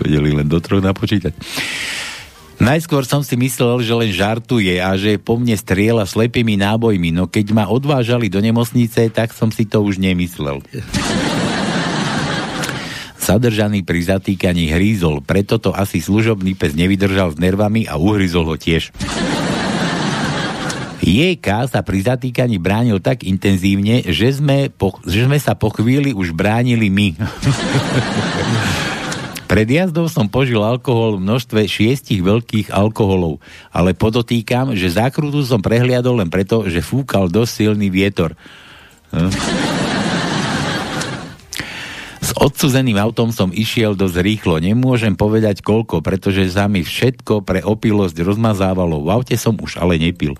Vedeli 0.00 0.32
len 0.32 0.48
do 0.48 0.58
troch 0.58 0.80
napočítať. 0.80 1.36
Najskôr 2.60 3.08
som 3.08 3.24
si 3.24 3.40
myslel, 3.40 3.80
že 3.80 3.96
len 3.96 4.12
žartuje 4.12 4.76
a 4.84 4.92
že 4.92 5.16
po 5.16 5.40
mne 5.40 5.56
striela 5.56 6.04
slepými 6.04 6.60
nábojmi, 6.60 7.08
no 7.08 7.24
keď 7.24 7.56
ma 7.56 7.64
odvážali 7.64 8.28
do 8.28 8.36
nemocnice, 8.36 9.08
tak 9.08 9.32
som 9.32 9.48
si 9.48 9.64
to 9.64 9.80
už 9.80 9.96
nemyslel. 9.96 10.60
Zadržaný 13.16 13.80
pri 13.80 14.04
zatýkaní 14.04 14.76
hrízol, 14.76 15.24
preto 15.24 15.56
to 15.56 15.72
asi 15.72 16.04
služobný 16.04 16.52
pes 16.52 16.76
nevydržal 16.76 17.32
s 17.32 17.40
nervami 17.40 17.88
a 17.88 17.96
uhryzol 17.96 18.44
ho 18.44 18.56
tiež. 18.60 18.92
JK 21.00 21.48
sa 21.72 21.80
pri 21.80 22.04
zatýkaní 22.04 22.60
bránil 22.60 23.00
tak 23.00 23.24
intenzívne, 23.24 24.04
že 24.04 24.36
sme, 24.36 24.68
po, 24.68 25.00
že 25.08 25.24
sme 25.24 25.40
sa 25.40 25.56
po 25.56 25.72
chvíli 25.72 26.12
už 26.12 26.36
bránili 26.36 26.92
my. 26.92 27.08
Pred 29.50 29.66
jazdou 29.66 30.06
som 30.06 30.30
požil 30.30 30.62
alkohol 30.62 31.18
v 31.18 31.26
množstve 31.26 31.66
šiestich 31.66 32.22
veľkých 32.22 32.70
alkoholov, 32.70 33.42
ale 33.74 33.98
podotýkam, 33.98 34.78
že 34.78 34.94
zákrutu 34.94 35.42
som 35.42 35.58
prehliadol 35.58 36.22
len 36.22 36.30
preto, 36.30 36.70
že 36.70 36.78
fúkal 36.78 37.26
dosť 37.26 37.66
silný 37.66 37.90
vietor. 37.90 38.38
Hm? 39.10 39.34
S 42.22 42.30
odsúzeným 42.38 42.94
autom 42.94 43.34
som 43.34 43.50
išiel 43.50 43.98
dosť 43.98 44.22
rýchlo. 44.22 44.62
Nemôžem 44.62 45.18
povedať 45.18 45.66
koľko, 45.66 45.98
pretože 45.98 46.46
sa 46.54 46.70
mi 46.70 46.86
všetko 46.86 47.42
pre 47.42 47.58
opilosť 47.66 48.22
rozmazávalo. 48.22 49.02
V 49.02 49.08
aute 49.10 49.34
som 49.34 49.58
už 49.58 49.82
ale 49.82 49.98
nepil. 49.98 50.38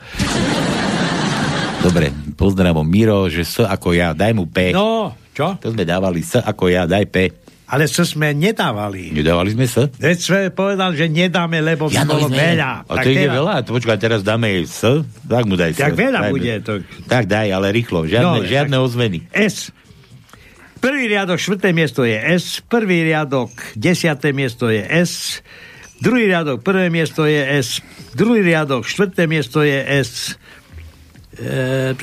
Dobre, 1.82 2.14
pozdravom 2.38 2.86
Miro, 2.86 3.26
že 3.26 3.42
S 3.42 3.66
ako 3.66 3.90
ja, 3.90 4.14
daj 4.14 4.38
mu 4.38 4.46
P. 4.46 4.70
No, 4.70 5.18
čo? 5.34 5.58
To 5.58 5.74
sme 5.74 5.82
dávali 5.82 6.22
S 6.22 6.38
ako 6.38 6.70
ja, 6.70 6.86
daj 6.86 7.10
P. 7.10 7.49
Ale 7.70 7.86
čo 7.86 8.02
sme 8.02 8.34
nedávali. 8.34 9.14
Nedávali 9.14 9.54
sme 9.54 9.70
sa? 9.70 9.86
Veď 9.86 10.18
sme 10.18 10.40
povedal, 10.50 10.90
že 10.98 11.06
nedáme, 11.06 11.62
lebo 11.62 11.86
ja, 11.86 12.02
no, 12.02 12.18
bolo 12.18 12.26
sme... 12.26 12.58
veľa. 12.58 12.82
A 12.82 12.92
tak 12.98 13.04
to 13.06 13.10
teda... 13.14 13.22
je 13.22 13.28
veľa, 13.30 13.54
to 13.62 13.70
počkaj, 13.78 13.98
teraz 14.02 14.20
dáme 14.26 14.50
S, 14.66 14.82
tak 15.30 15.46
mu 15.46 15.54
daj 15.54 15.78
S. 15.78 15.78
Tak 15.78 15.94
veľa 15.94 16.20
daj, 16.26 16.30
bude. 16.34 16.52
To... 16.66 16.72
Tak 17.06 17.30
daj, 17.30 17.46
ale 17.54 17.70
rýchlo, 17.70 18.10
žiadne, 18.10 18.26
no, 18.26 18.42
žiadne 18.42 18.74
tak... 18.74 18.82
ozveny. 18.82 19.18
S. 19.30 19.70
Prvý 20.82 21.12
riadok, 21.12 21.38
štvrté 21.38 21.70
miesto 21.70 22.02
je 22.02 22.18
S, 22.18 22.58
prvý 22.66 23.06
riadok, 23.06 23.54
desiaté 23.78 24.34
miesto 24.34 24.66
je 24.66 24.82
S, 24.82 25.38
druhý 26.02 26.26
riadok, 26.26 26.66
prvé 26.66 26.90
miesto 26.90 27.22
je 27.22 27.38
S, 27.38 27.78
druhý 28.18 28.42
riadok, 28.42 28.82
štvrté 28.82 29.30
miesto 29.30 29.62
je 29.62 29.78
S, 29.78 30.40
e, 31.38 31.94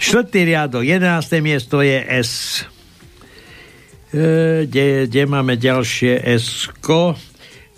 štvrtý 0.00 0.40
riadok, 0.42 0.82
jedenácté 0.82 1.38
miesto 1.38 1.84
je 1.84 2.00
S. 2.00 2.64
E, 4.10 4.66
kde, 4.66 5.06
kde 5.06 5.22
máme 5.30 5.54
ďalšie 5.54 6.18
S. 6.26 6.66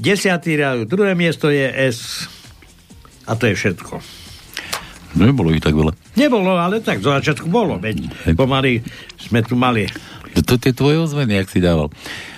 Desiatý 0.01 0.57
riadok, 0.57 0.89
druhé 0.89 1.13
miesto 1.13 1.53
je 1.53 1.69
S. 1.69 2.27
A 3.29 3.37
to 3.37 3.47
je 3.47 3.55
všetko. 3.55 4.01
Nebolo 5.13 5.53
ich 5.53 5.61
tak 5.61 5.77
veľa. 5.77 5.93
Nebolo, 6.17 6.57
ale 6.57 6.81
tak 6.81 7.05
zo 7.05 7.13
začiatku 7.13 7.47
bolo. 7.53 7.77
Veď 7.77 8.09
pomaly 8.33 8.81
sme 9.21 9.45
tu 9.45 9.55
mali. 9.55 9.87
To 10.49 10.57
tie 10.57 10.73
tvoje 10.73 10.97
ozveny, 11.05 11.37
jak 11.37 11.53
si 11.53 11.61
dával. 11.61 11.93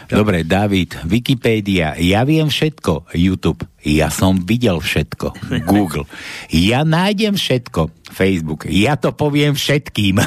Dobre, 0.05 0.44
David, 0.44 1.00
Wikipédia, 1.09 1.96
ja 1.96 2.20
viem 2.28 2.52
všetko, 2.52 3.09
YouTube, 3.16 3.64
ja 3.80 4.12
som 4.12 4.36
videl 4.36 4.76
všetko, 4.76 5.32
Google, 5.70 6.05
ja 6.52 6.84
nájdem 6.84 7.36
všetko, 7.40 7.88
Facebook, 8.12 8.68
ja 8.68 9.00
to 9.00 9.16
poviem 9.16 9.57
všetkým. 9.57 10.20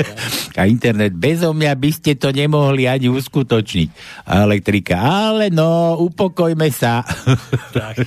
A 0.60 0.68
internet, 0.68 1.16
bezo 1.16 1.56
mňa 1.56 1.72
by 1.74 1.90
ste 1.90 2.12
to 2.14 2.30
nemohli 2.30 2.84
ani 2.84 3.08
uskutočniť. 3.08 3.88
A 4.28 4.44
elektrika, 4.44 5.00
ale 5.00 5.48
no, 5.48 5.96
upokojme 5.98 6.68
sa. 6.70 7.02
Tak, 7.72 8.04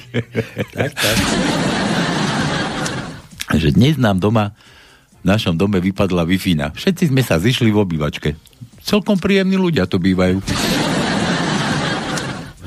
tak, 0.78 0.92
tak. 0.94 1.18
že 3.58 3.74
dnes 3.74 3.98
nám 3.98 4.22
doma, 4.22 4.54
v 5.26 5.26
našom 5.26 5.58
dome 5.58 5.82
vypadla 5.82 6.22
wi 6.22 6.38
Všetci 6.38 7.10
sme 7.10 7.26
sa 7.26 7.42
zišli 7.42 7.74
v 7.74 7.82
obývačke. 7.82 8.38
Celkom 8.86 9.18
príjemní 9.18 9.58
ľudia 9.58 9.90
to 9.90 9.98
bývajú. 9.98 10.38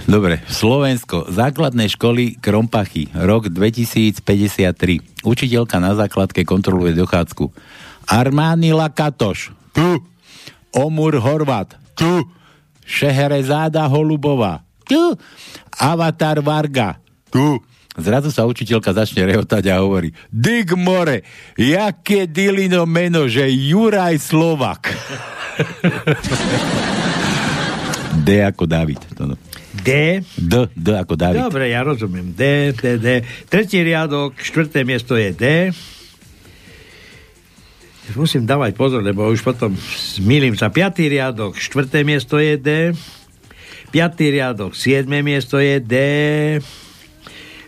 Dobre, 0.09 0.41
Slovensko, 0.49 1.29
základné 1.29 1.85
školy 1.93 2.41
Krompachy, 2.41 3.13
rok 3.13 3.53
2053. 3.53 4.25
Učiteľka 5.21 5.77
na 5.77 5.93
základke 5.93 6.49
kontroluje 6.49 6.97
dochádzku. 6.97 7.53
Armány 8.09 8.73
Lakatoš, 8.73 9.53
tu. 9.77 10.01
Omur 10.73 11.21
Horvat, 11.21 11.77
tu. 11.93 12.25
Šeherezáda 12.89 13.85
Holubová, 13.85 14.65
tu. 14.89 15.13
Avatar 15.77 16.41
Varga, 16.41 16.97
tu. 17.29 17.61
Zrazu 17.93 18.33
sa 18.33 18.49
učiteľka 18.49 18.97
začne 18.97 19.29
rehotať 19.29 19.69
a 19.69 19.85
hovorí 19.85 20.17
Dig 20.33 20.73
more, 20.73 21.21
jaké 21.53 22.25
dilino 22.25 22.89
meno, 22.89 23.29
že 23.29 23.45
Juraj 23.45 24.25
Slovak. 24.25 24.89
D 28.25 28.41
ako 28.41 28.65
David. 28.65 29.05
To 29.21 29.29
no. 29.29 29.37
D. 29.83 30.21
D, 30.37 30.55
D 30.75 30.87
ako 30.95 31.15
David. 31.15 31.49
Dobre, 31.49 31.71
ja 31.71 31.87
rozumiem. 31.87 32.35
D, 32.35 32.75
D, 32.75 32.99
D. 32.99 33.07
Tretí 33.47 33.81
riadok, 33.83 34.35
štvrté 34.39 34.83
miesto 34.83 35.15
je 35.15 35.31
D. 35.35 35.45
Musím 38.17 38.49
dávať 38.49 38.73
pozor, 38.73 39.05
lebo 39.05 39.29
už 39.29 39.45
potom 39.45 39.77
zmýlim 40.17 40.57
sa. 40.57 40.73
Piatý 40.73 41.13
riadok, 41.13 41.61
štvrté 41.61 42.09
miesto 42.09 42.41
je 42.41 42.57
D. 42.57 42.71
Piatý 43.93 44.33
riadok, 44.33 44.73
siedme 44.73 45.21
miesto 45.21 45.61
je 45.61 45.77
D. 45.81 45.95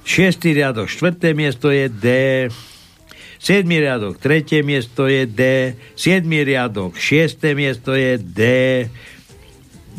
Šiestý 0.05 0.57
riadok, 0.57 0.89
štvrté 0.89 1.37
miesto 1.37 1.69
je 1.69 1.93
D. 1.93 2.07
Siedmý 3.41 3.81
riadok, 3.81 4.21
tretie 4.21 4.61
miesto 4.61 5.09
je 5.09 5.25
D. 5.25 5.73
Siedmý 5.97 6.45
riadok, 6.45 6.93
šiesté 6.97 7.57
miesto 7.57 7.97
je 7.97 8.21
D. 8.21 8.41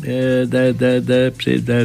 D, 0.02 0.74
D, 0.74 1.00
D, 1.00 1.30
D, 1.30 1.30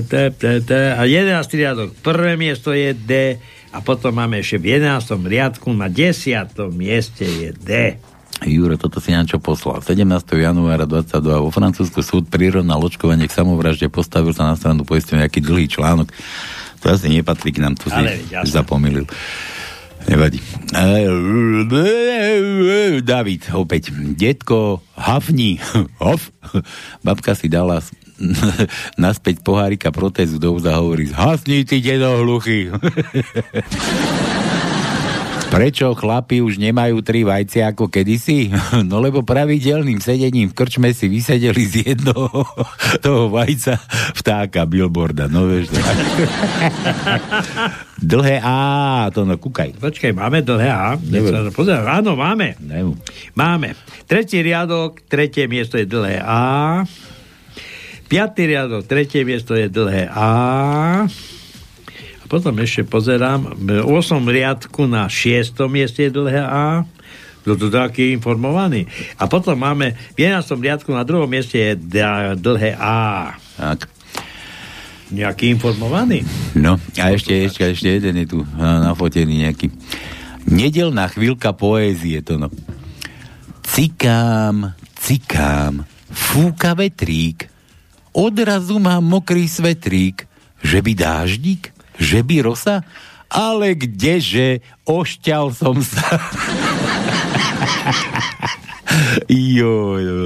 D, 0.01 0.11
D, 0.34 0.43
D. 0.65 0.72
A 0.97 1.05
11. 1.05 1.45
riadok, 1.53 1.93
prvé 2.01 2.34
miesto 2.34 2.74
je 2.74 2.97
D. 2.97 3.38
A 3.70 3.78
potom 3.86 4.09
máme 4.18 4.41
ešte 4.41 4.57
v 4.57 4.82
11. 4.82 5.22
riadku 5.22 5.70
na 5.70 5.86
10. 5.86 6.49
mieste 6.74 7.30
je 7.30 7.49
D. 7.53 7.72
Juro, 8.45 8.78
toto 8.78 9.01
si 9.01 9.13
niečo 9.13 9.41
poslal. 9.41 9.82
17. 9.82 10.01
januára 10.38 10.86
22 10.86 11.45
vo 11.45 11.49
Francúzsku 11.49 12.05
súd 12.05 12.30
prirovnal 12.30 12.78
očkovanie 12.82 13.26
k 13.26 13.34
samovražde, 13.34 13.89
postavil 13.89 14.34
sa 14.34 14.45
na 14.49 14.53
stranu 14.53 14.86
poistenia 14.86 15.26
nejaký 15.26 15.41
dlhý 15.41 15.65
článok. 15.70 16.09
To 16.86 16.93
asi 16.93 17.09
nepatrí 17.09 17.49
k 17.53 17.65
nám, 17.65 17.74
to 17.78 17.89
si 17.89 17.97
Ale, 17.97 18.22
zapomilil. 18.45 19.09
Nevadí. 20.05 20.39
David, 23.01 23.41
opäť. 23.51 23.91
Detko, 24.15 24.86
hafni. 24.93 25.57
Hof. 26.03 26.30
Babka 27.01 27.34
si 27.34 27.49
dala 27.49 27.82
naspäť 29.03 29.45
pohárika 29.45 29.93
protézu 29.93 30.41
do 30.41 30.57
úza 30.57 30.74
hovorí 30.78 31.09
hasni 31.13 31.63
ty 31.63 31.82
dedo 31.82 32.18
hluchý. 32.22 32.70
Prečo 35.47 35.95
chlapi 35.95 36.43
už 36.43 36.59
nemajú 36.59 36.99
tri 36.99 37.24
vajcia 37.24 37.72
ako 37.72 37.88
kedysi? 37.88 38.51
No 38.88 38.99
lebo 38.99 39.24
pravidelným 39.24 40.03
sedením 40.03 40.51
v 40.51 40.55
krčme 40.55 40.91
si 40.91 41.07
vysedeli 41.07 41.63
z 41.63 41.76
jednoho 41.95 42.43
toho 42.99 43.32
vajca 43.32 43.80
vtáka 44.15 44.68
billboarda. 44.68 45.32
No 45.32 45.47
vieš 45.47 45.72
to. 45.72 45.80
Dlhé 47.97 48.43
A, 48.43 49.07
to 49.15 49.24
no 49.24 49.39
kúkaj. 49.39 49.80
Počkaj, 49.80 50.11
máme 50.13 50.43
dlhé 50.43 50.70
A. 50.70 50.99
Pozor, 51.55 51.84
áno, 51.88 52.20
máme. 52.20 52.59
Daj 52.59 52.84
mu. 52.84 52.93
Máme. 53.34 53.74
Tretí 54.05 54.43
riadok, 54.43 55.03
tretie 55.07 55.47
miesto 55.47 55.80
je 55.80 55.88
dlhé 55.88 56.22
A. 56.22 56.84
Piatý 58.07 58.47
riadok, 58.47 58.87
tretie 58.87 59.27
miesto 59.27 59.51
je 59.51 59.67
dlhé 59.67 60.07
A. 60.07 60.31
A 62.23 62.23
potom 62.31 62.55
ešte 62.63 62.87
pozerám, 62.87 63.51
v 63.59 63.83
8 63.83 64.23
riadku 64.23 64.87
na 64.87 65.11
6. 65.11 65.59
mieste 65.67 66.07
je 66.07 66.11
dlhé 66.15 66.39
A. 66.39 66.87
Kto 67.43 67.55
to 67.55 67.67
taký 67.67 68.15
informovaný? 68.15 68.87
A 69.19 69.27
potom 69.27 69.59
máme 69.59 69.95
v 70.15 70.23
11. 70.23 70.39
riadku 70.55 70.95
na 70.95 71.03
druhom 71.03 71.27
mieste 71.27 71.59
je 71.59 71.71
dlhé 72.39 72.79
A. 72.79 73.35
Tak. 73.59 73.91
Nejaký 75.11 75.55
informovaný? 75.55 76.23
No, 76.55 76.79
a 76.99 77.11
ešte, 77.11 77.47
ešte, 77.47 77.75
ešte 77.75 77.87
jeden 77.91 78.23
je 78.23 78.27
tu 78.27 78.39
a, 78.55 78.87
nafotený 78.91 79.47
nejaký. 79.47 79.71
Nedelná 80.47 81.11
chvíľka 81.11 81.51
poézie, 81.51 82.23
to 82.23 82.39
no. 82.39 82.47
Cikám, 83.67 84.75
cikám, 84.95 85.83
fúka 86.11 86.71
vetrík, 86.71 87.47
odrazu 88.18 88.82
mám 88.82 89.05
mokrý 89.05 89.45
svetrík, 89.45 90.26
že 90.65 90.82
by 90.82 90.97
dáždik, 90.97 91.70
že 92.01 92.26
by 92.26 92.41
rosa, 92.41 92.82
ale 93.30 93.78
kdeže, 93.78 94.65
ošťal 94.89 95.53
som 95.53 95.78
sa. 95.86 96.09
jo, 99.30 100.01
jo. 100.01 100.18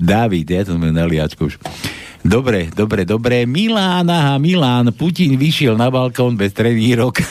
David, 0.00 0.48
ja 0.48 0.64
som 0.64 0.80
naliačko 0.80 1.52
už. 1.52 1.60
Dobre, 2.26 2.74
dobre, 2.74 3.06
dobre. 3.06 3.46
Milán, 3.46 4.10
aha, 4.10 4.42
Milán. 4.42 4.90
Putin 4.90 5.38
vyšiel 5.38 5.78
na 5.78 5.94
balkón 5.94 6.34
bez 6.34 6.50
trenírok. 6.56 7.22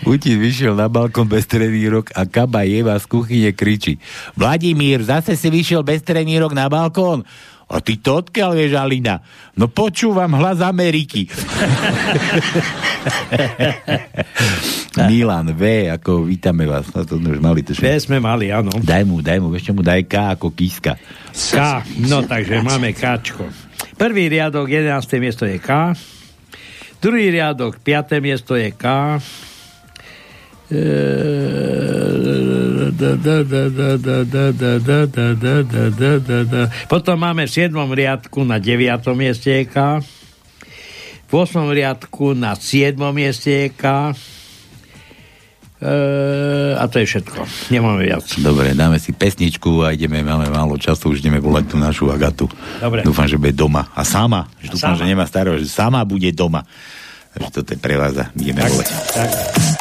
Putin 0.00 0.40
vyšiel 0.40 0.74
na 0.74 0.88
balkón 0.88 1.28
bez 1.28 1.44
trenírok 1.44 2.12
a 2.16 2.24
Kaba 2.24 2.64
Jeva 2.64 2.96
z 2.96 3.06
kuchyne 3.06 3.52
kričí. 3.52 4.00
Vladimír, 4.34 5.04
zase 5.04 5.36
si 5.36 5.48
vyšiel 5.52 5.84
bez 5.84 6.00
trenírok 6.02 6.56
na 6.56 6.68
balkón? 6.72 7.24
A 7.70 7.78
ty 7.78 8.02
to 8.02 8.18
odkiaľ 8.18 8.58
vieš, 8.58 8.74
Alina? 8.74 9.22
No 9.54 9.70
počúvam 9.70 10.34
hlas 10.34 10.58
Ameriky. 10.58 11.30
Milan 15.06 15.54
V, 15.54 15.86
ako 15.86 16.26
vítame 16.26 16.66
vás. 16.66 16.90
Na 16.90 17.06
to 17.06 17.22
sme 17.22 17.38
už 17.38 17.38
mali 17.38 17.62
to 17.62 17.70
Dve 17.70 18.02
sme 18.02 18.18
mali, 18.18 18.50
áno. 18.50 18.74
Daj 18.74 19.06
mu, 19.06 19.22
daj 19.22 19.38
mu, 19.38 19.54
ešte 19.54 19.70
mu 19.70 19.86
daj 19.86 20.02
K 20.10 20.34
ako 20.34 20.50
kíska. 20.50 20.98
K. 21.30 21.58
No, 22.10 22.26
takže 22.26 22.58
máme 22.58 22.90
Kčko. 22.90 23.46
Prvý 23.94 24.26
riadok, 24.26 24.66
11. 24.66 25.22
miesto 25.22 25.46
je 25.46 25.62
K. 25.62 25.94
Druhý 26.98 27.30
riadok, 27.30 27.78
5. 27.78 28.18
miesto 28.18 28.58
je 28.58 28.74
K. 28.74 28.84
Potom 36.86 37.16
máme 37.18 37.50
v 37.50 37.50
7. 37.50 37.74
riadku 37.74 38.46
na 38.46 38.62
9. 38.62 39.02
mieste 39.18 39.50
je 39.50 39.64
K. 39.66 39.98
V 41.26 41.32
8. 41.34 41.74
riadku 41.74 42.38
na 42.38 42.54
7. 42.54 42.94
mieste 43.10 43.50
je 43.50 43.68
K. 43.74 44.14
E, 45.80 45.94
a 46.78 46.84
to 46.86 47.02
je 47.02 47.06
všetko. 47.08 47.40
Nemáme 47.74 48.06
viac. 48.06 48.22
Dobre, 48.38 48.70
dáme 48.76 49.02
si 49.02 49.10
pesničku 49.10 49.82
a 49.82 49.96
ideme, 49.96 50.22
máme 50.22 50.52
málo 50.52 50.78
času, 50.78 51.10
už 51.10 51.24
ideme 51.24 51.42
volať 51.42 51.64
tú 51.72 51.76
našu 51.82 52.14
Agatu. 52.14 52.46
Dobre. 52.78 53.02
Dúfam, 53.02 53.26
že 53.26 53.40
bude 53.40 53.56
doma. 53.56 53.90
A 53.96 54.06
sama. 54.06 54.46
Že 54.62 54.76
dúfam, 54.76 54.94
sama. 54.94 55.00
že 55.02 55.04
nemá 55.08 55.24
starého, 55.26 55.56
že 55.58 55.66
sama 55.66 56.04
bude 56.06 56.30
doma. 56.30 56.62
Takže 57.34 57.50
toto 57.58 57.70
je 57.74 57.78
pre 57.80 57.98
vás 57.98 58.14
a 58.22 58.30
ideme 58.38 58.60
volať. 58.60 58.86
Tak. 59.18 59.79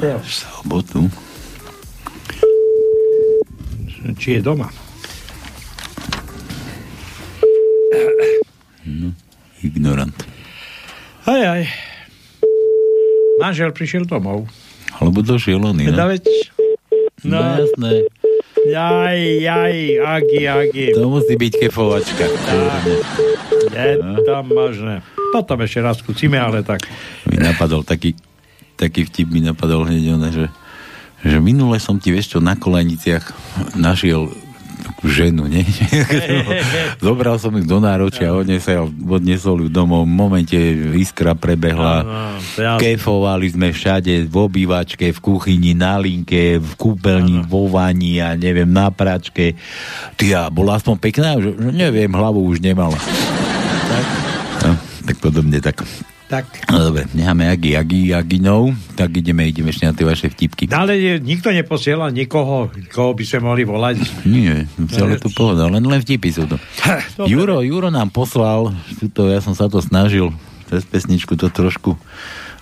5. 0.00 0.24
Sobotu. 0.24 1.12
Či 4.16 4.36
je 4.36 4.40
doma. 4.40 4.68
Ignorant. 9.60 10.16
Aj, 11.28 11.42
aj. 11.44 11.62
Manžel 13.40 13.76
prišiel 13.76 14.08
domov. 14.08 14.48
Alebo 14.96 15.20
došiel 15.20 15.60
on, 15.60 15.76
no? 15.76 16.04
veď... 16.08 16.24
No, 17.20 17.36
No, 17.36 17.60
jasné. 17.60 18.08
jaj, 18.64 19.20
jaj, 19.44 19.76
agi, 20.00 20.40
agi. 20.48 20.86
To 20.96 21.12
musí 21.12 21.36
byť 21.36 21.52
kefovačka. 21.60 22.24
Je 23.68 23.92
tam 24.24 24.48
možné. 24.48 25.04
Potom 25.30 25.60
ešte 25.60 25.84
raz 25.84 26.00
skúsime, 26.00 26.40
ale 26.40 26.64
tak. 26.64 26.88
Mi 27.28 27.36
napadol 27.36 27.84
taký, 27.84 28.16
taký 28.80 29.04
vtip, 29.04 29.28
mi 29.28 29.44
napadol 29.44 29.84
hneď 29.84 30.16
ona, 30.16 30.32
že, 30.32 30.48
že 31.20 31.36
minule 31.36 31.76
som 31.76 32.00
ti, 32.00 32.08
vieš 32.08 32.36
čo, 32.36 32.38
na 32.40 32.56
koleniciach 32.56 33.28
našiel 33.76 34.32
takú 34.80 35.12
ženu, 35.12 35.44
nie? 35.44 35.60
Zobral 37.04 37.36
som 37.36 37.52
ich 37.60 37.68
do 37.68 37.78
náročia, 37.78 38.32
odnesol, 38.32 38.88
odnesol 38.88 39.64
ju 39.64 39.68
domov, 39.68 40.08
v 40.08 40.12
momente 40.16 40.58
iskra 40.96 41.36
prebehla, 41.36 42.02
kefovali 42.80 43.52
sme 43.52 43.76
všade, 43.76 44.26
v 44.26 44.34
obývačke, 44.34 45.12
v 45.12 45.18
kuchyni, 45.20 45.76
na 45.76 46.00
linke, 46.00 46.56
v 46.56 46.72
kúpeľni, 46.80 47.44
vo 47.44 47.68
vani 47.68 48.18
a 48.24 48.34
neviem, 48.34 48.68
na 48.68 48.88
pračke. 48.88 49.54
Ty 50.16 50.26
a 50.34 50.40
bola 50.48 50.80
aspoň 50.80 50.96
pekná? 50.96 51.36
Že, 51.36 51.50
že 51.60 51.70
neviem, 51.76 52.10
hlavu 52.10 52.40
už 52.48 52.64
nemala. 52.64 52.96
Tak? 53.90 54.06
No, 54.62 54.72
tak 55.02 55.16
podobne 55.18 55.58
tak. 55.58 55.82
Tak. 56.30 56.46
No 56.70 56.78
dobre, 56.86 57.10
necháme 57.10 57.50
Agi, 57.50 57.74
Agi, 57.74 58.14
Aginov, 58.14 58.70
tak 58.94 59.10
ideme, 59.12 59.50
ideme 59.50 59.68
ešte 59.68 59.82
na 59.82 59.90
tie 59.90 60.06
vaše 60.06 60.30
vtipky. 60.30 60.70
Ale 60.70 60.94
je- 60.94 61.18
nikto 61.18 61.50
neposiela 61.50 62.06
nikoho, 62.06 62.70
koho 62.86 63.10
by 63.12 63.24
sme 63.26 63.40
mohli 63.42 63.66
volať. 63.66 63.98
Nie, 64.22 64.70
celé 64.86 65.18
tu 65.18 65.26
pohoda, 65.28 65.66
len, 65.66 65.82
len 65.82 65.98
vtipy 65.98 66.30
sú 66.30 66.46
to. 66.46 66.54
Dobre. 67.18 67.26
Juro, 67.26 67.56
Juro 67.60 67.90
nám 67.90 68.08
poslal, 68.08 68.70
tuto, 68.96 69.26
ja 69.26 69.42
som 69.42 69.52
sa 69.52 69.66
to 69.66 69.82
snažil, 69.82 70.30
cez 70.70 70.86
pesničku 70.86 71.34
to 71.34 71.50
trošku, 71.50 71.98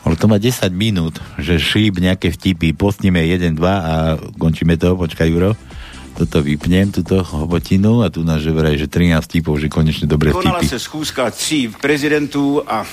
ale 0.01 0.17
to 0.17 0.25
má 0.25 0.41
10 0.41 0.49
minút, 0.73 1.21
že 1.37 1.61
šíp 1.61 2.01
nejaké 2.01 2.33
vtipy, 2.33 2.73
postíme 2.73 3.21
1, 3.21 3.53
2 3.53 3.61
a 3.61 3.95
končíme 4.35 4.81
to, 4.81 4.97
počkaj 4.97 5.29
Juro. 5.29 5.53
Toto 6.19 6.43
vypnem, 6.43 6.91
túto 6.91 7.23
hobotinu 7.23 8.03
a 8.03 8.11
tu 8.11 8.27
nás 8.27 8.43
že 8.43 8.51
vraj, 8.51 8.75
že 8.75 8.91
13 8.91 9.23
vtipov, 9.23 9.63
že 9.63 9.71
konečne 9.71 10.11
Konala 10.11 10.59
vtipy. 10.59 10.67
se 10.67 10.79
schůzka 10.79 11.31
tří 11.31 11.71
prezidentů 11.79 12.63
a 12.67 12.87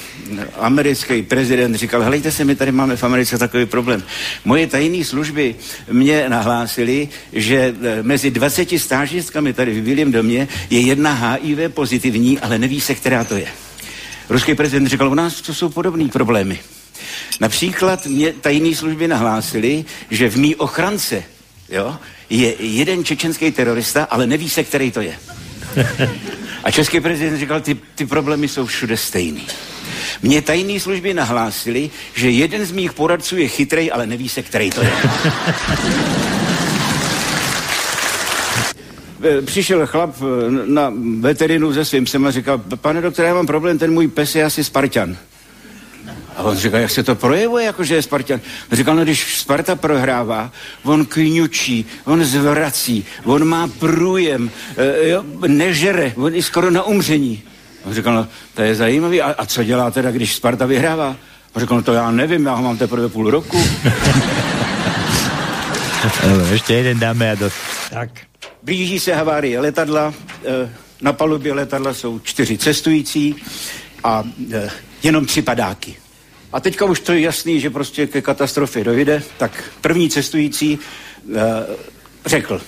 americký 0.62 1.26
prezident 1.26 1.76
říkal, 1.76 2.02
helejte 2.02 2.32
se, 2.32 2.46
my 2.46 2.56
tady 2.56 2.72
máme 2.72 2.96
v 2.96 3.04
Americe 3.04 3.38
takový 3.38 3.66
problém. 3.66 4.04
Moje 4.46 4.68
tajné 4.68 5.02
služby 5.02 5.56
mě 5.92 6.30
nahlásily, 6.30 7.10
že 7.34 7.74
eh, 7.74 8.04
mezi 8.04 8.32
20 8.32 8.70
stážistkami 8.78 9.54
tady 9.54 9.82
v 9.82 9.84
Bílém 9.84 10.12
domě 10.12 10.48
je 10.70 10.80
jedna 10.80 11.14
HIV 11.14 11.74
pozitivní, 11.74 12.40
ale 12.40 12.62
neví 12.62 12.82
se, 12.82 12.96
která 12.96 13.24
to 13.24 13.36
je. 13.42 13.48
Ruský 14.30 14.56
prezident 14.56 14.88
říkal, 14.88 15.10
u 15.10 15.18
nás 15.18 15.42
to 15.42 15.54
jsou 15.54 15.70
podobné 15.70 16.08
problémy. 16.14 16.60
Například 17.42 18.06
mě 18.06 18.34
tajné 18.34 18.76
služby 18.76 19.08
nahlásily, 19.08 19.86
že 20.12 20.30
v 20.30 20.38
mý 20.38 20.56
ochrance 20.56 21.24
jo, 21.70 21.98
je 22.30 22.56
jeden 22.60 23.06
čečenský 23.06 23.52
terorista, 23.52 24.04
ale 24.04 24.28
neví 24.28 24.50
se, 24.50 24.64
který 24.64 24.92
to 24.92 25.02
je. 25.02 25.16
A 26.64 26.72
český 26.72 27.00
prezident 27.00 27.38
říkal, 27.38 27.62
ty, 27.62 27.78
ty 27.96 28.06
problémy 28.06 28.48
jsou 28.48 28.66
všude 28.66 28.98
stejný. 28.98 29.48
Mně 30.22 30.42
tajné 30.42 30.80
služby 30.80 31.14
nahlásili, 31.14 31.90
že 32.14 32.30
jeden 32.30 32.66
z 32.66 32.72
mých 32.72 32.94
poradců 32.94 33.38
je 33.38 33.48
chytrej, 33.48 33.92
ale 33.94 34.08
neví 34.08 34.30
se, 34.30 34.42
který 34.44 34.70
to 34.70 34.82
je. 34.82 34.92
E, 39.24 39.42
Přišel 39.42 39.88
chlap 39.88 40.16
e, 40.22 40.52
na 40.66 40.94
veterinu 41.20 41.74
se 41.74 41.86
svým 41.86 42.06
psem 42.06 42.26
a 42.26 42.32
říkal, 42.32 42.58
pane 42.76 43.02
doktore, 43.02 43.28
já 43.28 43.34
mám 43.34 43.48
problém, 43.48 43.78
ten 43.78 43.94
můj 43.94 44.08
pes 44.08 44.36
je 44.36 44.44
asi 44.44 44.64
Spartan. 44.64 45.18
A 46.36 46.44
on 46.44 46.58
říkal, 46.58 46.80
jak 46.80 46.92
se 46.92 47.04
to 47.04 47.16
projevuje, 47.16 47.66
jako 47.66 47.84
že 47.84 47.96
je 47.96 48.02
Spartan. 48.02 48.40
Říkal, 48.72 48.96
no 48.96 49.04
když 49.04 49.38
Sparta 49.38 49.76
prohrává, 49.76 50.52
on 50.84 51.06
kňučí, 51.06 51.86
on 52.06 52.26
zvrací, 52.26 53.06
on 53.24 53.46
má 53.46 53.68
průjem, 53.68 54.52
e, 54.78 55.10
jo, 55.10 55.24
nežere, 55.48 56.14
on 56.16 56.36
je 56.36 56.44
skoro 56.44 56.72
na 56.72 56.84
umření. 56.84 57.44
On 57.84 57.94
říkal, 57.94 58.14
no 58.14 58.28
to 58.54 58.62
je 58.62 58.76
zajímavý, 58.76 59.22
a, 59.22 59.36
a 59.38 59.46
co 59.46 59.64
dělá 59.64 59.92
teda, 59.92 60.12
když 60.12 60.36
Sparta 60.36 60.66
vyhrává? 60.66 61.16
On 61.54 61.62
říkal, 61.62 61.78
no 61.78 61.84
to 61.84 61.94
já 61.94 62.12
nevím, 62.12 62.46
já 62.46 62.54
ho 62.54 62.64
mám 62.64 62.78
teprve 62.78 63.10
půl 63.10 63.32
roku. 63.32 63.58
Ešte 66.54 66.74
jeden 66.74 67.00
dáme 67.00 67.32
a 67.32 67.36
dosť. 67.36 67.56
Tak. 67.90 68.10
Blíží 68.64 69.00
se 69.00 69.14
havárie 69.14 69.60
letadla, 69.60 70.14
eh, 70.46 70.70
na 71.02 71.14
palubě 71.14 71.54
letadla 71.54 71.94
jsou 71.94 72.20
čtyři 72.20 72.58
cestující 72.58 73.36
a 74.04 74.24
eh, 74.54 74.70
jenom 75.04 75.26
tři 75.26 75.42
padáky. 75.42 75.96
A 76.56 76.60
teďka 76.60 76.86
už 76.86 77.00
to 77.00 77.14
je 77.14 77.20
jasný, 77.22 77.60
že 77.60 77.70
prostě 77.70 78.08
ke 78.08 78.22
katastrofě 78.22 78.84
dojde, 78.84 79.24
tak 79.38 79.64
první 79.82 80.10
cestující 80.10 80.80
eh, 80.80 81.40
řekl, 82.26 82.62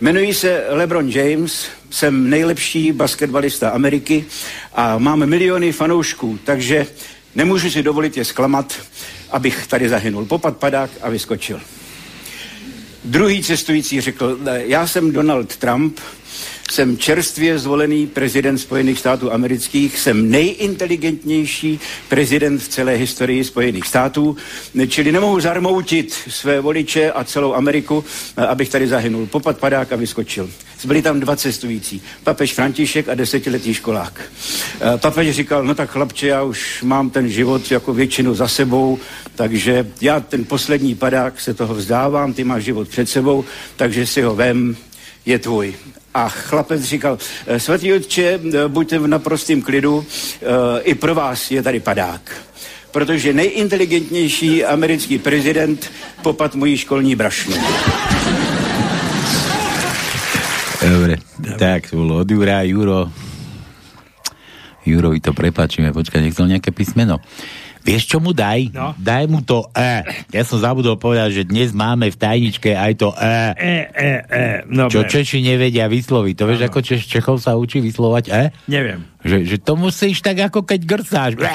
jmenuji 0.00 0.34
se 0.34 0.64
LeBron 0.68 1.08
James, 1.08 1.66
jsem 1.90 2.30
nejlepší 2.30 2.92
basketbalista 2.92 3.70
Ameriky 3.70 4.24
a 4.72 4.98
mám 4.98 5.26
miliony 5.26 5.72
fanoušků, 5.72 6.38
takže 6.44 6.86
nemůžu 7.34 7.70
si 7.70 7.82
dovolit 7.82 8.16
je 8.16 8.24
zklamat, 8.24 8.74
abych 9.30 9.66
tady 9.66 9.88
zahynul. 9.88 10.24
Popad 10.24 10.56
padák 10.56 10.90
a 11.02 11.10
vyskočil. 11.10 11.60
Druhý 13.04 13.42
cestující 13.42 14.00
řekl, 14.00 14.38
"Ne, 14.42 14.62
já 14.66 14.86
jsem 14.86 15.12
Donald 15.12 15.56
Trump, 15.56 16.00
jsem 16.72 16.98
čerstvě 16.98 17.58
zvolený 17.58 18.06
prezident 18.06 18.58
Spojených 18.58 18.98
států 18.98 19.32
amerických, 19.32 19.98
jsem 19.98 20.30
nejinteligentnější 20.30 21.80
prezident 22.08 22.58
v 22.58 22.68
celé 22.68 22.92
historii 22.94 23.44
Spojených 23.44 23.86
států, 23.86 24.36
čili 24.88 25.12
nemohu 25.12 25.40
zarmoutit 25.40 26.12
své 26.28 26.60
voliče 26.60 27.12
a 27.12 27.24
celou 27.24 27.54
Ameriku, 27.54 28.04
abych 28.48 28.68
tady 28.68 28.88
zahynul. 28.88 29.26
Popad 29.26 29.58
padák 29.58 29.92
a 29.92 29.96
vyskočil. 29.96 30.50
Byli 30.84 31.02
tam 31.02 31.20
dva 31.20 31.36
cestující, 31.36 32.02
papež 32.24 32.54
František 32.54 33.08
a 33.08 33.14
desetiletý 33.14 33.74
školák. 33.74 34.20
Eh, 34.80 34.98
Papež 34.98 35.36
říkal, 35.36 35.64
no 35.64 35.74
tak 35.74 35.90
chlapče, 35.90 36.26
já 36.26 36.42
už 36.42 36.82
mám 36.82 37.10
ten 37.10 37.28
život 37.28 37.70
jako 37.70 37.94
většinu 37.94 38.34
za 38.34 38.48
sebou, 38.48 38.98
takže 39.34 39.86
já 40.00 40.20
ten 40.20 40.44
poslední 40.44 40.94
padák 40.94 41.40
se 41.40 41.54
toho 41.54 41.74
vzdávám, 41.74 42.32
ty 42.32 42.44
máš 42.44 42.64
život 42.64 42.88
před 42.88 43.08
sebou, 43.08 43.44
takže 43.76 44.06
si 44.06 44.22
ho 44.22 44.36
vem, 44.36 44.76
je 45.26 45.38
tvůj. 45.38 45.74
A 46.16 46.28
chlapec 46.28 46.82
říkal, 46.82 47.18
"Eh, 47.46 47.60
svatý 47.60 47.92
otče, 47.92 48.40
eh, 48.40 48.68
buďte 48.68 48.98
v 48.98 49.06
naprostém 49.06 49.62
klidu, 49.62 50.00
eh, 50.00 50.46
i 50.82 50.94
pro 50.94 51.14
vás 51.14 51.50
je 51.50 51.62
tady 51.62 51.80
padák. 51.80 52.32
Protože 52.90 53.32
nejinteligentnější 53.32 54.64
americký 54.64 55.18
prezident 55.18 55.90
popad 56.22 56.54
mojí 56.54 56.76
školní 56.76 57.16
brašnu. 57.16 57.56
Dobre, 60.88 61.16
tak 61.58 61.90
to 61.90 61.96
bolo 61.96 62.24
od 62.24 62.30
Jura, 62.30 62.62
Juro. 62.62 63.12
Jurovi 64.86 65.20
to 65.20 65.34
prepáčime, 65.34 65.92
počkaj, 65.92 66.22
nechcel 66.22 66.46
nejaké 66.46 66.70
písmeno. 66.70 67.18
Vieš, 67.86 68.02
čo 68.10 68.18
mu 68.18 68.34
daj? 68.34 68.74
No. 68.74 68.98
Daj 68.98 69.30
mu 69.30 69.46
to 69.46 69.70
E. 69.70 70.02
Ja 70.34 70.42
som 70.42 70.58
zabudol 70.58 70.98
povedať, 70.98 71.38
že 71.38 71.42
dnes 71.46 71.70
máme 71.70 72.10
v 72.10 72.18
tajničke 72.18 72.74
aj 72.74 72.92
to 72.98 73.14
E. 73.14 73.54
E, 73.54 73.76
e, 73.94 74.10
e. 74.26 74.44
No, 74.66 74.90
Čo 74.90 75.06
Češi 75.06 75.38
nevedia 75.38 75.86
vysloviť. 75.86 76.34
To 76.34 76.50
vieš, 76.50 76.66
ako 76.66 76.78
Češ, 76.82 77.06
Čechov 77.06 77.38
sa 77.38 77.54
učí 77.54 77.78
vyslovať 77.78 78.24
E? 78.34 78.50
Neviem. 78.66 79.06
Že, 79.22 79.36
že 79.46 79.56
to 79.62 79.78
musíš 79.78 80.18
tak, 80.18 80.42
ako 80.42 80.66
keď 80.66 80.80
grcáš. 80.82 81.38
Dobre. 81.38 81.54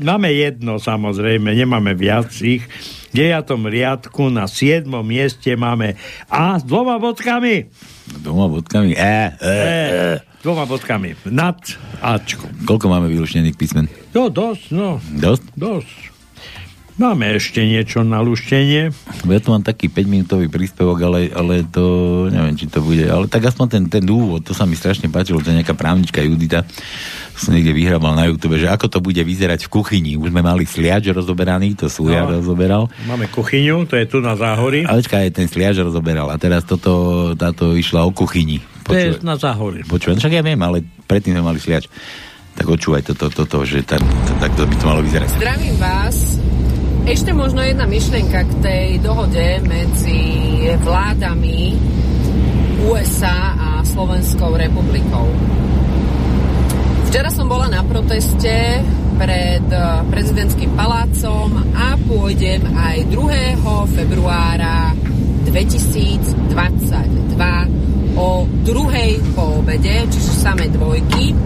Máme 0.00 0.32
jedno, 0.32 0.80
samozrejme, 0.80 1.52
nemáme 1.52 1.92
viac 1.92 2.32
ich. 2.40 2.64
V 3.12 3.22
9. 3.30 3.46
riadku 3.70 4.32
na 4.32 4.48
7. 4.48 4.88
mieste 5.04 5.52
máme 5.54 5.94
A 6.32 6.58
s 6.58 6.64
dvoma 6.64 6.96
bodkami. 6.96 7.68
Dvoma 8.04 8.48
bodkami. 8.52 8.92
E, 8.92 9.16
e, 9.40 9.52
E, 10.20 10.20
dvoma 10.44 10.68
bodkami. 10.68 11.16
Nad 11.32 11.56
Ačkom. 12.04 12.52
Koľko 12.68 12.86
máme 12.92 13.08
vylúčnených 13.08 13.56
písmen? 13.56 13.88
No, 14.12 14.28
dosť, 14.28 14.64
no. 14.76 15.00
Dosť? 15.16 15.44
Dosť. 15.56 16.13
Máme 16.94 17.26
ešte 17.34 17.58
niečo 17.58 18.06
na 18.06 18.22
luštenie. 18.22 18.94
Ja 19.26 19.38
tu 19.42 19.50
mám 19.50 19.66
taký 19.66 19.90
5-minútový 19.90 20.46
príspevok, 20.46 21.02
ale, 21.02 21.26
ale 21.26 21.66
to 21.66 21.82
neviem, 22.30 22.54
či 22.54 22.70
to 22.70 22.78
bude. 22.86 23.02
Ale 23.02 23.26
tak 23.26 23.50
aspoň 23.50 23.66
ten, 23.66 23.84
ten 23.90 24.04
úvod, 24.06 24.46
to 24.46 24.54
sa 24.54 24.62
mi 24.62 24.78
strašne 24.78 25.10
páčilo, 25.10 25.42
to 25.42 25.50
je 25.50 25.58
nejaká 25.58 25.74
právnička 25.74 26.22
Judita, 26.22 26.62
som 27.34 27.50
niekde 27.50 27.74
vyhrával 27.74 28.14
na 28.14 28.30
YouTube, 28.30 28.54
že 28.54 28.70
ako 28.70 28.86
to 28.86 28.98
bude 29.02 29.18
vyzerať 29.18 29.66
v 29.66 29.72
kuchyni. 29.74 30.14
Už 30.14 30.30
sme 30.30 30.38
mali 30.38 30.62
sliač 30.62 31.10
rozoberaný, 31.10 31.74
to 31.74 31.90
Súja 31.90 32.22
No. 32.22 32.38
rozoberal. 32.38 32.86
Máme 33.10 33.26
kuchyňu, 33.26 33.90
to 33.90 33.98
je 33.98 34.06
tu 34.06 34.22
na 34.22 34.38
záhorí. 34.38 34.86
Ale 34.86 35.02
aj 35.02 35.34
ten 35.34 35.50
sliač 35.50 35.82
rozoberal. 35.82 36.30
A 36.30 36.38
teraz 36.38 36.62
toto, 36.62 37.34
táto 37.34 37.74
išla 37.74 38.06
o 38.06 38.14
kuchyni. 38.14 38.62
To 38.86 38.94
je 38.94 39.18
na 39.26 39.34
záhorí. 39.34 39.82
Počúvaj, 39.82 40.22
však 40.22 40.30
ja 40.30 40.46
viem, 40.46 40.62
ale 40.62 40.86
predtým 41.10 41.34
sme 41.34 41.42
mali 41.42 41.58
sliač. 41.58 41.90
Tak 42.54 42.70
počúvaj 42.70 43.02
toto, 43.02 43.34
toto, 43.34 43.66
že 43.66 43.82
tak, 43.82 43.98
tak 44.38 44.54
to 44.54 44.62
by 44.62 44.74
to 44.78 44.84
malo 44.86 45.02
vyzerať. 45.02 45.26
Zdravím 45.42 45.74
vás. 45.74 46.43
Ešte 47.04 47.36
možno 47.36 47.60
jedna 47.60 47.84
myšlienka 47.84 48.48
k 48.48 48.52
tej 48.64 48.96
dohode 49.04 49.60
medzi 49.68 50.24
vládami 50.80 51.76
USA 52.88 53.52
a 53.60 53.84
Slovenskou 53.84 54.56
republikou. 54.56 55.28
Včera 57.12 57.28
som 57.28 57.44
bola 57.44 57.68
na 57.68 57.84
proteste 57.84 58.80
pred 59.20 59.68
eh, 59.68 60.00
prezidentským 60.08 60.72
palácom 60.72 61.76
a 61.76 61.92
pôjdem 62.08 62.64
aj 62.72 63.04
2. 63.12 63.92
februára 63.92 64.96
2022 65.44 68.16
o 68.16 68.48
druhej 68.64 69.20
po 69.36 69.60
obede, 69.60 70.08
čiže 70.08 70.40
samé 70.40 70.72
dvojky, 70.72 71.36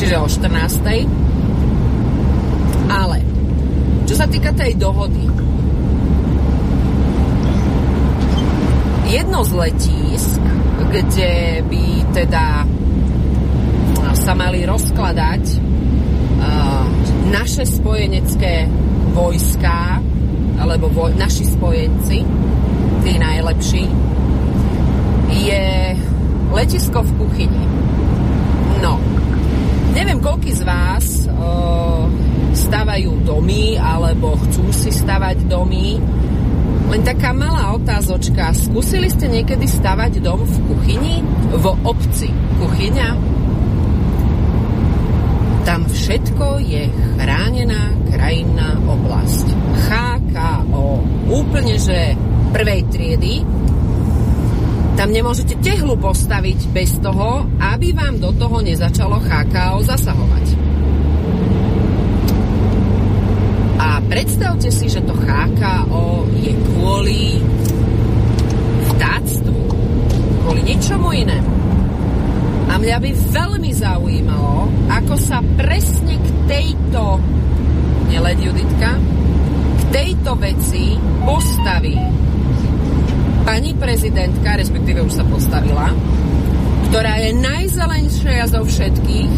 čiže 0.00 0.16
o 0.16 0.24
14. 0.24 2.88
Ale 2.88 3.33
čo 4.04 4.14
sa 4.16 4.28
týka 4.28 4.52
tej 4.52 4.76
dohody, 4.76 5.24
jedno 9.08 9.40
z 9.44 9.52
letísk, 9.54 10.42
kde 10.90 11.62
by 11.68 11.84
teda 12.14 12.66
sa 14.14 14.32
mali 14.32 14.62
rozkladať 14.64 15.42
uh, 15.58 16.86
naše 17.28 17.66
spojenecké 17.66 18.70
vojská, 19.12 20.00
alebo 20.58 20.88
voj, 20.90 21.12
naši 21.18 21.44
spojenci, 21.44 22.22
tí 23.04 23.12
najlepší, 23.18 23.84
je 25.34 25.66
letisko 26.54 27.02
v 27.02 27.10
kuchyni. 27.18 27.64
No, 28.80 29.02
neviem, 29.92 30.22
koľký 30.22 30.54
z 30.54 30.62
vás 30.62 31.26
uh, 31.26 32.06
stavajú 32.64 33.12
domy, 33.28 33.76
alebo 33.76 34.40
chcú 34.48 34.72
si 34.72 34.88
stavať 34.88 35.44
domy. 35.44 36.00
Len 36.88 37.02
taká 37.04 37.32
malá 37.32 37.76
otázočka. 37.76 38.52
Skúsili 38.56 39.08
ste 39.08 39.28
niekedy 39.28 39.64
stavať 39.68 40.20
dom 40.20 40.44
v 40.44 40.56
kuchyni? 40.68 41.14
V 41.52 41.64
obci 41.84 42.28
kuchyňa? 42.60 43.08
Tam 45.64 45.80
všetko 45.88 46.60
je 46.60 46.84
chránená 47.16 47.88
krajinná 48.12 48.76
oblasť. 48.84 49.46
HKO. 49.88 51.00
Úplne, 51.32 51.76
že 51.80 52.12
prvej 52.52 52.84
triedy. 52.92 53.40
Tam 54.94 55.10
nemôžete 55.10 55.58
tehlu 55.58 55.98
postaviť 55.98 56.70
bez 56.70 57.00
toho, 57.02 57.48
aby 57.58 57.90
vám 57.96 58.20
do 58.20 58.30
toho 58.36 58.62
nezačalo 58.62 59.18
HKO 59.18 59.82
zasahovať. 59.82 60.46
A 63.80 63.93
predstavte 64.08 64.68
si, 64.68 64.86
že 64.88 65.04
to 65.04 65.14
HKO 65.16 66.28
je 66.40 66.52
kvôli 66.52 67.40
vtáctvu, 68.94 69.60
kvôli 70.44 70.62
ničomu 70.64 71.08
inému. 71.12 71.52
A 72.68 72.80
mňa 72.80 72.98
by 72.98 73.10
veľmi 73.30 73.70
zaujímalo, 73.70 74.66
ako 74.90 75.14
sa 75.14 75.38
presne 75.54 76.18
k 76.18 76.28
tejto, 76.50 77.22
neled 78.10 78.38
Juditka, 78.42 78.98
k 79.78 79.82
tejto 79.94 80.34
veci 80.40 80.98
postaví 81.22 81.94
pani 83.44 83.76
prezidentka, 83.76 84.56
respektíve 84.56 85.04
už 85.04 85.20
sa 85.20 85.24
postavila, 85.28 85.92
ktorá 86.88 87.20
je 87.20 87.30
najzelenšia 87.36 88.48
zo 88.48 88.64
všetkých, 88.64 89.34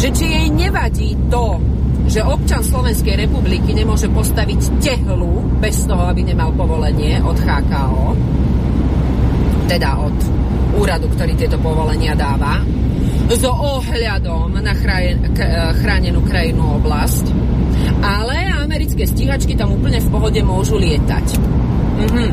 že 0.00 0.08
či 0.10 0.24
jej 0.24 0.48
nevadí 0.50 1.12
to, 1.28 1.60
že 2.08 2.20
občan 2.20 2.60
Slovenskej 2.60 3.16
republiky 3.26 3.72
nemôže 3.72 4.12
postaviť 4.12 4.80
tehlu 4.80 5.40
bez 5.60 5.88
toho, 5.88 6.04
aby 6.08 6.20
nemal 6.20 6.52
povolenie 6.52 7.20
od 7.24 7.36
HKO, 7.36 8.04
teda 9.68 9.90
od 9.98 10.16
úradu, 10.76 11.06
ktorý 11.16 11.32
tieto 11.38 11.56
povolenia 11.62 12.12
dáva, 12.12 12.60
so 13.32 13.48
ohľadom 13.48 14.60
na 14.60 14.74
k, 14.76 15.38
chránenú 15.80 16.20
krajinnú 16.28 16.76
oblasť, 16.82 17.24
ale 18.04 18.52
americké 18.52 19.08
stíhačky 19.08 19.56
tam 19.56 19.72
úplne 19.72 19.96
v 20.02 20.08
pohode 20.12 20.40
môžu 20.44 20.76
lietať. 20.76 21.26
Mhm. 22.04 22.26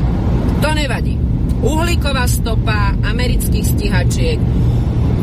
To 0.61 0.69
nevadí. 0.75 1.15
Uhlíková 1.61 2.25
stopa 2.25 2.97
amerických 3.05 3.65
stíhačiek 3.65 4.39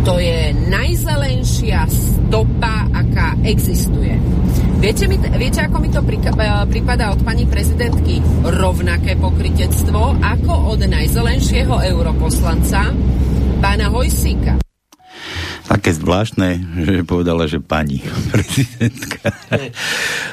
to 0.09 0.17
je 0.17 0.57
najzelenšia 0.73 1.85
stopa, 1.85 2.89
aká 2.97 3.37
existuje. 3.45 4.17
Viete, 4.81 5.05
mi, 5.05 5.21
viete 5.21 5.61
ako 5.61 5.77
mi 5.85 5.93
to 5.93 6.01
prípada 6.01 7.13
od 7.13 7.21
pani 7.21 7.45
prezidentky? 7.45 8.25
Rovnaké 8.41 9.21
pokritectvo 9.21 10.17
ako 10.25 10.73
od 10.73 10.81
najzelenšieho 10.89 11.85
europoslanca 11.93 12.89
pána 13.61 13.93
Hojsíka. 13.93 14.57
Také 15.69 15.93
zvláštne, 15.93 16.57
že 16.89 17.05
povedala, 17.05 17.45
že 17.45 17.61
pani 17.61 18.01
prezidentka. 18.33 19.29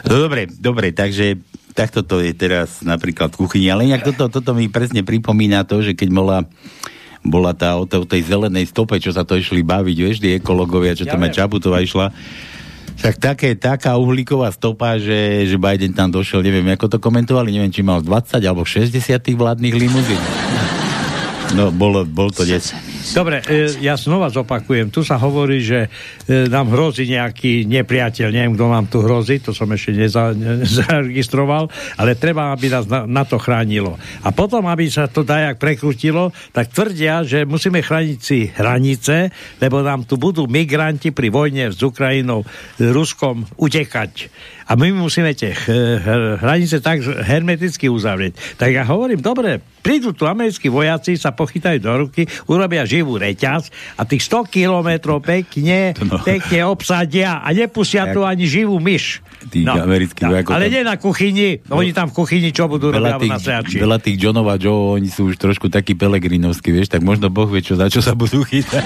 No 0.08 0.24
dobre, 0.24 0.48
dobre, 0.48 0.96
takže 0.96 1.36
takto 1.76 2.08
to 2.08 2.24
je 2.24 2.32
teraz 2.32 2.80
napríklad 2.80 3.36
v 3.36 3.44
kuchyni, 3.44 3.68
ale 3.68 3.92
inak 3.92 4.08
toto, 4.08 4.32
toto 4.32 4.56
mi 4.56 4.72
presne 4.72 5.04
pripomína 5.04 5.68
to, 5.68 5.84
že 5.84 6.00
keď 6.00 6.10
bola 6.16 6.48
bola 7.26 7.52
tá 7.58 7.76
o, 7.76 7.84
tej, 7.86 8.22
zelenej 8.24 8.70
stope, 8.70 8.96
čo 9.02 9.10
sa 9.12 9.26
to 9.26 9.36
išli 9.36 9.66
baviť, 9.66 9.98
vieš, 9.98 10.18
tí 10.22 10.38
ekologovia, 10.38 10.94
čo 10.94 11.10
Ja 11.10 11.18
tam 11.18 11.26
aj. 11.26 11.34
Čaputová 11.34 11.82
išla. 11.82 12.14
Tak 12.96 13.20
také, 13.20 13.60
taká 13.60 14.00
uhlíková 14.00 14.54
stopa, 14.56 14.96
že, 14.96 15.44
že 15.50 15.60
Biden 15.60 15.92
tam 15.92 16.14
došiel, 16.14 16.40
neviem, 16.40 16.70
ako 16.72 16.96
to 16.96 16.98
komentovali, 17.02 17.52
neviem, 17.52 17.74
či 17.74 17.84
mal 17.84 18.00
20 18.00 18.40
alebo 18.40 18.64
60 18.64 18.96
tých 19.20 19.36
vládnych 19.36 19.76
limuzín. 19.76 20.22
No, 21.54 21.70
bolo, 21.70 22.02
bol 22.10 22.34
to 22.34 22.42
des. 22.42 22.74
Dobre, 23.14 23.46
e, 23.46 23.70
ja 23.78 23.94
znova 23.94 24.34
zopakujem. 24.34 24.90
Tu 24.90 25.06
sa 25.06 25.22
hovorí, 25.22 25.62
že 25.62 25.86
e, 26.26 26.50
nám 26.50 26.74
hrozí 26.74 27.06
nejaký 27.06 27.70
nepriateľ. 27.70 28.34
Neviem, 28.34 28.58
kto 28.58 28.66
nám 28.66 28.90
tu 28.90 29.06
hrozí, 29.06 29.38
to 29.38 29.54
som 29.54 29.70
ešte 29.70 29.94
neza, 29.94 30.34
ne- 30.34 30.66
nezaregistroval, 30.66 31.70
ale 32.02 32.18
treba, 32.18 32.50
aby 32.50 32.74
nás 32.74 32.90
na, 32.90 33.06
na 33.06 33.22
to 33.22 33.38
chránilo. 33.38 33.94
A 34.26 34.34
potom, 34.34 34.66
aby 34.66 34.90
sa 34.90 35.06
to 35.06 35.22
dajak 35.22 35.62
prekrutilo, 35.62 36.34
tak 36.50 36.74
tvrdia, 36.74 37.22
že 37.22 37.46
musíme 37.46 37.86
chrániť 37.86 38.20
si 38.20 38.50
hranice, 38.50 39.30
lebo 39.62 39.86
nám 39.86 40.10
tu 40.10 40.18
budú 40.18 40.50
migranti 40.50 41.14
pri 41.14 41.30
vojne 41.30 41.70
s 41.70 41.78
Ukrajinou, 41.86 42.42
s 42.82 42.88
Ruskom 42.90 43.46
utekať. 43.62 44.34
A 44.66 44.74
my 44.74 44.90
musíme 44.98 45.30
tie 45.38 45.54
hr- 45.54 46.42
hranice 46.42 46.82
tak 46.82 47.06
hermeticky 47.06 47.86
uzavrieť. 47.86 48.58
Tak 48.58 48.74
ja 48.74 48.82
hovorím, 48.82 49.22
dobre, 49.22 49.62
prídu 49.62 50.10
tu 50.10 50.26
americkí 50.26 50.74
vojaci, 50.74 51.14
sa 51.22 51.35
pochytajú 51.36 51.78
do 51.78 51.92
ruky, 52.00 52.24
urobia 52.46 52.82
živú 52.82 53.16
reťaz 53.16 53.68
a 53.94 54.04
tých 54.04 54.24
100 54.24 54.48
kilometrov 54.48 55.20
pekne, 55.20 55.92
No. 56.02 56.18
pekne 56.18 56.64
obsadia 56.66 57.38
a 57.38 57.52
nepustia 57.52 58.10
tu 58.10 58.24
ani 58.24 58.46
živú 58.46 58.80
myš. 58.80 59.20
Tí 59.46 59.62
americkí 59.62 60.24
vojakov 60.24 60.52
Ale 60.52 60.66
nie 60.68 60.82
na 60.82 60.96
kuchyni, 60.96 61.62
oni 61.68 61.92
tam 61.92 62.08
v 62.08 62.16
kuchyni 62.16 62.50
čo 62.50 62.66
budú 62.66 62.90
robiť 62.90 63.20
tých, 63.20 63.30
na 63.30 63.38
sejači. 63.38 63.78
veľa 63.78 63.98
tých 64.00 64.18
Johnov 64.18 64.48
a 64.48 64.56
Joe, 64.56 64.96
oni 64.96 65.06
sú 65.06 65.28
už 65.28 65.36
trošku 65.36 65.68
takí 65.68 65.94
pelegrinovskí, 65.94 66.72
vieš, 66.72 66.88
tak 66.88 67.02
možno 67.02 67.28
Boh 67.28 67.46
vie, 67.46 67.60
čo, 67.60 67.76
za 67.76 67.86
čo 67.86 68.00
sa 68.00 68.16
budú 68.16 68.42
chytať. 68.42 68.84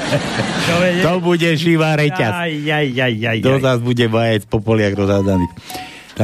To 0.66 0.76
to 1.00 1.14
bude 1.22 1.50
živá 1.56 1.94
reťaz. 1.94 2.34
Aj, 2.42 2.52
aj, 2.52 2.88
aj, 2.90 3.14
aj, 3.22 3.38
To 3.40 3.54
aj. 3.56 3.62
zás 3.62 3.80
bude 3.80 4.06
vajec 4.06 4.44
po 4.46 4.58
poliach 4.58 4.92
rozhádaných. 4.92 5.52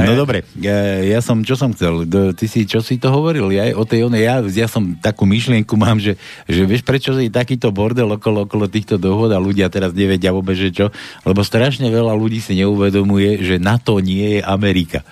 No 0.03 0.11
dobre, 0.19 0.43
ja, 0.59 0.99
ja 0.99 1.19
som, 1.23 1.39
čo 1.39 1.55
som 1.55 1.71
chcel, 1.71 2.03
ty 2.35 2.51
si, 2.51 2.67
čo 2.67 2.83
si 2.83 2.99
to 2.99 3.07
hovoril, 3.07 3.47
ja, 3.55 3.71
o 3.71 3.87
tej 3.87 4.11
onej, 4.11 4.21
ja, 4.27 4.35
ja 4.43 4.67
som 4.67 4.99
takú 4.99 5.23
myšlienku 5.23 5.71
mám, 5.79 5.95
že, 6.03 6.19
že 6.51 6.67
vieš, 6.67 6.83
prečo 6.83 7.15
je 7.15 7.31
takýto 7.31 7.71
bordel 7.71 8.11
okolo, 8.11 8.43
okolo 8.43 8.67
týchto 8.67 8.99
dohod 8.99 9.31
a 9.31 9.39
ľudia 9.39 9.71
teraz 9.71 9.95
nevedia 9.95 10.35
vôbec, 10.35 10.59
že 10.59 10.75
čo, 10.75 10.91
lebo 11.23 11.39
strašne 11.47 11.87
veľa 11.87 12.11
ľudí 12.11 12.43
si 12.43 12.59
neuvedomuje, 12.59 13.39
že 13.39 13.55
NATO 13.55 14.03
nie 14.03 14.39
je 14.39 14.41
Amerika. 14.43 15.07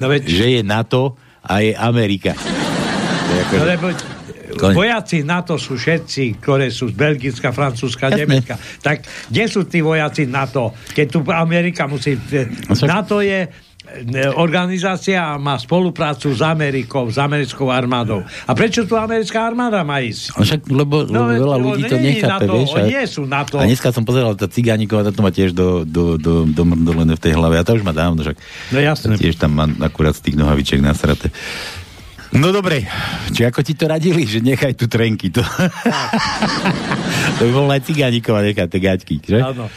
No 0.00 0.08
veď, 0.08 0.24
Že 0.24 0.46
je 0.56 0.62
NATO 0.64 1.20
a 1.44 1.60
je 1.60 1.72
Amerika. 1.76 2.32
To 2.32 3.32
je 3.36 3.40
ako- 3.44 3.56
no 3.60 3.64
lebo 3.68 3.86
Koň. 4.56 4.72
vojaci 4.72 5.20
NATO 5.20 5.60
sú 5.60 5.76
všetci, 5.76 6.40
ktoré 6.40 6.72
sú 6.72 6.88
z 6.88 6.94
Belgicka, 6.96 7.52
Francúzska. 7.52 8.08
Nemecka. 8.08 8.56
Tak 8.80 9.04
kde 9.28 9.44
sú 9.52 9.68
tí 9.68 9.84
vojaci 9.84 10.24
NATO? 10.24 10.72
Keď 10.96 11.06
tu 11.12 11.20
Amerika 11.28 11.84
musí... 11.84 12.16
No 12.16 12.72
NATO 12.88 13.20
je 13.20 13.44
organizácia 14.36 15.38
má 15.38 15.56
spoluprácu 15.56 16.34
s 16.34 16.42
Amerikou, 16.42 17.08
s 17.08 17.16
americkou 17.16 17.70
armádou. 17.70 18.22
A 18.44 18.52
prečo 18.52 18.84
tu 18.84 18.98
americká 18.98 19.46
armáda 19.46 19.80
má 19.86 20.02
ísť? 20.02 20.36
No 20.36 20.40
však, 20.42 20.60
lebo, 20.68 20.96
No, 21.06 21.30
lebo 21.30 21.42
veľa 21.46 21.56
ľudí 21.62 21.82
to 21.86 21.96
nechápe, 21.96 22.46
to, 22.46 22.52
vieš. 22.52 22.70
oni 22.74 22.90
nie 22.90 23.04
sú 23.06 23.22
na 23.24 23.42
to. 23.46 23.56
A 23.56 23.64
dneska 23.64 23.94
som 23.94 24.02
pozeral, 24.02 24.34
tá 24.34 24.50
cigániková, 24.50 25.06
tá 25.06 25.12
to 25.14 25.22
má 25.22 25.30
tiež 25.30 25.54
do, 25.54 25.86
do, 25.86 26.18
do, 26.18 26.44
do 26.44 26.62
mrdolené 26.66 27.14
v 27.14 27.22
tej 27.22 27.32
hlave. 27.38 27.56
A 27.56 27.64
to 27.64 27.78
už 27.78 27.86
má 27.86 27.94
dávno, 27.94 28.20
však. 28.20 28.36
No 28.74 28.78
jasné. 28.82 29.14
Tiež 29.16 29.38
tam 29.38 29.54
má 29.54 29.64
akurát 29.82 30.12
z 30.18 30.30
tých 30.30 30.36
nohavičiek 30.36 30.82
nasraté. 30.82 31.30
No 32.32 32.50
dobre, 32.50 32.82
či 33.30 33.42
ako 33.42 33.62
ti 33.62 33.72
to 33.72 33.86
radili, 33.86 34.26
že 34.26 34.40
nechaj 34.40 34.74
tu 34.74 34.86
trenky. 34.86 35.30
To, 35.30 35.40
to 37.36 37.40
by 37.40 37.52
bol 37.52 37.68
aj 37.68 37.82
cigánikova 37.82 38.42
nechať 38.42 38.66
tie 38.66 38.80
gaťky, 38.82 39.14
že? 39.22 39.38
Áno. 39.38 39.70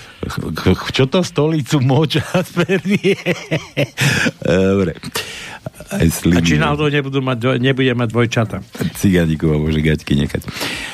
Čo 0.90 1.06
to 1.06 1.22
stolicu 1.22 1.78
moča 1.80 2.26
spernie? 2.50 3.16
Dobre. 4.42 4.98
Aj 5.90 6.06
A 6.06 6.12
slimy. 6.12 6.44
či 6.44 6.58
náhodou 6.58 6.86
nebudú 6.86 7.18
mať, 7.20 7.38
dvoj- 7.40 7.60
nebude 7.60 7.92
mať 7.92 8.10
dvojčata. 8.10 8.58
Cigánikova 8.94 9.58
môže 9.58 9.80
gaťky 9.80 10.14
nechať. 10.16 10.42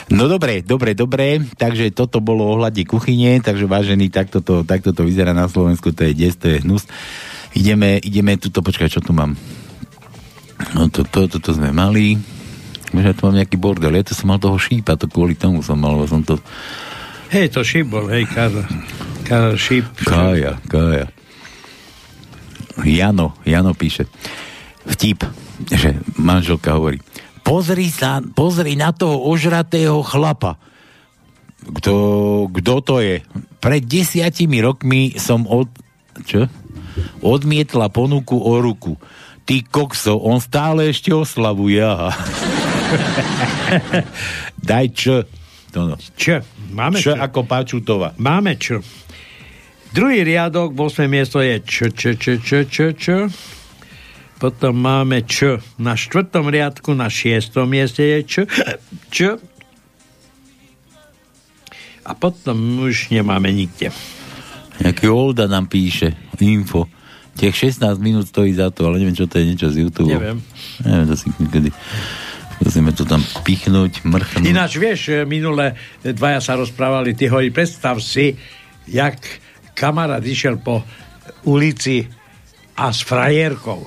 No 0.10 0.28
dobre, 0.28 0.62
dobre, 0.62 0.94
dobre, 0.94 1.40
takže 1.52 1.92
toto 1.92 2.20
bolo 2.20 2.46
ohľadne 2.52 2.86
kuchyne, 2.86 3.40
takže 3.40 3.66
vážený, 3.66 4.08
takto 4.08 4.40
to, 4.40 4.62
takto 4.62 4.92
to 4.92 5.04
vyzerá 5.04 5.32
na 5.32 5.48
Slovensku, 5.48 5.92
to 5.92 6.06
je 6.06 6.14
des, 6.14 6.36
to 6.36 6.48
je 6.48 6.62
hnus. 6.62 6.86
Ideme, 7.52 7.98
ideme 8.00 8.36
tuto, 8.36 8.60
počkaj, 8.60 8.88
čo 8.88 9.00
tu 9.00 9.12
mám? 9.12 9.36
No 10.74 10.90
to, 10.90 11.06
to, 11.06 11.30
to, 11.30 11.38
to 11.38 11.52
sme 11.54 11.70
mali. 11.70 12.18
Možno 12.96 13.12
tu 13.12 13.22
mám 13.28 13.36
nejaký 13.36 13.60
bordel, 13.60 13.94
ja 13.94 14.08
to 14.08 14.16
som 14.16 14.32
mal 14.32 14.40
toho 14.40 14.56
šípa, 14.56 14.96
to 14.96 15.12
kvôli 15.12 15.36
tomu 15.36 15.60
som 15.60 15.76
mal, 15.76 16.00
som 16.08 16.24
to... 16.24 16.40
Hej, 17.30 17.52
to 17.52 17.62
šíp 17.66 17.92
bol, 17.92 18.08
hej, 18.08 18.24
Karl. 18.32 18.64
Karl 19.28 19.60
šíp. 19.60 19.84
Kája, 20.06 20.62
kája. 20.72 21.12
Jano, 22.86 23.36
Jano 23.44 23.76
píše. 23.76 24.08
Vtip, 24.86 25.28
že 25.68 26.00
manželka 26.16 26.78
hovorí. 26.78 27.02
Pozri 27.42 27.90
sa, 27.92 28.22
pozri 28.22 28.78
na 28.80 28.96
toho 28.96 29.28
ožratého 29.28 30.02
chlapa. 30.06 30.58
Kto, 31.66 31.94
kto 32.54 32.74
to 32.86 32.96
je? 33.02 33.26
Pred 33.60 33.84
desiatimi 33.86 34.62
rokmi 34.62 35.18
som 35.18 35.50
od... 35.50 35.66
Čo? 36.22 36.46
Odmietla 37.26 37.90
ponuku 37.90 38.38
o 38.38 38.62
ruku. 38.62 38.96
Ty 39.46 39.62
kokso, 39.70 40.18
on 40.18 40.42
stále 40.42 40.90
ešte 40.90 41.14
oslavuje. 41.14 41.78
Aha. 41.78 42.10
Daj 44.70 44.88
čo? 44.98 45.22
To 45.70 45.86
no. 45.86 45.96
Čo? 46.18 46.42
Máme 46.74 46.98
Čo 46.98 47.14
čo? 47.14 47.22
ako 47.22 47.40
Pačutová. 47.46 48.18
Máme 48.18 48.58
čo. 48.58 48.82
Druhý 49.94 50.26
riadok, 50.28 50.76
8. 50.76 51.08
miesto 51.08 51.40
je 51.40 51.62
čo, 51.64 51.88
čo, 51.94 52.18
čo, 52.18 52.42
čo, 52.42 52.60
čo, 52.68 52.86
čo. 52.98 53.18
Potom 54.42 54.76
máme 54.76 55.24
čo. 55.24 55.64
Na 55.80 55.96
štvrtom 55.96 56.52
riadku, 56.52 56.92
na 56.92 57.08
šiestom 57.08 57.72
mieste 57.72 58.04
je 58.04 58.20
čo, 58.28 58.42
čo. 59.08 59.30
A 62.06 62.12
potom 62.18 62.84
už 62.84 63.14
nemáme 63.14 63.54
nikde. 63.54 63.94
Nejaký 64.84 65.08
Olda 65.08 65.48
nám 65.48 65.72
píše, 65.72 66.12
info. 66.44 66.92
Tých 67.36 67.76
16 67.76 68.00
minút 68.00 68.32
stojí 68.32 68.56
za 68.56 68.72
to, 68.72 68.88
ale 68.88 69.04
neviem, 69.04 69.16
čo 69.16 69.28
to 69.28 69.40
je, 69.40 69.44
niečo 69.44 69.68
z 69.68 69.84
YouTube. 69.84 70.08
Neviem. 70.08 70.40
Neviem, 70.84 71.06
to 71.12 71.16
si 71.20 71.28
niekedy... 71.36 71.70
Musíme 72.56 72.96
to 72.96 73.04
tam 73.04 73.20
pichnúť, 73.44 74.08
mrchnúť. 74.08 74.48
Ináč, 74.48 74.80
vieš, 74.80 75.12
e, 75.12 75.28
minule 75.28 75.76
dvaja 76.00 76.40
sa 76.40 76.56
rozprávali, 76.56 77.12
ty 77.12 77.28
hoji, 77.28 77.52
predstav 77.52 78.00
si, 78.00 78.32
jak 78.88 79.20
kamarát 79.76 80.24
išiel 80.24 80.64
po 80.64 80.80
ulici 81.44 82.08
a 82.80 82.96
s 82.96 83.04
frajerkou. 83.04 83.84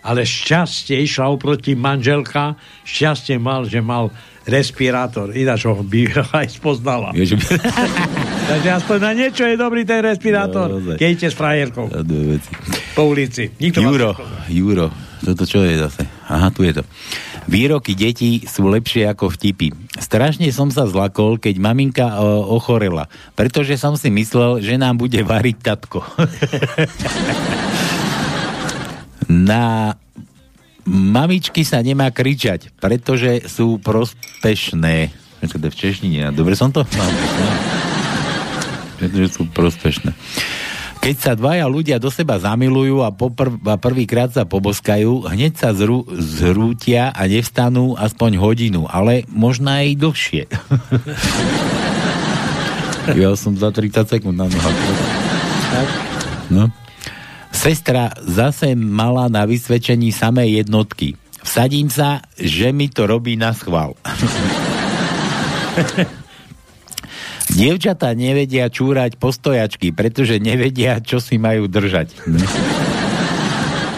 Ale 0.00 0.24
šťastie 0.24 1.04
išla 1.04 1.28
oproti 1.28 1.76
manželka, 1.76 2.56
šťastie 2.88 3.36
mal, 3.36 3.68
že 3.68 3.84
mal 3.84 4.08
respirátor. 4.48 5.36
Ináč 5.36 5.68
ho 5.68 5.76
by 5.76 6.00
aj 6.40 6.48
spoznala. 6.48 7.12
Že- 7.12 7.36
Takže 8.48 8.68
aspoň 8.80 8.98
na 8.98 9.12
niečo 9.12 9.44
je 9.44 9.60
dobrý 9.60 9.84
ten 9.84 10.00
respirátor, 10.00 10.72
No, 10.72 10.96
keď 10.96 11.28
s 11.28 11.36
frajerkou 11.36 11.92
veci. 11.92 12.48
po 12.96 13.12
ulici. 13.12 13.52
Nikto 13.60 13.84
Juro. 13.84 14.16
Juro, 14.48 14.88
toto 15.20 15.44
čo 15.44 15.60
je 15.60 15.76
zase? 15.76 16.08
Aha, 16.32 16.48
tu 16.48 16.64
je 16.64 16.80
to. 16.80 16.82
Výroky 17.44 17.92
detí 17.92 18.44
sú 18.48 18.68
lepšie 18.68 19.04
ako 19.04 19.32
vtipy. 19.36 19.72
Strašne 20.00 20.48
som 20.48 20.72
sa 20.72 20.88
zlakol, 20.88 21.36
keď 21.36 21.60
maminka 21.60 22.20
o, 22.20 22.56
ochorela, 22.56 23.08
pretože 23.36 23.76
som 23.76 23.96
si 24.00 24.08
myslel, 24.08 24.64
že 24.64 24.80
nám 24.80 24.96
bude 24.96 25.20
variť 25.20 25.56
tatko. 25.60 26.00
Na 29.28 29.92
mamičky 30.88 31.68
sa 31.68 31.84
nemá 31.84 32.08
kričať, 32.08 32.72
pretože 32.80 33.44
sú 33.44 33.76
prospešné. 33.76 35.12
V 35.38 35.76
češtine? 35.76 36.32
Dobre 36.32 36.56
som 36.56 36.72
to? 36.72 36.82
Mám. 36.96 37.12
Pretože 38.98 39.38
sú 39.38 39.46
prospešné. 39.46 40.10
Keď 40.98 41.16
sa 41.16 41.32
dvaja 41.38 41.70
ľudia 41.70 42.02
do 42.02 42.10
seba 42.10 42.42
zamilujú 42.42 43.06
a, 43.06 43.14
popr- 43.14 43.54
a 43.70 43.78
prvýkrát 43.78 44.34
sa 44.34 44.42
poboskajú, 44.42 45.30
hneď 45.30 45.54
sa 45.54 45.70
zrú- 45.70 46.10
zrútia 46.18 47.14
a 47.14 47.22
nevstanú 47.30 47.94
aspoň 47.94 48.42
hodinu, 48.42 48.82
ale 48.90 49.22
možno 49.30 49.70
aj 49.70 49.94
dlhšie. 49.94 50.50
ja 53.22 53.30
som 53.38 53.54
za 53.54 53.70
30 53.70 54.10
sekúnd 54.10 54.34
na 54.34 54.50
nohách. 54.50 54.78
No. 56.50 56.66
Sestra 57.54 58.10
zase 58.26 58.74
mala 58.74 59.30
na 59.30 59.46
vysvedčení 59.46 60.10
samé 60.10 60.50
jednotky. 60.50 61.14
Vsadím 61.46 61.86
sa, 61.88 62.26
že 62.34 62.74
mi 62.74 62.90
to 62.90 63.06
robí 63.06 63.38
na 63.38 63.54
schvál. 63.54 63.94
Dievčatá 67.58 68.14
nevedia 68.14 68.70
čúrať 68.70 69.18
postojačky, 69.18 69.90
pretože 69.90 70.38
nevedia, 70.38 71.02
čo 71.02 71.18
si 71.18 71.42
majú 71.42 71.66
držať. 71.66 72.14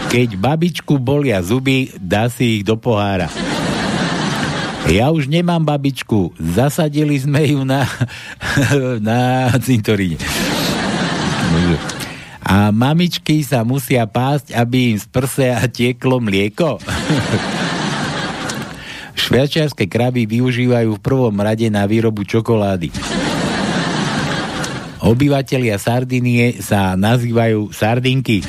Keď 0.08 0.28
babičku 0.40 0.96
bolia 0.96 1.44
zuby, 1.44 1.92
dá 2.00 2.32
si 2.32 2.56
ich 2.56 2.64
do 2.64 2.80
pohára. 2.80 3.28
Ja 4.88 5.12
už 5.12 5.28
nemám 5.28 5.60
babičku, 5.60 6.32
zasadili 6.40 7.20
sme 7.20 7.52
ju 7.52 7.68
na, 7.68 7.84
na 9.12 9.52
cintoríne. 9.60 10.24
A 12.40 12.72
mamičky 12.72 13.44
sa 13.44 13.60
musia 13.60 14.08
pásť, 14.08 14.56
aby 14.56 14.96
im 14.96 14.98
z 14.98 15.04
prsia 15.04 15.60
tieklo 15.68 16.16
mlieko. 16.16 16.80
Švajčiarske 19.20 19.84
krávy 19.84 20.24
využívajú 20.24 20.96
v 20.96 21.04
prvom 21.04 21.36
rade 21.44 21.68
na 21.68 21.84
výrobu 21.84 22.24
čokolády. 22.24 23.19
Obyvatelia 25.00 25.80
Sardinie 25.80 26.60
sa 26.60 26.92
nazývajú 26.92 27.72
sardinky. 27.72 28.44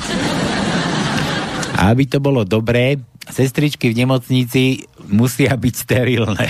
A 1.80 1.96
aby 1.96 2.06
to 2.06 2.20
bolo 2.20 2.44
dobré, 2.44 3.00
sestričky 3.32 3.90
v 3.90 4.04
nemocnici 4.04 4.84
musia 5.08 5.56
byť 5.56 5.74
sterilné. 5.74 6.48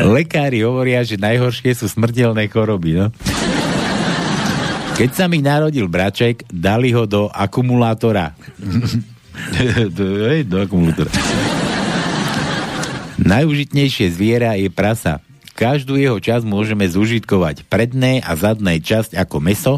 Lekári 0.00 0.64
hovoria, 0.64 1.04
že 1.04 1.20
najhoršie 1.20 1.76
sú 1.76 1.86
smrteľné 1.86 2.48
choroby. 2.48 3.04
No? 3.04 3.06
Keď 4.96 5.10
sa 5.12 5.28
mi 5.28 5.40
narodil 5.40 5.88
braček, 5.88 6.44
dali 6.48 6.92
ho 6.92 7.04
do 7.04 7.28
akumulátora. 7.28 8.36
do, 10.48 10.56
akumulátora. 10.60 11.12
Najužitnejšie 13.20 14.06
zviera 14.12 14.56
je 14.56 14.72
prasa. 14.72 15.20
Každú 15.54 15.98
jeho 15.98 16.16
časť 16.18 16.46
môžeme 16.46 16.86
zužitkovať. 16.88 17.66
Predné 17.66 18.22
a 18.22 18.32
zadné 18.38 18.80
časť 18.80 19.18
ako 19.18 19.36
meso, 19.42 19.74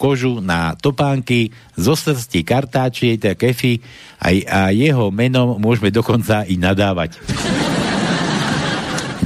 kožu 0.00 0.40
na 0.40 0.72
topánky, 0.80 1.52
zo 1.76 1.92
srsti 1.92 2.40
kartáčie, 2.40 3.20
teda 3.20 3.36
kefy 3.36 3.84
a, 4.16 4.32
a 4.32 4.60
jeho 4.72 5.12
menom 5.12 5.60
môžeme 5.60 5.92
dokonca 5.92 6.48
i 6.48 6.56
nadávať. 6.56 7.20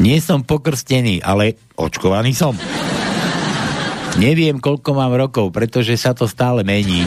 Nie 0.02 0.18
som 0.18 0.42
pokrstený, 0.42 1.22
ale 1.22 1.54
očkovaný 1.78 2.34
som. 2.34 2.58
Neviem, 4.18 4.58
koľko 4.58 4.90
mám 4.98 5.14
rokov, 5.14 5.54
pretože 5.54 5.94
sa 5.94 6.10
to 6.14 6.26
stále 6.26 6.66
mení. 6.66 7.06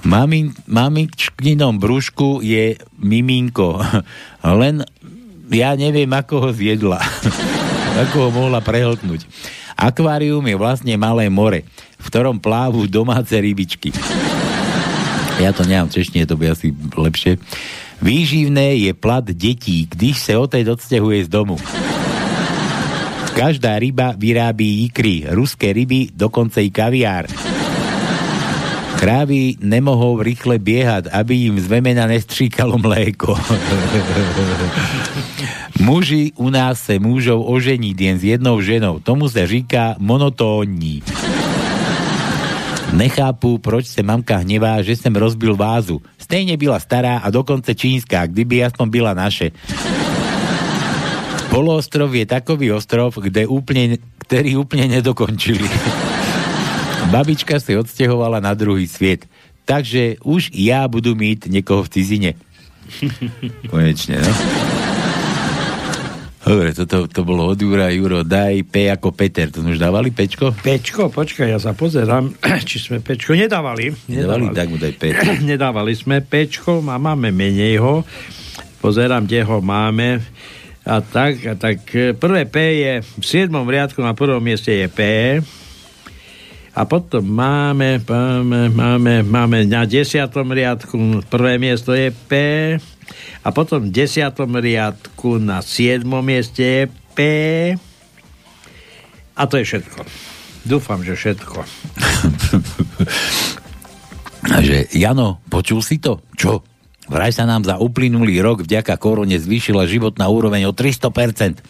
Mami, 0.00 0.56
mamičkninom 0.64 1.76
brúšku 1.76 2.40
je 2.40 2.80
miminko. 2.96 3.84
Len 4.60 4.80
ja 5.50 5.74
neviem, 5.74 6.10
ako 6.10 6.46
ho 6.46 6.50
zjedla. 6.54 7.02
ako 8.06 8.16
ho 8.26 8.30
mohla 8.30 8.62
prehltnúť. 8.62 9.26
Akvárium 9.74 10.44
je 10.44 10.56
vlastne 10.60 10.94
malé 11.00 11.32
more, 11.32 11.64
v 11.96 12.06
ktorom 12.06 12.38
plávu 12.38 12.84
domáce 12.86 13.32
rybičky. 13.32 13.90
Ja 15.40 15.56
to 15.56 15.64
nemám 15.64 15.88
v 15.88 15.96
češtine, 16.00 16.28
to 16.28 16.36
by 16.36 16.52
asi 16.52 16.68
lepšie. 16.76 17.40
Výživné 18.04 18.76
je 18.76 18.92
plat 18.92 19.24
detí, 19.24 19.88
když 19.88 20.20
se 20.20 20.36
oteď 20.36 20.76
odsťahuje 20.76 21.24
z 21.24 21.30
domu. 21.32 21.56
Každá 23.32 23.80
ryba 23.80 24.12
vyrábí 24.16 24.84
ikry, 24.84 25.24
ruské 25.32 25.72
ryby, 25.72 26.12
dokonce 26.12 26.60
i 26.60 26.68
kaviár. 26.68 27.24
Krávy 29.00 29.56
nemohou 29.64 30.20
rýchle 30.20 30.60
biehať, 30.60 31.08
aby 31.08 31.48
im 31.48 31.56
z 31.56 31.72
vemena 31.72 32.04
nestříkalo 32.04 32.76
mléko. 32.76 33.32
Muži 35.80 36.36
u 36.36 36.52
nás 36.52 36.84
se 36.84 37.00
môžou 37.00 37.40
oženiť 37.48 37.96
jen 37.96 38.16
s 38.20 38.24
jednou 38.28 38.60
ženou. 38.60 39.00
Tomu 39.00 39.32
sa 39.32 39.48
říká 39.48 39.96
monotónní. 39.96 41.00
Nechápu, 42.92 43.56
proč 43.56 43.88
se 43.88 44.04
mamka 44.04 44.44
hnevá, 44.44 44.84
že 44.84 44.92
jsem 44.92 45.16
rozbil 45.16 45.56
vázu. 45.56 46.04
Stejně 46.20 46.60
byla 46.60 46.76
stará 46.76 47.24
a 47.24 47.32
dokonce 47.32 47.72
čínská, 47.72 48.28
kdyby 48.28 48.68
aspoň 48.68 48.86
byla 48.90 49.16
naše. 49.16 49.50
Poloostrov 51.48 52.12
je 52.12 52.28
takový 52.28 52.76
ostrov, 52.76 53.16
kde 53.16 53.48
úplne, 53.48 53.96
ktorý 54.28 54.60
úplne 54.60 55.00
nedokončili. 55.00 55.64
Babička 57.10 57.58
si 57.58 57.74
odstěhovala 57.76 58.38
na 58.38 58.54
druhý 58.54 58.86
sviet. 58.86 59.26
Takže 59.66 60.22
už 60.22 60.54
ja 60.54 60.86
budu 60.86 61.18
mít 61.18 61.50
niekoho 61.50 61.82
v 61.82 61.90
cizine. 61.90 62.30
Konečne, 63.70 64.22
no. 64.22 64.32
Dobre, 66.46 66.70
toto 66.70 67.10
to 67.10 67.26
bolo 67.26 67.50
od 67.50 67.58
Jura. 67.58 67.90
Juro, 67.90 68.22
daj 68.22 68.62
P 68.62 68.86
ako 68.90 69.10
Peter. 69.10 69.50
To 69.50 69.58
už 69.58 69.82
dávali 69.82 70.14
Pečko? 70.14 70.54
Pečko, 70.54 71.10
počkaj, 71.10 71.50
ja 71.50 71.58
sa 71.58 71.74
pozerám, 71.74 72.30
či 72.68 72.78
sme 72.78 73.02
Pečko 73.02 73.34
nedávali. 73.34 73.90
Nedávali, 74.06 74.54
tak 74.54 74.70
mu 74.70 74.78
daj 74.78 74.94
P. 74.94 75.10
Nedávali 75.50 75.98
sme 75.98 76.22
Pečko 76.22 76.78
a 76.86 76.94
máme 76.94 77.34
menej 77.34 77.82
ho. 77.82 78.06
Pozerám, 78.78 79.26
kde 79.26 79.42
ho 79.42 79.58
máme. 79.58 80.22
A 80.86 81.02
tak, 81.02 81.42
a 81.42 81.54
tak 81.58 81.82
e, 81.90 82.14
prvé 82.14 82.46
P 82.46 82.56
je 82.86 82.92
v 83.02 83.24
7. 83.26 83.50
riadku 83.50 83.98
na 83.98 84.14
prvom 84.14 84.40
mieste 84.40 84.70
je 84.70 84.86
P. 84.86 85.00
A 86.70 86.86
potom 86.86 87.26
máme, 87.26 87.98
máme, 88.06 88.70
máme, 88.70 89.14
máme 89.26 89.58
na 89.66 89.82
10. 89.82 90.30
riadku 90.30 91.26
prvé 91.26 91.58
miesto 91.58 91.90
je 91.90 92.14
P. 92.14 92.32
A 93.42 93.48
potom 93.50 93.90
v 93.90 93.90
10. 93.90 94.30
riadku 94.38 95.42
na 95.42 95.64
7. 95.66 96.06
mieste 96.22 96.62
je 96.62 96.82
P. 97.16 97.18
A 99.34 99.42
to 99.50 99.58
je 99.58 99.64
všetko. 99.66 100.06
Dúfam, 100.68 101.00
že 101.02 101.16
všetko. 101.16 101.58
Že, 104.40 104.88
Jano, 104.96 105.44
počul 105.52 105.84
si 105.84 106.00
to? 106.00 106.24
Čo? 106.32 106.64
Vraj 107.12 107.34
sa 107.34 107.44
nám 107.44 107.66
za 107.66 107.76
uplynulý 107.76 108.40
rok 108.40 108.64
vďaka 108.64 108.96
korone 108.96 109.36
zvýšila 109.36 109.84
životná 109.84 110.30
úroveň 110.32 110.64
o 110.64 110.72
300%. 110.72 111.60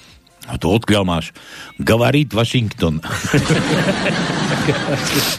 A 0.48 0.56
to 0.56 0.72
odkiaľ 0.72 1.04
máš? 1.04 1.36
Gavarit 1.76 2.32
Washington. 2.32 2.98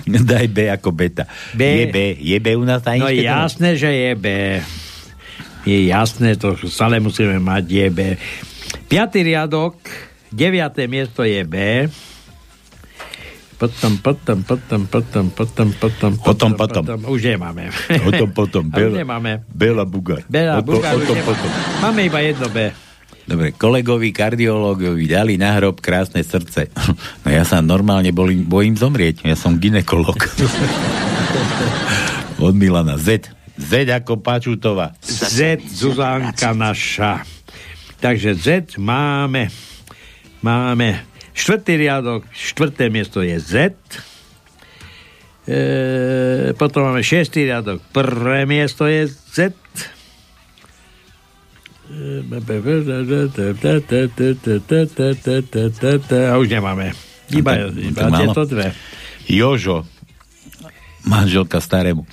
Daj 0.05 0.47
B 0.47 0.69
ako 0.69 0.89
beta. 0.93 1.25
B. 1.51 1.61
Je 1.61 1.85
B. 1.89 1.97
Je 2.15 2.37
B 2.37 2.55
u 2.55 2.63
nás 2.63 2.79
No 2.79 2.85
tajničke? 2.85 3.23
jasné, 3.23 3.69
že 3.75 3.89
je 3.89 4.11
B. 4.15 4.27
Je 5.61 5.77
jasné, 5.87 6.37
to 6.37 6.57
stále 6.65 6.97
musíme 6.97 7.37
mať 7.37 7.63
je 7.65 7.87
B. 7.89 7.99
Piatý 8.87 9.21
riadok, 9.21 9.77
deviaté 10.29 10.89
miesto 10.89 11.21
je 11.21 11.41
B. 11.45 11.55
Potom, 13.61 14.01
potom, 14.01 14.41
potom, 14.41 14.89
potom, 14.89 15.29
potom, 15.29 15.67
potom, 15.69 16.11
Potom, 16.17 16.51
potom. 16.57 16.81
Už 17.05 17.21
nemáme. 17.29 17.69
Potom, 18.01 18.33
potom. 18.33 18.63
A 18.73 18.77
už 18.81 18.89
Bela, 18.89 18.97
nemáme. 19.05 19.31
Bela 19.53 19.85
Bugar. 19.85 20.25
Bela, 20.25 20.65
Potom, 20.65 20.81
už 20.81 21.05
potom, 21.05 21.17
potom. 21.29 21.49
Máme 21.77 22.09
iba 22.09 22.25
jedno 22.25 22.49
B. 22.49 22.73
Dobre, 23.25 23.53
kolegovi 23.53 24.09
kardiológovi 24.09 25.05
dali 25.05 25.37
na 25.37 25.53
hrob 25.57 25.81
krásne 25.83 26.25
srdce. 26.25 26.73
No 27.23 27.29
ja 27.29 27.45
sa 27.45 27.61
normálne 27.61 28.09
bojím, 28.09 28.49
bojím 28.49 28.75
zomrieť. 28.75 29.21
Ja 29.25 29.37
som 29.37 29.61
ginekolog. 29.61 30.17
Od 32.41 32.55
Milana 32.57 32.97
Z. 32.97 33.29
Z 33.61 33.93
ako 33.93 34.25
Pačutová. 34.25 34.97
Z, 35.05 35.61
Zuzánka 35.61 36.57
naša. 36.57 37.21
Takže 38.01 38.33
Z 38.33 38.47
máme. 38.81 39.53
Máme 40.41 41.05
štvrtý 41.37 41.77
riadok, 41.77 42.25
štvrté 42.33 42.89
miesto 42.89 43.21
je 43.21 43.37
Z. 43.37 43.77
E, 45.45 46.57
potom 46.57 46.89
máme 46.89 47.05
šiestý 47.05 47.45
riadok, 47.45 47.77
prvé 47.93 48.49
miesto 48.49 48.89
je 48.89 49.05
Z. 49.05 49.53
A 56.31 56.39
už 56.39 56.47
nemáme. 56.47 56.95
Iba, 57.31 57.71
iba 57.71 58.07
tieto 58.11 58.43
dve. 58.47 58.75
Jožo, 59.27 59.87
manželka 61.07 61.63
starému. 61.63 62.03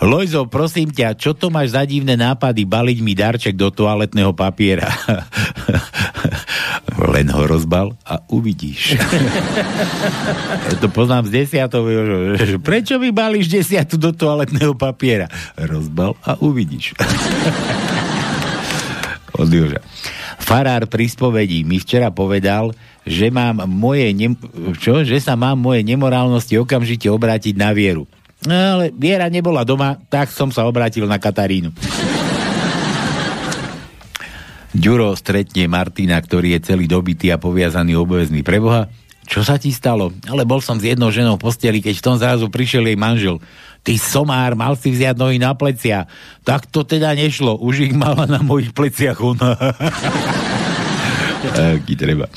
Lojzo, 0.00 0.48
prosím 0.48 0.88
ťa, 0.88 1.12
čo 1.12 1.36
to 1.36 1.52
máš 1.52 1.76
za 1.76 1.84
divné 1.84 2.16
nápady 2.16 2.64
baliť 2.64 2.98
mi 3.04 3.12
darček 3.12 3.52
do 3.52 3.68
toaletného 3.68 4.32
papiera? 4.32 4.88
Len 7.12 7.28
ho 7.28 7.44
rozbal 7.44 7.92
a 8.08 8.24
uvidíš. 8.32 8.96
ja 10.72 10.76
to 10.82 10.88
poznám 10.88 11.28
z 11.28 11.44
desiatou, 11.44 11.84
Prečo 12.64 12.96
mi 12.96 13.12
balíš 13.12 13.52
desiatu 13.52 14.00
do 14.00 14.16
toaletného 14.16 14.72
papiera? 14.72 15.28
Rozbal 15.60 16.16
a 16.24 16.32
uvidíš. 16.40 16.96
Od 19.40 19.48
Joža. 19.48 19.80
Farár 20.36 20.84
pri 20.84 21.08
spovedí 21.08 21.64
mi 21.64 21.80
včera 21.80 22.12
povedal, 22.12 22.76
že 23.08 23.32
mám 23.32 23.64
moje 23.64 24.12
nem... 24.12 24.36
čo? 24.76 25.00
Že 25.00 25.18
sa 25.24 25.34
mám 25.34 25.56
moje 25.56 25.80
nemorálnosti 25.80 26.60
okamžite 26.60 27.08
obrátiť 27.08 27.56
na 27.56 27.72
vieru. 27.72 28.04
No, 28.44 28.56
ale 28.56 28.92
viera 28.92 29.28
nebola 29.28 29.64
doma, 29.64 30.00
tak 30.08 30.32
som 30.32 30.48
sa 30.48 30.64
obrátil 30.64 31.04
na 31.04 31.20
Katarínu. 31.20 31.72
Ďuro 34.70 35.12
stretne 35.18 35.66
Martina, 35.66 36.16
ktorý 36.16 36.56
je 36.56 36.72
celý 36.72 36.86
dobitý 36.86 37.28
a 37.34 37.42
poviazaný 37.42 37.98
obavezný 37.98 38.40
pre 38.46 38.62
Boha. 38.62 38.86
Čo 39.30 39.46
sa 39.46 39.58
ti 39.62 39.70
stalo? 39.70 40.10
Ale 40.26 40.42
bol 40.42 40.58
som 40.58 40.78
s 40.78 40.86
jednou 40.86 41.14
ženou 41.14 41.38
v 41.38 41.46
posteli, 41.46 41.78
keď 41.78 41.94
v 41.98 42.06
tom 42.06 42.16
zrazu 42.18 42.50
prišiel 42.50 42.86
jej 42.86 42.98
manžel. 42.98 43.38
Ty 43.80 43.96
somár, 43.96 44.52
mal 44.52 44.76
si 44.76 44.92
vziať 44.92 45.16
nohy 45.16 45.40
na 45.40 45.56
plecia. 45.56 46.04
Tak 46.44 46.68
to 46.68 46.84
teda 46.84 47.16
nešlo. 47.16 47.56
Už 47.56 47.88
ich 47.88 47.96
mala 47.96 48.28
na 48.28 48.44
mojich 48.44 48.76
pleciach 48.76 49.16
ona. 49.24 49.56
Aký 51.80 51.96
treba. 51.96 52.28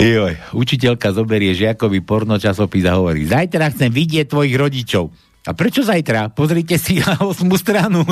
Joj, 0.00 0.40
učiteľka 0.56 1.12
zoberie 1.12 1.52
žiakovi 1.52 2.00
porno 2.00 2.40
časopis 2.40 2.88
a 2.88 2.96
hovorí, 2.96 3.28
zajtra 3.28 3.68
chcem 3.76 3.92
vidieť 3.92 4.32
tvojich 4.32 4.56
rodičov. 4.56 5.12
A 5.48 5.56
prečo 5.56 5.80
zajtra? 5.80 6.28
Pozrite 6.32 6.76
si 6.76 7.00
na 7.00 7.16
osmú 7.24 7.56
stranu. 7.56 8.04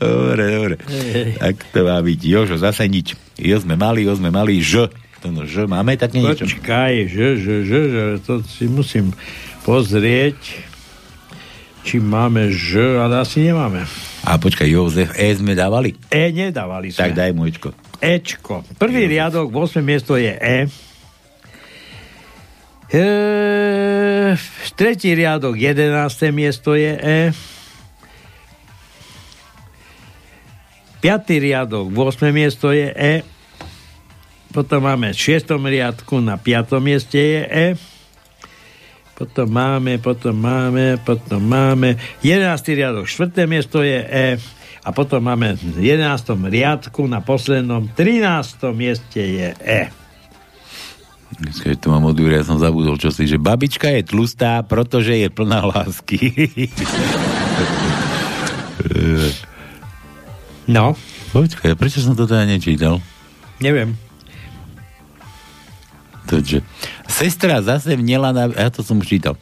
dobre, 0.00 0.44
dobre. 0.48 0.74
Tak 1.36 1.76
to 1.76 1.84
má 1.84 2.00
byť. 2.00 2.20
Jožo, 2.24 2.56
zase 2.56 2.88
nič. 2.88 3.12
Jo 3.36 3.60
sme 3.60 3.76
mali, 3.76 4.08
jo 4.08 4.16
sme 4.16 4.32
mali, 4.32 4.64
ž. 4.64 4.88
To 5.20 5.28
no, 5.28 5.44
ž 5.44 5.68
máme 5.68 6.00
také 6.00 6.24
niečo. 6.24 6.48
Počkaj, 6.48 7.04
že, 7.04 7.36
že, 7.36 7.54
že, 7.68 7.80
že, 7.92 8.02
to 8.24 8.40
si 8.40 8.64
musím 8.64 9.12
pozrieť, 9.62 10.38
či 11.80 11.96
máme 11.96 12.52
ž, 12.52 13.00
ale 13.00 13.20
asi 13.20 13.44
nemáme. 13.44 13.84
A 14.20 14.36
počkaj, 14.36 14.68
Jozef, 14.68 15.10
E 15.16 15.32
sme 15.32 15.56
dávali? 15.56 15.96
E 16.12 16.28
nedávali 16.28 16.92
Tak 16.92 17.12
sme. 17.12 17.18
daj 17.18 17.30
mu 17.32 17.48
Ečko. 17.48 17.72
Ečko. 18.00 18.64
Prvý 18.76 19.08
riadok, 19.08 19.48
8 19.48 19.80
miesto 19.80 20.16
je 20.16 20.32
E. 20.32 20.58
E, 22.90 23.04
tretí 24.74 25.14
riadok, 25.14 25.54
11. 25.56 26.34
miesto 26.34 26.74
je 26.74 26.92
E. 26.96 27.20
Piatý 31.00 31.40
riadok, 31.40 31.88
8. 31.88 32.28
miesto 32.28 32.76
je 32.76 32.92
E. 32.92 33.14
Potom 34.52 34.84
máme 34.84 35.14
v 35.14 35.18
6. 35.38 35.48
riadku 35.48 36.20
na 36.20 36.36
5. 36.36 36.76
mieste 36.82 37.16
je 37.16 37.40
E. 37.46 37.66
Potom 39.20 39.52
máme, 39.52 40.00
potom 40.00 40.32
máme, 40.32 40.96
potom 41.04 41.44
máme 41.44 42.00
11. 42.24 42.56
riadok, 42.72 43.04
4. 43.04 43.44
miesto 43.44 43.84
je 43.84 44.00
E. 44.00 44.40
A 44.80 44.96
potom 44.96 45.20
máme 45.20 45.60
v 45.60 45.92
11. 45.92 46.40
riadku 46.48 47.04
na 47.04 47.20
poslednom 47.20 47.84
13. 47.92 48.72
mieste 48.72 49.20
je 49.20 49.48
E. 49.60 49.92
Keď 51.36 51.76
tu 51.84 51.92
mám 51.92 52.08
od 52.08 52.16
ja 52.16 52.40
som 52.40 52.56
zabudol 52.56 52.96
čo 52.96 53.12
si, 53.12 53.28
že 53.28 53.36
babička 53.36 53.92
je 53.92 54.08
tlustá, 54.08 54.64
pretože 54.64 55.12
je 55.12 55.28
plná 55.28 55.68
lásky. 55.68 56.16
No, 60.64 60.96
Počkaj, 61.30 61.76
prečo 61.76 62.00
som 62.00 62.16
to 62.16 62.24
teda 62.24 62.48
nečítal? 62.48 63.04
neviem. 63.60 64.09
Takže, 66.30 66.62
sestra 67.10 67.58
zase 67.58 67.98
vnela 67.98 68.30
na... 68.30 68.46
Ja 68.54 68.70
to 68.70 68.86
som 68.86 69.02
už 69.02 69.18
čítal. 69.18 69.34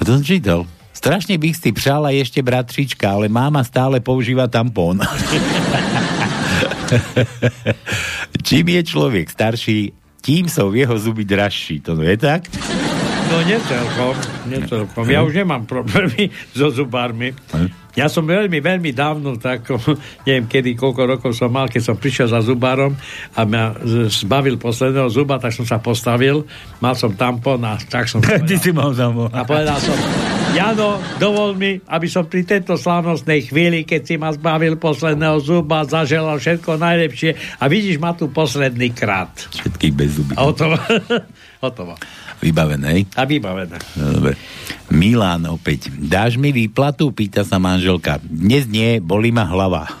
A 0.00 0.08
to 0.08 0.16
som 0.16 0.24
čítal. 0.24 0.64
Strašne 0.96 1.36
bych 1.36 1.56
si 1.56 1.72
přála 1.72 2.12
ešte 2.12 2.40
bratřička, 2.40 3.08
ale 3.08 3.28
máma 3.28 3.60
stále 3.64 4.00
používa 4.00 4.48
tampón. 4.48 5.00
Čím 8.48 8.66
je 8.68 8.80
človek 8.84 9.28
starší, 9.28 9.92
tím 10.20 10.48
sú 10.48 10.72
jeho 10.72 10.96
zuby 11.00 11.24
dražší. 11.24 11.80
To 11.84 11.96
je 12.00 12.16
tak? 12.16 12.48
No 13.30 13.38
necelkom, 13.46 14.14
necelkom. 14.50 15.04
Ja 15.06 15.22
už 15.22 15.38
nemám 15.38 15.62
problémy 15.62 16.34
so 16.58 16.66
zubármi. 16.74 17.30
Ja 17.94 18.06
som 18.06 18.26
veľmi, 18.26 18.58
veľmi 18.58 18.90
dávno, 18.90 19.38
tak 19.38 19.70
neviem 20.26 20.50
kedy, 20.50 20.74
koľko 20.74 21.02
rokov 21.06 21.30
som 21.34 21.50
mal, 21.50 21.70
keď 21.70 21.82
som 21.90 21.96
prišiel 21.98 22.26
za 22.26 22.42
zubárom 22.42 22.94
a 23.34 23.42
z- 23.82 24.10
zbavil 24.26 24.58
posledného 24.58 25.06
zuba, 25.10 25.38
tak 25.38 25.54
som 25.54 25.62
sa 25.62 25.78
postavil, 25.78 26.42
mal 26.82 26.94
som 26.94 27.14
tampon 27.14 27.62
a 27.62 27.78
tak 27.78 28.10
som 28.10 28.18
Ty 28.22 28.42
povedal, 28.42 28.58
si 28.58 28.70
mal 28.74 28.90
tam. 28.94 29.30
a 29.30 29.42
povedal 29.46 29.78
som, 29.78 29.94
Jano, 30.50 30.98
dovol 31.22 31.54
mi, 31.54 31.78
aby 31.86 32.10
som 32.10 32.26
pri 32.26 32.42
tejto 32.42 32.74
slávnostnej 32.74 33.46
chvíli, 33.46 33.86
keď 33.86 34.02
si 34.02 34.14
ma 34.18 34.34
zbavil 34.34 34.74
posledného 34.74 35.38
zuba, 35.38 35.86
zaželal 35.86 36.42
všetko 36.42 36.74
najlepšie 36.74 37.30
a 37.62 37.70
vidíš 37.70 38.02
ma 38.02 38.10
tu 38.10 38.26
posledný 38.26 38.90
krát. 38.90 39.30
Všetkých 39.54 39.94
bez 39.94 40.18
zuby. 40.18 40.34
A 40.34 40.50
hotovo. 40.50 40.74
hotovo. 41.62 41.94
Vybavené? 42.40 43.04
A 43.14 43.28
vybavené. 43.28 43.76
No, 44.00 44.16
Dobre. 44.16 44.34
Milan 44.88 45.44
opäť. 45.46 45.92
Dáš 45.92 46.40
mi 46.40 46.50
výplatu? 46.50 47.12
Pýta 47.12 47.44
sa 47.44 47.60
manželka. 47.60 48.16
Dnes 48.24 48.64
nie, 48.66 48.98
bolí 48.98 49.28
ma 49.30 49.44
hlava. 49.44 49.86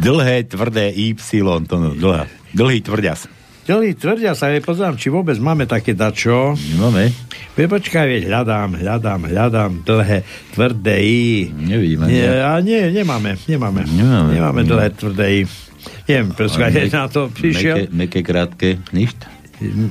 Dlhé, 0.00 0.48
tvrdé 0.48 0.92
Y, 0.92 1.16
to 1.68 1.76
no, 1.76 1.92
dlhá. 1.96 2.24
Dlhý 2.52 2.80
tvrďas. 2.80 3.40
Ďalej 3.70 4.02
tvrdia 4.02 4.32
sa, 4.34 4.50
pozerám, 4.64 4.98
či 4.98 5.12
vôbec 5.12 5.38
máme 5.38 5.62
také 5.62 5.94
dačo. 5.94 6.58
Máme? 6.80 7.12
Vie, 7.54 7.66
počkaj, 7.70 8.02
veď, 8.02 8.22
hľadám, 8.26 8.82
hľadám, 8.82 9.20
hľadám 9.30 9.72
dlhé, 9.86 10.26
tvrdé 10.56 10.96
I. 10.98 11.52
Nevidím 11.54 12.02
ani 12.02 12.18
Nie, 12.18 12.40
a 12.40 12.58
nie, 12.58 12.90
nemáme, 12.90 13.38
nemáme. 13.46 13.86
Nemáme. 13.86 14.30
Nemáme 14.34 14.60
dlhé, 14.66 14.90
tvrdé 14.96 15.26
I. 15.30 15.69
Neviem, 16.10 16.28
Ale 16.34 16.90
na 16.96 17.06
to 17.06 17.30
prišiel. 17.30 17.76
Meké, 17.86 17.94
meké, 17.94 18.18
krátke, 18.20 18.68
nič? 18.90 19.14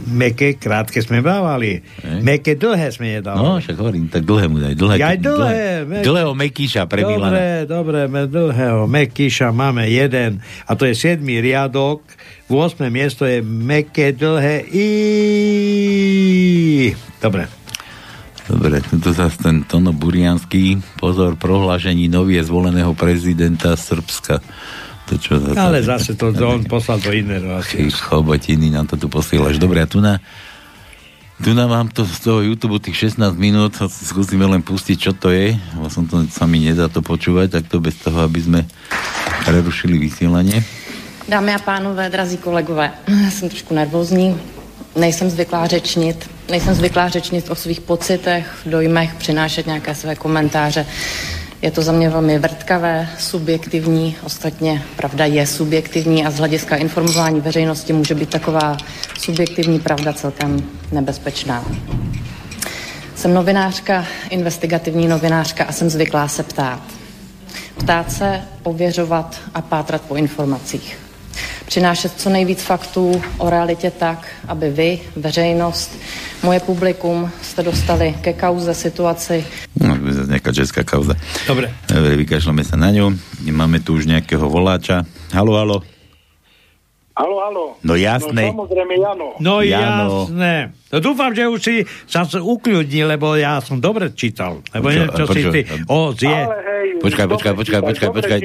Meké, 0.09 0.57
krátke 0.57 0.97
sme 0.97 1.21
dávali. 1.21 1.85
Hej. 2.01 2.25
Meké, 2.25 2.57
dlhé 2.57 2.89
sme 2.89 3.21
nedávali. 3.21 3.37
No, 3.39 3.61
však 3.61 3.77
hovorím, 3.77 4.09
tak 4.09 4.25
dlhé 4.25 4.49
mu 4.49 4.57
daj. 4.57 4.73
Dlhé, 4.73 4.95
Ja 4.97 5.13
aj 5.13 5.19
dlhé, 5.21 5.65
mek- 5.85 6.01
Dlhého 6.01 6.33
Mekíša 6.33 6.89
pre 6.89 7.05
Dobre, 7.05 7.13
Milana. 7.13 7.37
dobre, 7.69 7.99
dlhého 8.25 8.89
Mekíša 8.89 9.53
máme 9.53 9.85
jeden 9.85 10.41
a 10.65 10.71
to 10.73 10.89
je 10.89 10.97
7. 10.97 11.21
riadok, 11.21 12.01
v 12.49 12.57
8. 12.57 12.89
miesto 12.89 13.29
je 13.29 13.45
meké 13.45 14.09
dlhé 14.09 14.65
I. 14.73 14.89
Dobre. 17.21 17.45
Dobre, 18.49 18.81
tu 18.81 19.13
zase 19.13 19.37
ten 19.37 19.61
Tono 19.61 19.93
Burianský, 19.93 20.81
pozor, 20.97 21.37
prohlášení 21.37 22.09
novie 22.09 22.41
zvoleného 22.41 22.97
prezidenta 22.97 23.77
Srbska. 23.77 24.41
To 25.09 25.17
čo 25.17 25.41
za 25.41 25.57
Ale 25.57 25.81
zase 25.81 26.13
to, 26.13 26.29
to 26.29 26.45
on 26.45 26.61
poslal 26.69 27.01
do 27.01 27.09
iného 27.09 27.49
asi. 27.57 27.81
Ty 27.81 27.89
chobotiny, 27.89 28.69
nám 28.69 28.85
to 28.85 28.93
tu 28.93 29.09
posielaš. 29.09 29.57
Dobre, 29.57 29.81
a 29.81 29.89
tu 29.89 29.97
na, 29.97 30.21
tu 31.41 31.57
na 31.57 31.65
mám 31.65 31.89
to 31.89 32.05
z 32.05 32.17
toho 32.21 32.45
YouTube 32.45 32.77
tých 32.77 33.17
16 33.17 33.33
minút, 33.33 33.73
a 33.81 33.89
skúsime 33.89 34.45
len 34.45 34.61
pustiť, 34.61 34.97
čo 35.01 35.11
to 35.17 35.33
je, 35.33 35.57
lebo 35.57 35.89
som 35.89 36.05
to 36.05 36.21
sa 36.29 36.45
mi 36.45 36.61
nedá 36.61 36.85
to 36.93 37.01
počúvať, 37.01 37.57
tak 37.57 37.63
to 37.65 37.81
bez 37.81 37.97
toho, 37.97 38.21
aby 38.21 38.37
sme 38.37 38.59
prerušili 39.49 39.97
vysielanie. 39.97 40.61
Dámy 41.29 41.53
a 41.53 41.59
pánové, 41.59 42.09
drazí 42.09 42.37
kolegové, 42.37 42.91
já 43.07 43.31
jsem 43.31 43.49
trošku 43.49 43.73
nervózní, 43.73 44.37
nejsem 44.95 45.29
zvyklá 45.29 45.67
řečnit, 45.67 46.29
nejsem 46.49 46.73
zvyklá 46.73 47.09
řečnit 47.09 47.49
o 47.49 47.55
svých 47.55 47.81
pocitech, 47.81 48.45
dojmech, 48.65 49.15
přinášet 49.15 49.65
nějaké 49.65 49.95
své 49.95 50.15
komentáře. 50.15 50.85
Je 51.61 51.71
to 51.71 51.81
za 51.81 51.91
mě 51.91 52.09
velmi 52.09 52.39
vrtkavé, 52.39 53.09
subjektivní, 53.17 54.15
ostatně 54.23 54.83
pravda 54.95 55.25
je 55.25 55.47
subjektivní 55.47 56.25
a 56.25 56.31
z 56.31 56.37
hlediska 56.37 56.75
informování 56.75 57.41
veřejnosti 57.41 57.93
může 57.93 58.15
být 58.15 58.29
taková 58.29 58.77
subjektivní 59.19 59.79
pravda 59.79 60.13
celkem 60.13 60.63
nebezpečná. 60.91 61.65
Jsem 63.15 63.33
novinářka, 63.33 64.05
investigativní 64.29 65.07
novinářka 65.07 65.63
a 65.63 65.71
jsem 65.71 65.89
zvyklá 65.89 66.27
se 66.27 66.43
ptát. 66.43 66.81
Ptát 67.77 68.11
se, 68.11 68.41
ověřovat 68.63 69.41
a 69.53 69.61
pátrat 69.61 70.01
po 70.01 70.15
informacích. 70.15 70.97
Přinášet 71.65 72.11
co 72.17 72.29
nejvíc 72.29 72.61
faktů 72.61 73.21
o 73.37 73.49
realitě 73.49 73.91
tak, 73.91 74.27
aby 74.47 74.69
vy, 74.69 74.99
veřejnost, 75.15 75.97
moje 76.43 76.59
publikum 76.59 77.31
jste 77.41 77.63
dostali 77.63 78.15
ke 78.21 78.33
kauze 78.33 78.73
situaci, 78.73 79.45
No, 79.79 79.97
nejaká 80.39 80.55
česká 80.55 80.81
kauza. 80.87 81.19
Dobre. 81.43 81.67
Dobre, 81.91 82.15
vykašľame 82.23 82.63
sa 82.63 82.79
na 82.79 82.95
ňu. 82.95 83.11
Máme 83.51 83.83
tu 83.83 83.99
už 83.99 84.07
nejakého 84.07 84.47
voláča. 84.47 85.03
Halo, 85.35 85.59
halo. 85.59 85.83
Halo, 87.19 87.35
halo. 87.43 87.65
No 87.83 87.99
jasné. 87.99 88.47
No 88.47 88.63
samozrejme, 88.63 88.95
Jano. 88.95 89.27
No 89.43 89.59
Jano. 89.59 90.31
jasné. 90.31 90.71
No 90.87 91.03
dúfam, 91.03 91.35
že 91.35 91.43
už 91.51 91.59
si 91.59 91.75
sa 92.07 92.23
ukľudní, 92.23 93.03
lebo 93.03 93.35
ja 93.35 93.59
som 93.59 93.83
dobre 93.83 94.15
čítal. 94.15 94.63
Lebo 94.71 94.87
Čo, 94.87 94.95
neviem, 94.95 95.09
čo 95.11 95.25
si 95.27 95.41
počuj, 95.43 95.51
ty... 95.51 95.61
O, 95.91 96.15
zje. 96.15 96.31
Ale 96.31 96.57
hej, 96.63 96.87
Počkaj, 97.03 97.27
počkaj, 97.27 97.53
počkaj, 97.59 97.81
počkaj, 97.83 98.09
počkaj. 98.15 98.39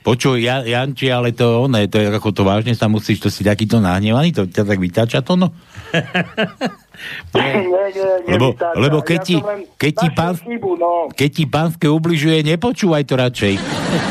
Počuj, 0.00 0.36
ja, 0.40 0.64
Janči, 0.64 1.12
ale 1.12 1.36
to 1.36 1.68
oné, 1.68 1.92
to 1.92 2.00
je 2.00 2.08
ako 2.08 2.32
to 2.32 2.42
vážne 2.48 2.72
sa 2.72 2.88
musíš, 2.88 3.20
to 3.20 3.28
si 3.28 3.44
takýto 3.44 3.84
nahnevaný, 3.84 4.32
to 4.32 4.48
ťa 4.48 4.64
tak 4.64 4.80
vytáča 4.80 5.20
to, 5.20 5.36
no? 5.36 5.52
Nie, 7.32 7.62
nie, 7.62 8.08
Lebo- 8.26 8.52
nevytáča. 8.52 8.76
lebo 8.76 8.98
keď 9.00 9.18
ja 9.18 9.26
ti- 9.26 9.42
keď 9.76 9.92
ti 9.94 10.08
pán- 10.10 10.38
Chybu, 10.38 10.72
no. 10.74 10.92
Keď 11.10 11.30
ti 11.30 11.44
pánske 11.44 11.86
ubližuje, 11.86 12.40
nepočúvaj 12.42 13.02
to 13.02 13.14
radšej. 13.14 13.54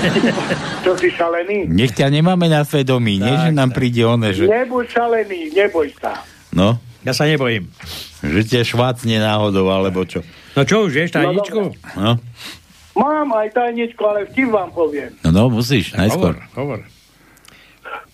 Čo 0.84 0.92
si 0.96 1.10
šalený? 1.10 1.66
Nech 1.68 1.92
ťa 1.92 2.08
nemáme 2.08 2.46
na 2.46 2.62
svedomí, 2.62 3.18
nie, 3.18 3.34
že 3.34 3.52
nám 3.52 3.72
príde 3.72 4.02
oné, 4.02 4.32
že... 4.32 4.46
Nebuď 4.46 4.86
šalený, 4.88 5.52
neboj 5.52 5.90
sa. 5.96 6.22
No, 6.50 6.78
Ja 7.02 7.12
sa 7.12 7.24
nebojím. 7.24 7.70
že 8.20 8.42
ťa 8.44 8.62
švácne 8.64 9.18
náhodou, 9.18 9.68
alebo 9.68 10.02
čo. 10.04 10.26
No 10.54 10.62
čo 10.62 10.86
už, 10.86 10.92
vieš, 10.96 11.12
tajničku? 11.12 11.74
No, 11.96 12.18
Mám 12.96 13.28
aj 13.30 13.52
tajničku, 13.52 14.00
ale 14.02 14.24
vtip 14.26 14.48
vám 14.48 14.72
poviem. 14.72 15.12
no, 15.20 15.30
no 15.30 15.42
musíš, 15.52 15.92
najskôr. 15.92 16.34
Hovor, 16.56 16.80
hovor. 16.80 16.80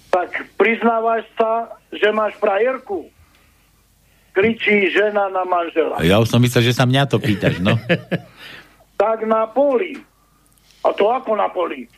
Tak 0.09 0.27
priznávaš 0.57 1.23
sa, 1.33 1.69
že 1.89 2.09
máš 2.09 2.35
frajerku? 2.35 3.07
Kričí 4.31 4.87
žena 4.95 5.27
na 5.27 5.43
manžela. 5.43 5.99
Ja 6.03 6.23
už 6.23 6.31
som 6.31 6.39
myslel, 6.39 6.71
že 6.71 6.77
sa 6.77 6.87
mňa 6.87 7.03
to 7.11 7.19
pýtaš, 7.19 7.59
no. 7.59 7.75
Tak 9.01 9.25
na 9.25 9.49
poli. 9.49 9.97
A 10.85 10.93
to 10.93 11.09
ako 11.09 11.33
na 11.33 11.49
poli? 11.49 11.89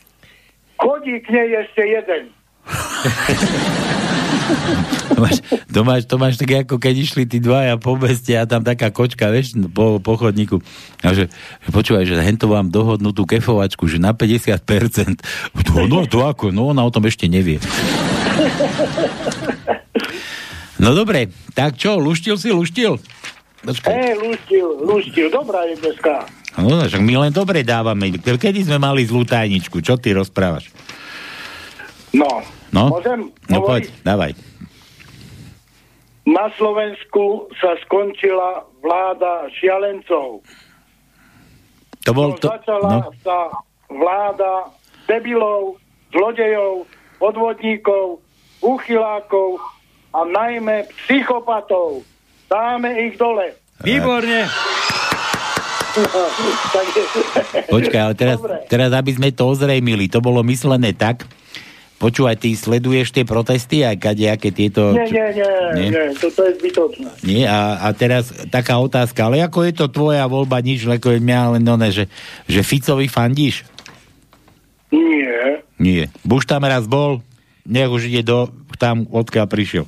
Chodí 0.79 1.19
k 1.19 1.27
nej 1.35 1.51
ešte 1.67 1.83
jeden. 1.83 2.31
To 5.13 5.21
máš, 5.21 5.37
to 5.69 5.81
máš, 5.85 6.01
to 6.09 6.15
máš 6.17 6.35
tak 6.41 6.65
ako 6.65 6.75
keď 6.81 6.95
išli 6.97 7.23
tí 7.29 7.37
dvaja 7.37 7.77
po 7.77 7.95
meste 7.95 8.33
a 8.33 8.49
tam 8.49 8.65
taká 8.65 8.89
kočka, 8.89 9.29
vieš, 9.29 9.53
po, 9.71 10.01
po 10.01 10.17
chodníku. 10.17 10.57
A 11.05 11.13
že, 11.13 11.29
že 11.63 11.69
počúvaj, 11.69 12.03
že 12.09 12.17
hento 12.17 12.49
vám 12.49 12.73
dohodnú 12.73 13.13
tú 13.13 13.23
kefovačku, 13.29 13.85
že 13.85 14.01
na 14.01 14.11
50%. 14.17 15.21
To, 15.69 15.85
no 15.85 16.03
to 16.09 16.25
ako, 16.25 16.49
no 16.49 16.73
ona 16.73 16.81
o 16.81 16.91
tom 16.91 17.05
ešte 17.05 17.29
nevie. 17.29 17.61
No 20.83 20.91
dobre, 20.91 21.31
tak 21.55 21.79
čo, 21.79 21.95
luštil 21.95 22.35
si, 22.35 22.51
luštil? 22.51 22.99
Počkaj. 23.63 23.87
Hej, 23.87 24.13
luštil, 24.19 24.67
luštil. 24.83 25.27
Dobrá 25.31 25.63
je 25.63 25.79
dneska. 25.79 26.27
No, 26.59 26.83
však 26.83 26.99
my 26.99 27.23
len 27.23 27.31
dobre 27.31 27.63
dávame. 27.63 28.11
Kedy 28.19 28.67
sme 28.67 28.83
mali 28.83 29.07
zlú 29.07 29.23
tajničku? 29.23 29.79
Čo 29.79 29.95
ty 29.95 30.11
rozprávaš? 30.11 30.67
No, 32.11 32.43
No, 32.73 32.89
môžem 32.89 33.29
no 33.47 33.61
hovoriť? 33.61 33.69
poď, 33.69 33.83
dávaj. 34.03 34.31
Na 36.25 36.49
Slovensku 36.57 37.47
sa 37.61 37.77
skončila 37.85 38.65
vláda 38.81 39.47
šialencov. 39.53 40.41
To 42.03 42.11
bol 42.11 42.33
to... 42.35 42.49
Začala 42.49 42.89
No, 42.89 43.13
sa 43.21 43.53
vláda 43.87 44.73
debilov, 45.05 45.77
zlodejov, 46.09 46.89
podvodníkov, 47.21 48.19
uchylákov 48.59 49.61
a 50.13 50.19
najmä 50.23 50.85
psychopatov. 51.03 52.05
Dáme 52.45 52.93
ich 53.09 53.17
dole. 53.17 53.57
Výborne. 53.81 54.45
Počkaj, 57.73 58.01
ale 58.01 58.15
teraz, 58.17 58.37
Dobre. 58.41 58.65
teraz, 58.65 58.89
aby 58.93 59.11
sme 59.13 59.29
to 59.29 59.45
ozrejmili, 59.45 60.09
to 60.09 60.21
bolo 60.21 60.41
myslené 60.41 60.93
tak, 60.93 61.29
počúvaj, 62.01 62.41
ty 62.41 62.57
sleduješ 62.57 63.13
tie 63.13 63.23
protesty 63.23 63.85
aj 63.85 64.01
kadejaké 64.01 64.49
tieto... 64.49 64.91
Nie, 64.91 65.05
nie, 65.07 65.27
nie, 65.37 65.51
Nie? 65.77 65.89
nie, 65.93 66.05
toto 66.17 66.49
je 66.49 66.57
zbytočné. 66.59 67.09
Nie? 67.23 67.45
A, 67.45 67.77
a 67.79 67.87
teraz 67.93 68.33
taká 68.49 68.81
otázka, 68.81 69.29
ale 69.29 69.39
ako 69.45 69.59
je 69.63 69.73
to 69.73 69.85
tvoja 69.87 70.25
voľba, 70.25 70.59
nič, 70.65 70.83
ako 70.83 71.13
je 71.13 71.19
mňa 71.21 71.39
len 71.57 71.63
one, 71.63 71.89
že, 71.93 72.09
že 72.49 72.65
Ficovi 72.65 73.05
fandíš? 73.05 73.61
Nie. 74.89 75.61
Nie. 75.77 76.03
Buš 76.25 76.49
tam 76.49 76.65
raz 76.65 76.89
bol, 76.89 77.21
nech 77.63 77.87
už 77.87 78.09
ide 78.09 78.25
do, 78.25 78.49
tam, 78.77 79.07
odkiaľ 79.09 79.45
prišiel. 79.49 79.85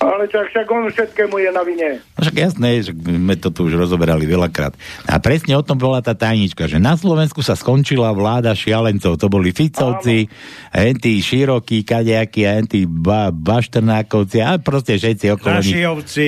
Ale 0.00 0.32
však, 0.32 0.46
však 0.48 0.66
on 0.72 0.88
všetkému 0.88 1.36
je 1.44 1.50
na 1.52 1.60
vine. 1.60 2.00
No 2.16 2.24
však 2.24 2.36
jasné, 2.40 2.80
že 2.80 2.96
sme 2.96 3.36
to 3.36 3.52
tu 3.52 3.68
už 3.68 3.76
rozoberali 3.76 4.24
veľakrát. 4.24 4.72
A 5.04 5.20
presne 5.20 5.52
o 5.60 5.60
tom 5.60 5.76
bola 5.76 6.00
tá 6.00 6.16
tajnička, 6.16 6.64
že 6.72 6.80
na 6.80 6.96
Slovensku 6.96 7.44
sa 7.44 7.52
skončila 7.52 8.08
vláda 8.16 8.56
šialencov. 8.56 9.20
To 9.20 9.28
boli 9.28 9.52
Ficovci, 9.52 10.24
enti 10.72 11.20
Širokí, 11.20 11.84
kadejakí, 11.84 12.48
a 12.48 12.64
enti 12.64 12.88
ba, 12.88 13.28
Bašternákovci 13.28 14.40
a 14.40 14.56
proste 14.56 14.96
všetci 14.96 15.36
okolo 15.36 15.60
nich. 15.60 15.76
Rašiovci, 15.76 16.26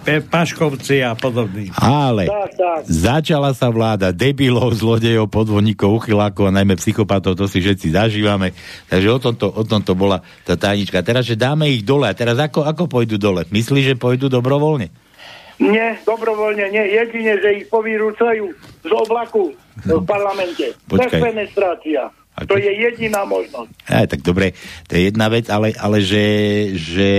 Paškovci 0.00 1.04
a 1.04 1.12
podobní. 1.12 1.68
Ale 1.76 2.24
Tak, 2.24 2.50
tak. 2.56 2.80
začala 2.88 3.52
sa 3.52 3.68
vláda 3.68 4.16
debilov, 4.16 4.72
zlodejov, 4.72 5.28
podvodníkov, 5.28 6.00
uchylákov 6.00 6.48
a 6.48 6.56
najmä 6.56 6.74
psychopatov, 6.80 7.36
to 7.36 7.44
si 7.44 7.60
všetci 7.60 7.92
zažívame. 7.92 8.56
Takže 8.88 9.08
o 9.12 9.18
tomto, 9.20 9.46
o 9.52 9.62
tomto 9.62 9.92
bola 9.92 10.24
tá 10.48 10.56
tajnička. 10.56 11.04
Teraz, 11.04 11.28
že 11.28 11.36
dáme 11.36 11.68
ich 11.68 11.84
dole. 11.84 12.08
A 12.08 12.16
teraz 12.16 12.40
ako, 12.40 12.64
ako 12.64 12.88
pôjdu 12.88 13.20
dole? 13.20 13.44
Myslíš, 13.52 13.94
že 13.94 14.00
pôjdu 14.00 14.32
dobrovoľne? 14.32 14.88
Nie, 15.60 16.00
dobrovoľne 16.08 16.72
nie. 16.72 16.84
Jedine, 16.96 17.36
že 17.36 17.48
ich 17.60 17.66
povyrúcajú 17.68 18.48
z 18.80 18.90
oblaku 18.96 19.52
v 19.84 20.00
parlamente. 20.08 20.72
Počkaj. 20.88 21.20
Defenestrácia. 21.20 22.08
A 22.40 22.48
To 22.48 22.56
je 22.56 22.72
jediná 22.72 23.28
možnosť. 23.28 23.68
Aj, 23.84 24.08
tak 24.08 24.24
dobre, 24.24 24.56
to 24.88 24.96
je 24.96 25.12
jedna 25.12 25.28
vec, 25.28 25.44
ale, 25.52 25.76
ale 25.76 26.00
že, 26.00 26.24
že, 26.72 27.10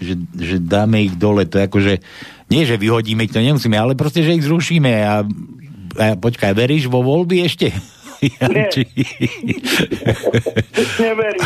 že, 0.00 0.14
že 0.36 0.56
dáme 0.60 1.04
ich 1.04 1.16
dole, 1.16 1.48
to 1.48 1.60
je 1.60 1.66
ako, 1.66 1.78
že 1.80 1.94
nie, 2.46 2.62
že 2.62 2.78
vyhodíme 2.78 3.26
ich, 3.26 3.34
to 3.34 3.42
nemusíme, 3.42 3.74
ale 3.74 3.98
proste, 3.98 4.22
že 4.22 4.38
ich 4.38 4.46
zrušíme 4.46 4.92
a, 5.02 5.26
a 5.98 6.04
počkaj, 6.14 6.54
veríš 6.54 6.86
vo 6.86 7.02
voľby 7.02 7.42
ešte? 7.42 7.74
Janči. 8.40 8.84
Neverím. 11.04 11.40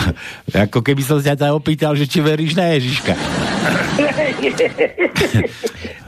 Ako 0.54 0.78
keby 0.82 1.02
som 1.02 1.18
sa 1.18 1.34
ťa 1.34 1.54
opýtal, 1.54 1.98
že 1.98 2.06
či 2.06 2.22
veríš 2.22 2.54
na 2.54 2.78
Ježiška. 2.78 3.14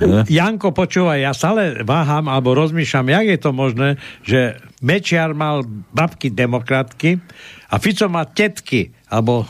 Janko, 0.37 0.75
počúvaj, 0.75 1.19
ja 1.23 1.33
stále 1.35 1.87
váham 1.87 2.27
alebo 2.27 2.59
rozmýšľam, 2.59 3.11
jak 3.11 3.27
je 3.27 3.39
to 3.39 3.51
možné, 3.55 3.89
že 4.27 4.59
Mečiar 4.83 5.31
mal 5.31 5.63
babky 5.95 6.35
demokratky 6.35 7.23
a 7.71 7.79
Fico 7.79 8.11
má 8.11 8.27
tetky 8.27 8.91
alebo 9.13 9.45
e, 9.45 9.47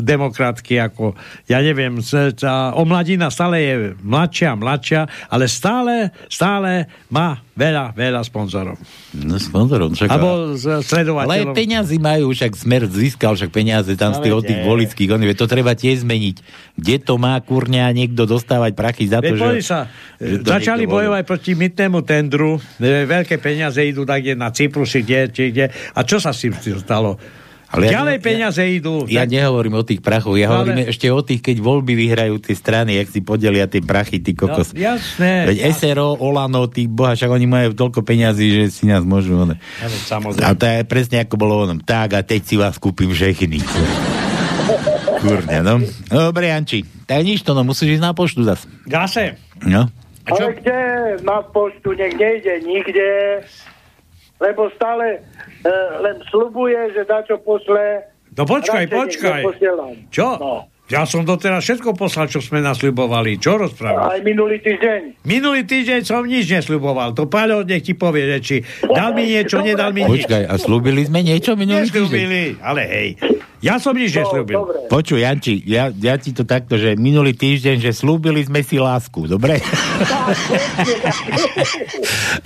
demokratky, 0.00 0.80
ako 0.80 1.12
ja 1.44 1.60
neviem, 1.60 2.00
tá 2.32 2.72
omladina 2.72 3.28
stále 3.28 3.60
je 3.60 3.74
mladšia 4.00 4.56
mladšia, 4.56 5.04
ale 5.28 5.44
stále, 5.52 6.08
stále 6.32 6.88
má 7.12 7.44
veľa, 7.52 7.92
veľa 7.92 8.24
sponzorov. 8.24 8.80
No 9.12 9.36
sponzorom, 9.36 9.92
však... 9.92 10.08
Alebo 10.08 10.56
z- 10.56 10.80
ale 10.80 10.80
sledovateľov. 10.80 11.52
peniazy 11.52 12.00
majú, 12.00 12.32
však 12.32 12.56
Smer 12.56 12.88
získal 12.88 13.36
však 13.36 13.52
peniaze 13.52 13.92
tam 14.00 14.16
z 14.16 14.24
tých, 14.24 14.34
od 14.34 14.44
tých 14.48 14.60
volických, 14.64 15.08
veď 15.12 15.36
to 15.36 15.44
treba 15.44 15.76
tiež 15.76 16.00
zmeniť. 16.08 16.36
Kde 16.80 16.96
to 17.04 17.20
má 17.20 17.36
kurňa 17.44 17.92
niekto 17.92 18.24
dostávať 18.24 18.72
prachy 18.72 19.04
za 19.12 19.20
to, 19.20 19.36
Veď 19.36 19.60
že... 19.60 19.68
sa, 19.68 19.92
že 20.16 20.40
to 20.40 20.48
začali 20.56 20.88
bojovať 20.88 21.22
proti 21.28 21.52
mytnému 21.52 22.00
tendru, 22.00 22.56
e, 22.80 23.04
veľké 23.04 23.36
peniaze 23.36 23.84
idú 23.84 24.08
tak 24.08 24.24
kde 24.24 24.40
na 24.40 24.48
Cyprusy, 24.48 25.04
kde, 25.04 25.20
či 25.28 25.42
kde. 25.52 25.68
A 25.68 26.00
čo 26.00 26.16
sa 26.16 26.32
s 26.32 26.48
tým 26.48 26.56
stalo? 26.80 27.20
Ale 27.70 27.86
ja- 27.86 28.02
Ďalej 28.02 28.16
ja- 28.16 28.24
peniaze 28.24 28.62
idú. 28.66 29.06
Ja 29.06 29.22
tak- 29.22 29.30
nehovorím 29.30 29.78
o 29.78 29.84
tých 29.84 30.00
prachoch, 30.00 30.34
ja 30.34 30.46
No, 30.46 30.58
hovorím 30.58 30.82
ale- 30.82 30.90
ešte 30.90 31.06
o 31.06 31.20
tých, 31.20 31.38
keď 31.40 31.56
voľby 31.58 31.94
vyhrajú 31.94 32.34
tie 32.38 32.52
strany, 32.52 32.98
jak 32.98 33.06
si 33.06 33.20
podelia 33.20 33.64
tie 33.64 33.78
prachy, 33.78 34.18
ty 34.18 34.34
kokos. 34.34 34.74
No, 34.74 34.82
jasné. 34.82 35.46
Veď 35.46 35.58
SRO, 35.70 36.18
Olano, 36.18 36.66
tí 36.66 36.84
boha, 36.84 37.14
však 37.14 37.30
oni 37.30 37.46
majú 37.46 37.70
toľko 37.72 38.02
peňazí, 38.02 38.46
že 38.50 38.62
si 38.68 38.84
nás 38.84 39.00
môžu... 39.00 39.38
One. 39.38 39.54
Ja, 39.78 39.86
samozrejme. 39.86 40.42
A 40.42 40.52
to 40.52 40.66
je 40.66 40.82
presne 40.82 41.22
ako 41.22 41.34
bolo 41.36 41.62
onom. 41.62 41.78
Tak 41.78 42.10
a 42.12 42.20
teď 42.20 42.40
si 42.42 42.54
vás 42.54 42.74
kúpim 42.74 43.06
všechny. 43.08 43.62
Kurňa, 45.16 45.60
no. 45.60 45.78
Dobre, 46.08 46.48
Janči. 46.48 46.82
Tak 47.04 47.20
nič 47.20 47.40
to, 47.40 47.52
no 47.52 47.62
musíš 47.62 47.96
ísť 47.96 48.02
na 48.02 48.12
poštu 48.12 48.42
zas. 48.42 48.64
Gase. 48.82 49.36
No. 49.62 49.86
Ale 50.22 50.54
kde 50.54 50.78
na 51.20 51.38
poštu 51.40 51.92
nech 51.92 52.14
nejde 52.14 52.62
nikde, 52.62 53.08
lebo 54.40 54.72
stále 54.74 55.20
e, 55.62 55.72
len 56.00 56.16
slubuje, 56.32 56.96
že 56.96 57.04
dačo 57.04 57.38
pošle. 57.44 58.08
No 58.34 58.48
počkaj, 58.48 58.88
počkaj. 58.88 59.42
Čo? 60.08 60.28
No. 60.40 60.54
Ja 60.90 61.06
som 61.06 61.22
doteraz 61.22 61.62
všetko 61.62 61.94
poslal, 61.94 62.26
čo 62.26 62.42
sme 62.42 62.58
nasľubovali. 62.66 63.38
Čo 63.38 63.62
rozprávaš? 63.62 64.10
Aj 64.10 64.20
minulý 64.26 64.58
týždeň. 64.58 65.22
Minulý 65.22 65.62
týždeň 65.62 66.02
som 66.02 66.26
nič 66.26 66.50
nesľuboval. 66.50 67.14
To 67.14 67.30
Paľo 67.30 67.62
nech 67.62 67.86
ti 67.86 67.94
povie, 67.94 68.26
že 68.26 68.38
či 68.42 68.56
dal 68.90 69.14
mi 69.14 69.30
niečo, 69.30 69.62
nedal 69.62 69.94
mi 69.94 70.02
nič. 70.02 70.26
Počkaj, 70.26 70.50
a 70.50 70.54
slúbili 70.58 71.06
sme 71.06 71.22
niečo 71.22 71.54
minulý 71.54 71.86
týždeň? 71.86 71.94
Nesľubili, 71.94 72.42
ale 72.58 72.82
hej. 72.90 73.08
Ja 73.60 73.76
som 73.76 73.92
nič 73.92 74.16
nesľúbil. 74.16 74.88
Počuj, 74.88 75.20
Janči, 75.20 75.60
ja, 75.68 75.92
ja 75.92 76.16
ti 76.16 76.32
to 76.32 76.48
takto, 76.48 76.80
že 76.80 76.96
minulý 76.96 77.36
týždeň, 77.36 77.76
že 77.84 77.92
slúbili 77.92 78.40
sme 78.40 78.64
si 78.64 78.80
lásku, 78.80 79.28
dobre? 79.28 79.60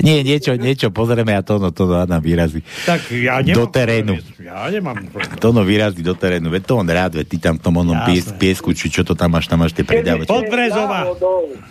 Nie, 0.04 0.26
niečo, 0.26 0.58
niečo, 0.58 0.90
pozrieme 0.90 1.38
a 1.38 1.42
to, 1.46 1.62
no, 1.62 1.70
to 1.70 1.86
nám 1.86 2.20
vyrazí. 2.20 2.60
Tak 2.84 3.08
ja 3.14 3.40
nemám 3.40 3.56
Do 3.56 3.64
terénu. 3.70 4.14
problém. 4.18 4.42
Ja 4.42 4.66
nemám 4.68 4.96
problém. 5.08 5.38
To 5.38 5.48
no 5.54 5.62
vyrazí 5.62 6.02
do 6.02 6.18
terénu, 6.18 6.50
veď 6.50 6.62
to 6.66 6.74
on 6.82 6.88
rád, 6.88 7.14
veď 7.14 7.26
ty 7.30 7.36
tam 7.38 7.54
v 7.56 7.62
tom 7.62 7.74
onom 7.78 7.98
pies, 8.04 8.28
piesku, 8.34 8.74
či 8.74 8.90
čo 8.90 9.06
to 9.06 9.14
tam 9.14 9.38
máš, 9.38 9.46
tam 9.46 9.62
máš 9.62 9.72
tie 9.72 9.86
predávače. 9.86 10.28
Podbrezová. 10.28 11.14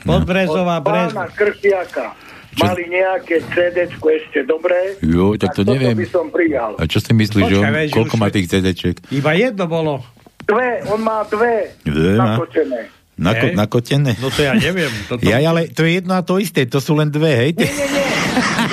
Podbrezová 0.08 0.76
od 0.80 0.86
brez. 0.88 1.12
pána 1.12 1.28
Kršiaka 1.30 2.33
Čo? 2.54 2.70
mali 2.70 2.84
nejaké 2.86 3.42
CD 3.50 3.90
ešte 3.90 4.46
dobré. 4.46 4.98
Jo, 5.02 5.34
tak 5.42 5.58
to 5.58 5.66
neviem. 5.66 5.98
by 5.98 6.08
som 6.10 6.30
prijal. 6.30 6.78
A 6.78 6.86
čo 6.86 7.02
si 7.02 7.12
myslíš, 7.14 7.44
že 7.50 7.56
on, 7.58 7.74
koľko 7.90 8.16
má 8.22 8.30
tých 8.30 8.50
CD-ček? 8.50 9.10
Iba 9.10 9.34
jedno 9.34 9.66
bolo. 9.66 10.06
Dve, 10.44 10.84
on 10.92 11.00
má 11.02 11.24
dve 11.26 11.72
Dve 11.88 12.20
má? 12.20 12.36
nakočené. 12.36 12.92
Nako, 13.14 13.46
nakotené? 13.54 14.18
No 14.18 14.34
to 14.34 14.42
ja 14.42 14.58
neviem. 14.58 14.90
Toto... 15.10 15.22
Ja, 15.22 15.38
ale 15.46 15.70
to 15.70 15.86
je 15.86 16.02
jedno 16.02 16.18
a 16.18 16.26
to 16.26 16.42
isté, 16.42 16.66
to 16.66 16.82
sú 16.82 16.98
len 16.98 17.14
dve, 17.14 17.30
hej? 17.30 17.52
Nie, 17.54 17.70
nie, 17.70 17.88
nie. 17.94 18.06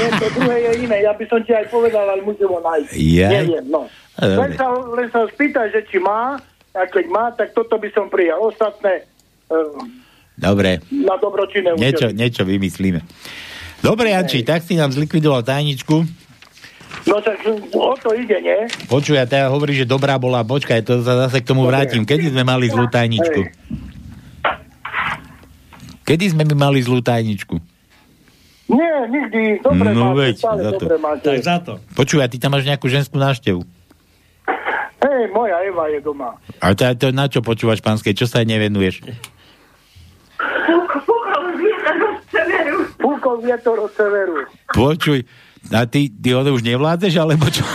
nie. 0.00 0.08
To 0.16 0.26
druhé 0.32 0.56
je 0.64 0.72
iné. 0.88 0.96
Ja 1.04 1.12
by 1.12 1.24
som 1.28 1.44
ti 1.44 1.52
aj 1.52 1.68
povedal, 1.68 2.08
ale 2.08 2.24
musím 2.24 2.48
ho 2.48 2.60
nájsť. 2.64 2.90
Jaj. 2.96 3.32
Neviem, 3.44 3.66
no. 3.68 3.84
Len 4.16 4.50
sa, 4.56 4.66
len 4.72 5.08
sa 5.12 5.20
spýtaj, 5.28 5.72
že 5.76 5.80
či 5.92 6.00
má, 6.00 6.40
a 6.72 6.82
keď 6.86 7.04
má, 7.12 7.24
tak 7.36 7.52
toto 7.52 7.76
by 7.76 7.88
som 7.92 8.08
prijal. 8.08 8.40
Ostatné 8.40 9.04
uh, 9.52 9.84
Dobre, 10.40 10.80
na 10.88 11.20
dobročinné 11.20 11.76
niečo, 11.76 12.08
účely. 12.08 12.16
niečo 12.16 12.42
vymyslíme. 12.48 13.00
Dobre, 13.80 14.12
Janči, 14.12 14.44
tak 14.44 14.60
si 14.60 14.76
nám 14.76 14.92
zlikvidoval 14.92 15.40
tajničku. 15.40 16.04
No 17.08 17.16
tak 17.24 17.40
o 17.72 17.94
to 17.96 18.12
ide, 18.12 18.36
nie? 18.38 18.68
Počuj, 18.86 19.16
a 19.16 19.24
teda 19.24 19.48
hovorí, 19.48 19.72
že 19.72 19.88
dobrá 19.88 20.20
bola. 20.20 20.44
Počkaj, 20.44 20.84
to 20.84 21.00
sa 21.00 21.26
zase 21.26 21.40
k 21.40 21.48
tomu 21.48 21.64
vrátim. 21.64 22.04
Kedy 22.04 22.28
sme 22.28 22.44
mali 22.44 22.68
zlú 22.68 22.84
tajničku? 22.86 23.40
Hej. 23.40 23.56
Kedy 26.04 26.24
sme 26.34 26.42
my 26.44 26.56
mali 26.58 26.82
zlú 26.82 27.00
tajničku? 27.00 27.56
Nie, 28.68 29.06
nikdy. 29.08 29.62
Dobre 29.62 29.90
No 29.90 30.12
máte, 30.12 30.18
veď, 30.20 30.34
stále 30.36 30.60
za 30.60 30.70
to. 30.70 30.84
dobre 30.84 30.98
máte. 30.98 31.24
Tak 31.24 31.38
za 31.40 31.56
to. 31.58 31.72
Počuj, 31.94 32.20
a 32.20 32.26
ty 32.28 32.36
tam 32.36 32.52
máš 32.52 32.68
nejakú 32.68 32.86
ženskú 32.86 33.16
návštevu. 33.16 33.62
Hej, 35.00 35.22
moja 35.32 35.56
Eva 35.64 35.88
je 35.88 35.98
doma. 36.04 36.36
A 36.60 36.76
to, 36.76 36.84
to 36.94 37.08
na 37.10 37.26
čo 37.26 37.40
počúvaš, 37.40 37.80
pánske? 37.80 38.12
Čo 38.12 38.28
sa 38.28 38.44
jej 38.44 38.50
nevenuješ? 38.50 39.00
Fúkol 43.00 43.40
vietor 43.40 43.80
od 43.80 43.92
severu. 43.96 44.44
Počuj, 44.76 45.24
a 45.72 45.84
ty, 45.88 46.12
ty 46.12 46.36
ono 46.36 46.52
už 46.52 46.62
nevládzeš, 46.64 47.12
alebo 47.16 47.48
čo? 47.48 47.64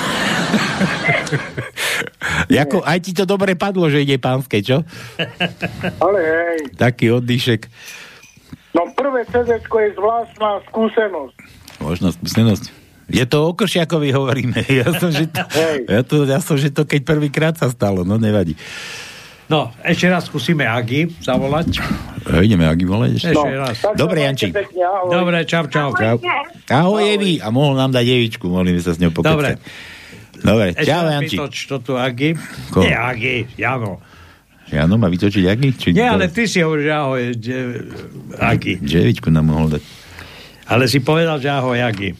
Jako, 2.45 2.85
aj 2.85 2.99
ti 3.01 3.11
to 3.15 3.25
dobre 3.25 3.57
padlo, 3.57 3.89
že 3.89 4.05
ide 4.05 4.21
pánske, 4.21 4.61
čo? 4.61 4.85
Ale 5.97 6.19
hej. 6.21 6.59
Taký 6.77 7.17
oddyšek. 7.17 7.65
No 8.75 8.91
prvé 8.93 9.23
CD 9.31 9.57
je 9.57 9.89
zvláštna 9.95 10.61
skúsenosť. 10.69 11.35
Možno 11.79 12.11
skúsenosť. 12.11 12.69
Je 13.05 13.23
to 13.29 13.45
o 13.45 13.51
Kršiakovi 13.53 14.09
hovoríme. 14.11 14.59
Ja 14.81 14.89
som, 14.97 15.13
že 15.13 15.29
to, 15.29 15.41
ja, 15.87 16.01
to, 16.01 16.15
ja 16.25 16.39
som, 16.41 16.57
že 16.57 16.73
to 16.73 16.83
keď 16.83 17.01
prvýkrát 17.05 17.53
sa 17.55 17.69
stalo, 17.71 18.03
no 18.03 18.17
nevadí. 18.17 18.57
No, 19.45 19.69
ešte 19.85 20.09
raz 20.09 20.25
skúsime 20.25 20.65
Agi 20.65 21.05
zavolať. 21.21 21.77
A 22.25 22.41
ideme, 22.41 22.65
ak 22.65 22.81
volať 22.81 23.21
ešte. 23.21 23.37
Ešte 23.37 23.53
raz. 23.53 23.77
Dobre, 23.93 24.25
Janči. 24.25 24.49
Pekne, 24.49 24.81
ahoj. 24.81 25.09
Dobre, 25.13 25.37
čau, 25.45 25.69
čau. 25.69 25.93
Čau. 25.93 26.17
Ahoj, 26.65 27.03
Evi. 27.05 27.37
A 27.37 27.53
mohol 27.53 27.77
nám 27.77 27.93
dať 27.93 28.05
Evičku, 28.09 28.49
mohli 28.49 28.73
by 28.73 28.81
sa 28.81 28.97
s 28.97 28.99
ňou 28.99 29.13
pokecať. 29.13 29.29
Dobre. 29.29 29.51
Dobre, 30.41 30.67
Ešte 30.73 30.89
čau, 30.89 31.05
Janči. 31.05 31.37
vytoč 31.37 31.55
to 31.69 31.75
tu 31.77 31.93
Agi. 31.93 32.33
Koho? 32.73 32.81
Nie 32.81 32.97
Agi, 32.97 33.45
Jano. 33.53 34.01
Jano, 34.65 34.97
má 34.97 35.13
vytočiť 35.13 35.45
Agi? 35.45 35.69
Či 35.77 35.87
Nie, 35.93 36.09
ale 36.09 36.25
ty 36.33 36.49
si 36.49 36.65
hovoríš 36.65 36.89
ahoj, 36.89 37.21
že, 37.37 37.57
Agi. 38.41 38.81
Že 38.81 38.95
Evičku 39.05 39.29
nám 39.29 39.45
mohol 39.45 39.77
dať. 39.77 39.83
Ale 40.65 40.89
si 40.89 41.05
povedal, 41.05 41.37
že 41.37 41.53
ahoj, 41.53 41.77
Agi. 41.77 42.17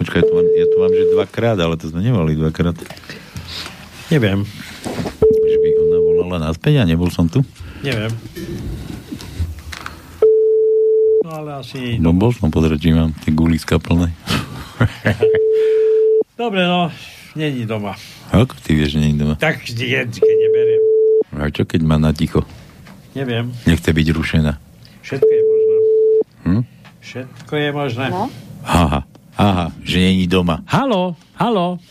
Počkaj, 0.00 0.24
tu 0.24 0.32
mám, 0.32 0.48
ja 0.48 0.66
tu 0.72 0.76
mám, 0.80 0.88
že 0.88 1.04
dvakrát, 1.12 1.56
ale 1.60 1.76
to 1.76 1.92
sme 1.92 2.00
nemali 2.00 2.32
dvakrát. 2.32 2.80
Neviem, 4.08 4.48
Volala 6.22 6.54
naspäť 6.54 6.78
a 6.78 6.86
nebol 6.86 7.10
som 7.10 7.26
tu? 7.26 7.42
neviem. 7.82 8.14
No 11.26 11.42
ale 11.42 11.58
asi... 11.58 11.98
No 11.98 12.14
bol 12.14 12.30
som 12.30 12.46
pozrieť, 12.46 12.78
či 12.78 12.94
mám 12.94 13.10
tie 13.26 13.34
guliska 13.34 13.82
plné. 13.82 14.14
Dobre, 16.38 16.62
no, 16.62 16.94
není 17.34 17.66
doma. 17.66 17.98
Ako 18.30 18.54
ty 18.54 18.78
vieš, 18.78 18.94
že 18.94 18.98
nie 19.02 19.18
je 19.18 19.26
doma? 19.26 19.34
Tak 19.34 19.66
je, 19.66 19.98
keď 19.98 20.34
neberiem. 20.46 20.82
A 21.42 21.50
čo 21.50 21.66
keď 21.66 21.82
má 21.82 21.98
na 21.98 22.14
ticho? 22.14 22.46
Neviem. 23.18 23.50
Nechce 23.66 23.90
byť 23.90 24.06
rušená. 24.14 24.62
Všetko 25.02 25.26
je 25.26 25.42
možné. 25.42 25.76
Hm? 26.46 26.62
Všetko 27.02 27.54
je 27.58 27.68
možné. 27.74 28.06
No. 28.14 28.30
Aha, 28.62 29.02
aha, 29.34 29.66
že 29.82 29.98
není 29.98 30.30
doma. 30.30 30.62
Halo, 30.70 31.18
halo. 31.34 31.82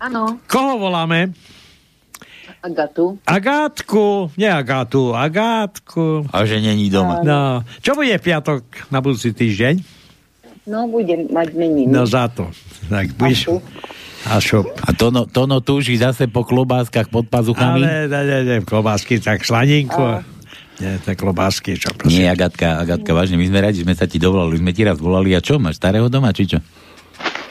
Áno, 0.00 0.40
Koho 0.48 0.80
voláme? 0.80 1.36
Agatu. 2.60 3.16
Agátku, 3.24 4.28
nie 4.36 4.44
Agátu, 4.52 5.16
Agátku. 5.16 6.28
A 6.28 6.44
že 6.44 6.60
není 6.60 6.92
doma. 6.92 7.24
No, 7.24 7.64
čo 7.80 7.96
bude 7.96 8.12
piatok 8.20 8.68
na 8.92 9.00
budúci 9.00 9.32
týždeň? 9.32 9.80
No, 10.68 10.84
budem 10.84 11.32
mať 11.32 11.56
meniny. 11.56 11.88
No 11.88 12.04
za 12.04 12.28
to. 12.28 12.52
Tak 12.92 13.16
budeš... 13.16 13.48
A 14.28 14.36
šup. 14.36 14.68
A 14.84 14.92
Tono, 14.92 15.24
Tono 15.24 15.64
túži 15.64 15.96
zase 15.96 16.28
po 16.28 16.44
klobáskach 16.44 17.08
pod 17.08 17.32
pazuchami? 17.32 17.80
Ale, 17.80 18.04
ne, 18.04 18.20
ne, 18.28 18.38
ne, 18.44 18.56
klobásky, 18.60 19.16
tak 19.16 19.40
slaninku. 19.48 20.20
Nie, 20.76 21.00
to 21.00 21.16
klobásky, 21.16 21.80
čo 21.80 21.96
prosím. 21.96 22.28
Nie, 22.28 22.36
Agatka, 22.36 22.84
Agatka, 22.84 23.16
vážne, 23.16 23.40
my 23.40 23.48
sme 23.48 23.64
radi, 23.64 23.80
že 23.80 23.88
sme 23.88 23.96
sa 23.96 24.04
ti 24.04 24.20
dovolali, 24.20 24.60
sme 24.60 24.76
ti 24.76 24.84
raz 24.84 25.00
volali. 25.00 25.32
A 25.32 25.40
čo, 25.40 25.56
máš 25.56 25.80
starého 25.80 26.12
doma, 26.12 26.36
či 26.36 26.44
čo? 26.44 26.60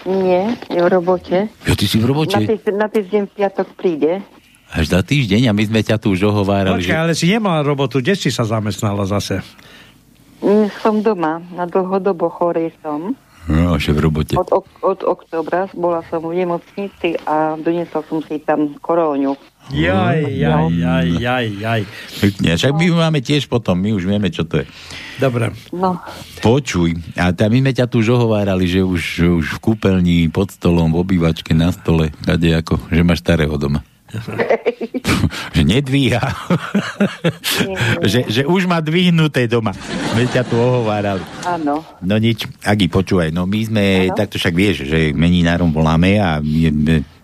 Nie, 0.06 0.54
je 0.70 0.78
v 0.78 0.88
robote. 0.90 1.50
Jo, 1.66 1.74
ty 1.74 1.90
si 1.90 1.98
v 1.98 2.06
robote? 2.06 2.38
Na, 2.38 2.46
týždeň, 2.46 2.74
na 2.78 2.88
týždeň 2.88 3.22
v 3.26 3.32
piatok 3.34 3.68
príde. 3.74 4.22
Až 4.70 4.86
za 4.88 5.02
týždeň 5.02 5.50
a 5.50 5.54
my 5.54 5.64
sme 5.66 5.82
ťa 5.82 5.98
tu 5.98 6.14
už 6.14 6.30
ohovárali, 6.30 6.86
Počkaj, 6.86 6.94
že... 6.94 7.02
ale 7.02 7.14
si 7.18 7.26
nemala 7.26 7.66
robotu, 7.66 8.00
kde 8.00 8.14
si 8.14 8.30
sa 8.30 8.46
zamestnala 8.46 9.02
zase? 9.04 9.42
Mm, 10.40 10.70
Som 10.80 11.02
doma, 11.02 11.42
na 11.52 11.66
dlhodobo 11.66 12.30
chorej 12.30 12.72
som. 12.80 13.18
No, 13.50 13.82
že 13.82 13.98
v 13.98 14.06
robote. 14.06 14.38
Od, 14.38 14.46
ok- 14.46 14.86
od 14.86 15.02
oktobra 15.02 15.66
bola 15.74 16.06
som 16.06 16.22
v 16.22 16.38
nemocnici 16.38 17.18
a 17.26 17.58
doniesol 17.58 18.06
som 18.06 18.22
si 18.22 18.38
tam 18.38 18.78
koróňu. 18.78 19.34
Jaj, 19.74 20.22
jaj, 20.38 20.66
jaj, 20.70 21.08
jaj, 21.18 21.48
jaj. 21.58 21.82
Pekne, 22.22 22.50
však 22.54 22.74
my 22.74 22.86
máme 22.92 23.20
tiež 23.22 23.50
potom, 23.50 23.74
my 23.74 23.94
už 23.94 24.06
vieme, 24.06 24.30
čo 24.30 24.46
to 24.46 24.62
je. 24.62 24.66
Dobre. 25.18 25.50
No, 25.74 25.98
Počuj, 26.40 26.94
a 27.18 27.34
tam 27.34 27.50
my 27.50 27.66
sme 27.66 27.74
ťa 27.74 27.90
tu 27.90 28.02
už 28.02 28.22
ohovárali, 28.22 28.70
že 28.70 28.86
už, 28.86 29.02
už 29.42 29.46
v 29.58 29.60
kúpeľni, 29.60 30.30
pod 30.30 30.54
stolom, 30.54 30.94
v 30.94 31.02
obývačke, 31.02 31.54
na 31.54 31.74
stole, 31.74 32.14
kade 32.22 32.54
ako, 32.54 32.78
že 32.88 33.02
máš 33.02 33.26
starého 33.26 33.58
doma. 33.58 33.82
Že 35.52 35.62
nedvíha. 35.62 36.22
že, 38.02 38.26
že 38.26 38.42
už 38.44 38.66
má 38.66 38.80
dvihnuté 38.80 39.46
doma. 39.46 39.72
My 40.14 40.26
ťa 40.26 40.44
tu 40.44 40.56
ohovárali. 40.56 41.22
áno. 41.46 41.86
No 42.00 42.16
nič, 42.16 42.50
Agi, 42.62 42.88
počúvaj, 42.88 43.30
no 43.30 43.46
my 43.46 43.60
sme, 43.62 43.84
Áno. 44.08 44.18
takto 44.18 44.36
však 44.36 44.54
vieš, 44.54 44.86
že 44.86 45.14
meninárom 45.14 45.70
voláme 45.70 46.18
a 46.18 46.42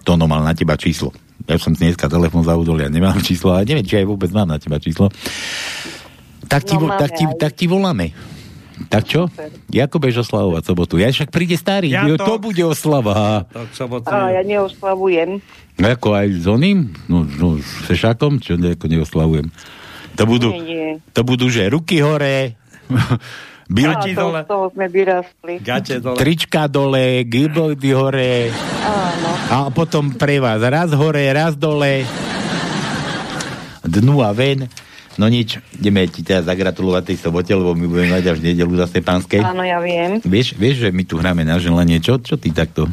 Tono 0.06 0.26
mal 0.26 0.46
na 0.46 0.54
teba 0.54 0.78
číslo. 0.78 1.10
Ja 1.46 1.58
som 1.58 1.74
si 1.74 1.86
dneska 1.86 2.06
telefon 2.06 2.46
zaudol, 2.46 2.78
ja 2.78 2.90
nemám 2.90 3.18
číslo, 3.22 3.54
ale 3.54 3.66
neviem, 3.66 3.86
či 3.86 3.98
aj 3.98 4.06
vôbec 4.06 4.30
mám 4.30 4.46
na 4.46 4.58
teba 4.58 4.78
číslo. 4.78 5.10
Tak 6.46 6.62
ti, 6.62 6.78
No, 6.78 6.86
vo, 6.86 6.88
tak 6.94 7.10
ti, 7.12 7.26
tak 7.38 7.58
ti 7.58 7.66
voláme. 7.66 8.14
Tak 8.88 9.04
čo? 9.08 9.32
Ako 9.72 9.96
budeš 9.98 10.28
oslavovať 10.28 10.64
sobotu? 10.66 11.00
Ja 11.00 11.08
však 11.08 11.32
príde 11.32 11.56
starý, 11.56 11.96
Piatok. 11.96 12.28
to 12.28 12.34
bude 12.38 12.64
oslava. 12.66 13.48
Tak 13.48 13.72
sobotu. 13.72 14.12
A 14.12 14.36
ja 14.36 14.44
neoslavujem. 14.44 15.40
No 15.76 15.86
ako 15.88 16.08
aj 16.12 16.28
s 16.32 16.46
oným? 16.46 16.92
No, 17.08 17.24
no 17.24 17.56
s 17.56 17.70
fešákom? 17.88 18.40
Čo 18.40 18.56
nejako 18.56 18.88
neoslavujem? 18.88 19.48
To 20.16 20.24
budú, 20.24 20.52
Nie, 20.52 20.64
nie. 20.64 20.88
to 21.12 21.28
budú, 21.28 21.52
že 21.52 21.68
ruky 21.68 22.00
hore, 22.00 22.56
bil, 23.76 23.92
A 23.92 24.00
to, 24.00 24.28
z 24.32 24.48
toho 24.48 24.66
sme 24.72 24.88
vyrastli. 24.88 25.60
Gate 25.60 26.00
dole. 26.00 26.16
trička 26.16 26.72
dole, 26.72 27.28
gilbody 27.28 27.92
hore, 27.92 28.48
Áno. 28.80 29.30
a 29.52 29.58
potom 29.72 30.16
pre 30.16 30.40
vás 30.40 30.64
raz 30.64 30.96
hore, 30.96 31.28
raz 31.32 31.56
dole, 31.56 32.08
dnu 33.84 34.24
a 34.24 34.32
ven. 34.32 34.68
No 35.16 35.26
nič, 35.26 35.58
ideme 35.74 36.04
ti 36.06 36.20
teda 36.20 36.44
zagratulovať 36.44 37.04
tej 37.08 37.18
sobote, 37.18 37.48
lebo 37.50 37.72
my 37.72 37.86
budeme 37.86 38.12
mať 38.12 38.26
až 38.30 38.40
nedelu 38.42 38.76
zase 38.76 39.00
pánskej. 39.00 39.40
Áno, 39.40 39.64
ja 39.64 39.80
viem. 39.80 40.20
Vieš, 40.20 40.54
vieš, 40.54 40.84
že 40.84 40.90
my 40.90 41.04
tu 41.04 41.16
hráme 41.16 41.42
na 41.42 41.56
želanie. 41.56 41.98
Čo, 41.98 42.20
čo 42.20 42.36
ty 42.36 42.52
takto, 42.52 42.92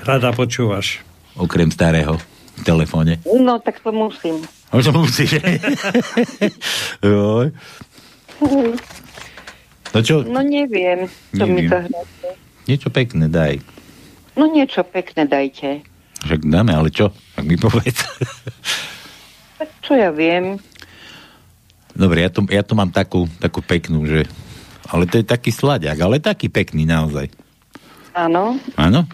Rada 0.00 0.30
počúvaš. 0.30 1.02
okrem 1.34 1.68
starého 1.68 2.22
v 2.54 2.62
telefóne? 2.62 3.18
No, 3.26 3.58
tak 3.58 3.80
to 3.80 3.90
musím. 3.90 4.46
O 4.70 4.78
čo 4.78 4.92
musíš? 4.92 5.42
Joj. 7.02 7.50
no 9.90 9.98
čo, 9.98 10.22
No 10.22 10.40
neviem, 10.40 11.06
čo 11.30 11.44
mi 11.44 11.62
Neviem. 11.62 11.70
zahráte. 11.70 12.28
niečo 12.64 12.88
pekné 12.90 13.26
daj. 13.26 13.58
No 14.34 14.46
niečo 14.46 14.82
pekné 14.82 15.24
dajte. 15.24 15.82
Však 16.20 16.40
dáme, 16.42 16.72
ale 16.72 16.90
čo? 16.90 17.10
Tak 17.34 17.44
mi 17.44 17.54
povedz. 17.54 18.02
Tak 19.54 19.68
čo 19.80 19.94
ja 19.94 20.10
viem. 20.10 20.58
Dobre, 21.94 22.26
ja 22.26 22.30
to, 22.30 22.42
ja 22.50 22.62
to 22.66 22.74
mám 22.74 22.90
takú, 22.90 23.30
takú 23.38 23.62
peknú, 23.62 24.02
že... 24.04 24.26
Ale 24.90 25.08
to 25.08 25.22
je 25.22 25.24
taký 25.24 25.48
sladiak, 25.48 25.96
ale 26.02 26.20
taký 26.20 26.52
pekný 26.52 26.84
naozaj. 26.84 27.32
Áno. 28.12 28.60
Áno? 28.76 29.08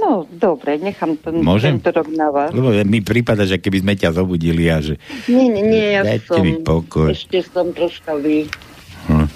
No, 0.00 0.24
dobre, 0.32 0.80
nechám 0.80 1.18
to, 1.20 1.28
Môžem? 1.34 1.76
tento 1.76 2.00
rok 2.00 2.08
na 2.08 2.32
vás. 2.32 2.48
Lebo 2.56 2.72
mi 2.88 3.04
prípada, 3.04 3.44
že 3.44 3.60
keby 3.60 3.84
sme 3.84 3.94
ťa 3.98 4.16
zobudili 4.16 4.70
a 4.72 4.80
že... 4.80 4.96
Nie, 5.28 5.50
nie, 5.52 5.60
nie, 5.60 5.86
ja 6.00 6.02
som... 6.24 6.40
mi 6.40 6.56
pokoj. 6.56 7.12
Ešte 7.12 7.44
som 7.44 7.72
troška 7.76 8.16
vy... 8.16 8.48
Hm. 9.10 9.26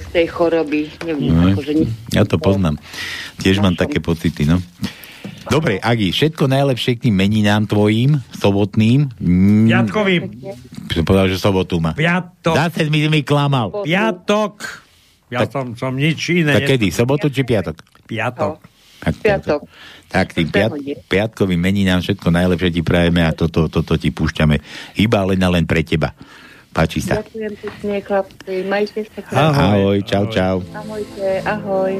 Z 0.00 0.04
tej 0.10 0.26
choroby. 0.32 0.90
Neviem, 1.06 1.30
No, 1.30 1.54
akože... 1.54 1.72
ja 2.10 2.24
to 2.26 2.36
poznám. 2.40 2.76
Tiež 3.38 3.62
mám 3.62 3.78
také 3.78 4.02
pocity, 4.02 4.44
no. 4.44 4.58
Dobre, 5.48 5.80
Agi, 5.80 6.12
všetko 6.12 6.44
najlepšie 6.44 7.00
k 7.00 7.08
tým 7.08 7.16
meninám 7.16 7.64
tvojim, 7.64 8.20
sobotným. 8.36 9.08
Mm, 9.16 9.66
Piatkovým. 9.66 10.22
som 10.90 11.04
povedal, 11.06 11.32
že 11.32 11.40
sobotu 11.40 11.80
má. 11.80 11.96
Piatok. 11.96 12.52
Zase 12.52 12.92
mi, 12.92 13.08
mi 13.08 13.24
klamal. 13.24 13.72
Piatok. 13.80 14.60
Ja 15.30 15.46
Tak- 15.46 15.54
som, 15.54 15.66
som 15.78 15.96
nič 15.96 16.20
iné. 16.34 16.58
Tak 16.58 16.76
kedy? 16.76 16.90
Sobotu 16.90 17.30
či 17.30 17.46
piatok? 17.46 17.80
Piatok. 18.04 18.60
Tak, 19.00 19.14
Piatok. 19.16 19.60
Tak 20.10 20.36
tým 20.36 20.52
piat, 20.52 20.74
piatkovým 21.08 21.56
meninám 21.56 22.04
všetko 22.04 22.28
najlepšie 22.28 22.68
ti 22.68 22.82
prajeme 22.84 23.24
a 23.24 23.32
toto, 23.32 23.70
toto 23.70 23.96
ti 23.96 24.12
púšťame. 24.12 24.60
Iba 24.98 25.24
len 25.24 25.40
a 25.40 25.48
len 25.48 25.64
pre 25.64 25.80
teba. 25.80 26.12
Páči 26.70 27.00
sa. 27.00 27.22
Ďakujem 27.22 27.54
pekne, 27.56 27.96
chlapci. 28.02 28.54
Majte 28.68 29.00
sa 29.06 29.20
krásne. 29.22 29.56
Ahoj, 29.56 29.96
čau, 30.04 30.24
čau. 30.28 30.56
Ahojte, 30.74 31.28
ahoj. 31.46 31.94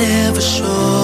Never 0.00 0.40
sure 0.40 0.99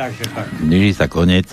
takže 0.00 0.24
tak. 0.32 0.48
Blíži 0.64 0.92
sa 0.96 1.06
koniec. 1.12 1.52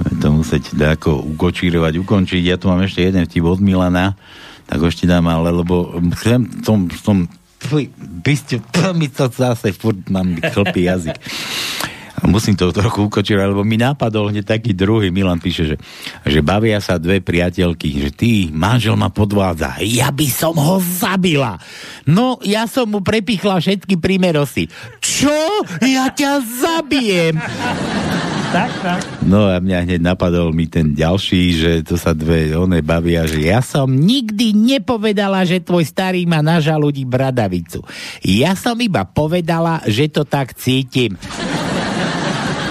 To 0.00 0.32
musieť 0.32 0.72
ako 0.80 1.28
ukočírovať, 1.36 2.00
ukončiť. 2.00 2.42
Ja 2.48 2.56
tu 2.56 2.72
mám 2.72 2.80
ešte 2.80 3.04
jeden 3.04 3.28
vtip 3.28 3.44
od 3.44 3.60
Milana, 3.60 4.16
tak 4.64 4.80
ešte 4.80 5.04
dám, 5.04 5.28
ale 5.28 5.52
lebo 5.52 5.92
chcem 6.16 6.48
tom, 6.64 6.88
tom 6.88 7.28
by 8.24 8.32
ste, 8.32 8.64
mi 8.96 9.12
to 9.12 9.28
zase 9.28 9.76
furt 9.76 10.08
mám 10.08 10.40
chlpý 10.40 10.88
jazyk. 10.88 11.20
Musím 12.26 12.52
to 12.56 12.68
trochu 12.74 13.08
ukočiť, 13.08 13.36
lebo 13.36 13.64
mi 13.64 13.80
nápadol 13.80 14.28
hneď 14.28 14.56
taký 14.56 14.76
druhý, 14.76 15.08
Milan 15.08 15.40
píše, 15.40 15.74
že, 15.74 15.76
že 16.26 16.40
bavia 16.44 16.76
sa 16.82 17.00
dve 17.00 17.24
priateľky, 17.24 17.88
že 17.96 18.10
ty, 18.12 18.30
manžel 18.52 18.96
ma 18.96 19.08
podvádza, 19.08 19.80
ja 19.80 20.12
by 20.12 20.28
som 20.28 20.52
ho 20.56 20.76
zabila. 20.80 21.56
No, 22.04 22.36
ja 22.44 22.68
som 22.68 22.92
mu 22.92 23.00
prepichla 23.00 23.56
všetky 23.60 23.96
primerosy. 23.96 24.68
Čo? 25.00 25.64
Ja 25.80 26.12
ťa 26.12 26.32
zabijem. 26.44 27.40
Tak, 28.50 28.70
tak. 28.82 29.00
No 29.22 29.46
a 29.46 29.62
mňa 29.62 29.86
hneď 29.86 30.00
napadol 30.02 30.50
mi 30.50 30.66
ten 30.66 30.90
ďalší, 30.90 31.42
že 31.54 31.72
to 31.86 31.94
sa 31.94 32.10
dve 32.10 32.50
one 32.50 32.82
bavia, 32.82 33.22
že 33.22 33.46
ja 33.46 33.62
som 33.62 33.86
nikdy 33.86 34.50
nepovedala, 34.58 35.46
že 35.46 35.62
tvoj 35.62 35.86
starý 35.86 36.26
má 36.26 36.42
na 36.42 36.58
žalúdi 36.58 37.06
bradavicu. 37.06 37.86
Ja 38.26 38.58
som 38.58 38.74
iba 38.82 39.06
povedala, 39.06 39.86
že 39.86 40.10
to 40.10 40.26
tak 40.26 40.58
cítim. 40.58 41.14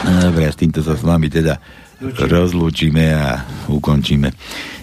Dobre, 0.10 0.50
s 0.50 0.58
týmto 0.58 0.82
sa 0.82 0.98
s 0.98 1.06
vami 1.06 1.30
teda 1.30 1.62
rozlúčime 2.02 3.14
a 3.14 3.46
ukončíme 3.70 4.34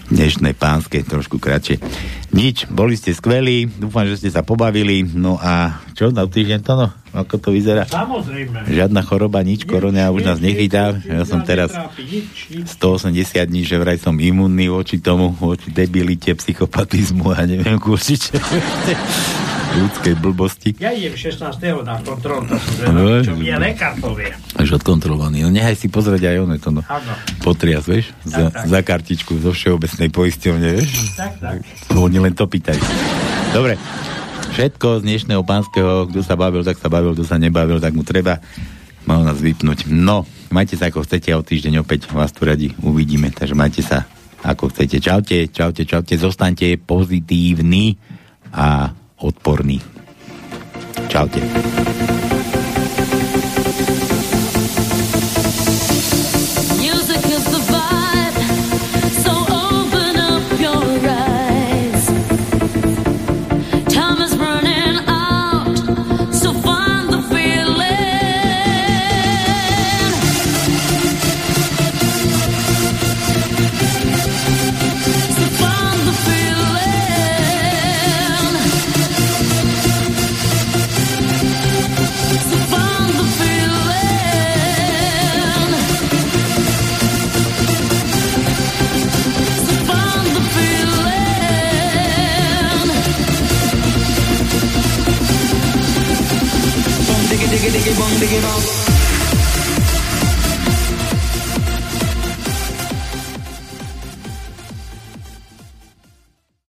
dnešné 0.07 0.55
pánske, 0.55 1.03
trošku 1.03 1.35
kratšie. 1.35 1.83
Nič, 2.31 2.69
boli 2.71 2.95
ste 2.95 3.11
skvelí, 3.11 3.67
dúfam, 3.67 4.07
že 4.07 4.23
ste 4.23 4.29
sa 4.31 4.45
pobavili, 4.45 5.03
no 5.03 5.35
a 5.35 5.83
čo 5.91 6.15
na 6.15 6.23
týždeň 6.23 6.59
to 6.63 6.73
no? 6.79 6.87
Ako 7.17 7.41
to 7.41 7.49
vyzerá? 7.49 7.89
Samozrejme. 7.89 8.69
Žiadna 8.69 9.01
choroba, 9.01 9.41
nič, 9.41 9.65
korona 9.65 10.13
už 10.13 10.21
nás 10.21 10.37
nechytá. 10.37 10.93
Ja 11.01 11.25
som 11.25 11.41
teraz 11.41 11.73
180 11.73 13.17
dní, 13.49 13.65
že 13.65 13.81
vraj 13.81 13.97
som 13.97 14.13
imunný 14.13 14.69
voči 14.69 15.01
tomu, 15.01 15.33
voči 15.33 15.73
debilite, 15.73 16.37
psychopatizmu 16.37 17.33
a 17.33 17.41
neviem, 17.49 17.81
určite 17.81 18.37
ľudskej 19.77 20.13
blbosti. 20.17 20.69
Ja 20.81 20.93
idem 20.93 21.13
16. 21.13 21.57
na 21.85 22.01
kontrolu, 22.01 22.49
to 22.49 22.57
zvedal, 22.57 23.21
čo 23.21 23.33
mi 23.37 23.49
je 23.49 23.57
lekár 23.57 23.93
povie. 24.01 24.31
Až 24.57 24.81
odkontrolovaný. 24.81 25.45
No 25.45 25.49
nechaj 25.53 25.75
si 25.77 25.87
pozrieť 25.91 26.33
aj 26.33 26.37
ono 26.41 26.55
to, 26.57 26.69
no. 26.73 26.81
Potrias, 27.45 27.85
vieš? 27.85 28.13
Za, 28.25 28.49
tak. 28.49 28.65
za 28.65 28.79
kartičku 28.81 29.37
zo 29.37 29.51
všeobecnej 29.53 30.09
poisťovne, 30.09 30.67
vieš? 30.81 30.89
Tak, 31.13 31.33
tak. 31.41 31.57
Oni 31.93 32.17
len 32.17 32.33
to 32.33 32.49
pýtajú. 32.49 32.81
Dobre, 33.53 33.77
všetko 34.57 35.05
z 35.05 35.05
dnešného 35.05 35.45
pánskeho, 35.45 36.09
kto 36.09 36.25
sa 36.25 36.33
bavil, 36.33 36.65
tak 36.65 36.81
sa 36.81 36.89
bavil, 36.89 37.13
kto 37.13 37.21
sa 37.21 37.37
nebavil, 37.37 37.77
tak 37.77 37.93
mu 37.93 38.01
treba 38.01 38.41
mal 39.05 39.21
nás 39.21 39.37
vypnúť. 39.37 39.85
No, 39.85 40.25
majte 40.49 40.73
sa 40.73 40.89
ako 40.89 41.05
chcete 41.05 41.29
a 41.29 41.37
o 41.37 41.45
týždeň 41.45 41.85
opäť 41.85 42.09
vás 42.09 42.33
tu 42.33 42.41
radi 42.41 42.73
uvidíme, 42.81 43.29
takže 43.29 43.53
majte 43.53 43.85
sa 43.85 44.09
ako 44.41 44.73
chcete. 44.73 44.97
Čaute, 44.97 45.53
čaute, 45.53 45.85
čaute, 45.85 46.17
zostaňte 46.17 46.73
pozitívni 46.81 48.01
a 48.49 48.89
odporní. 49.21 49.77
Čaute. 51.05 51.37
diggy 97.67 97.79
diggy 97.83 97.93
bong 97.99 98.13
diggy 98.19 98.39
bong. 98.41 98.96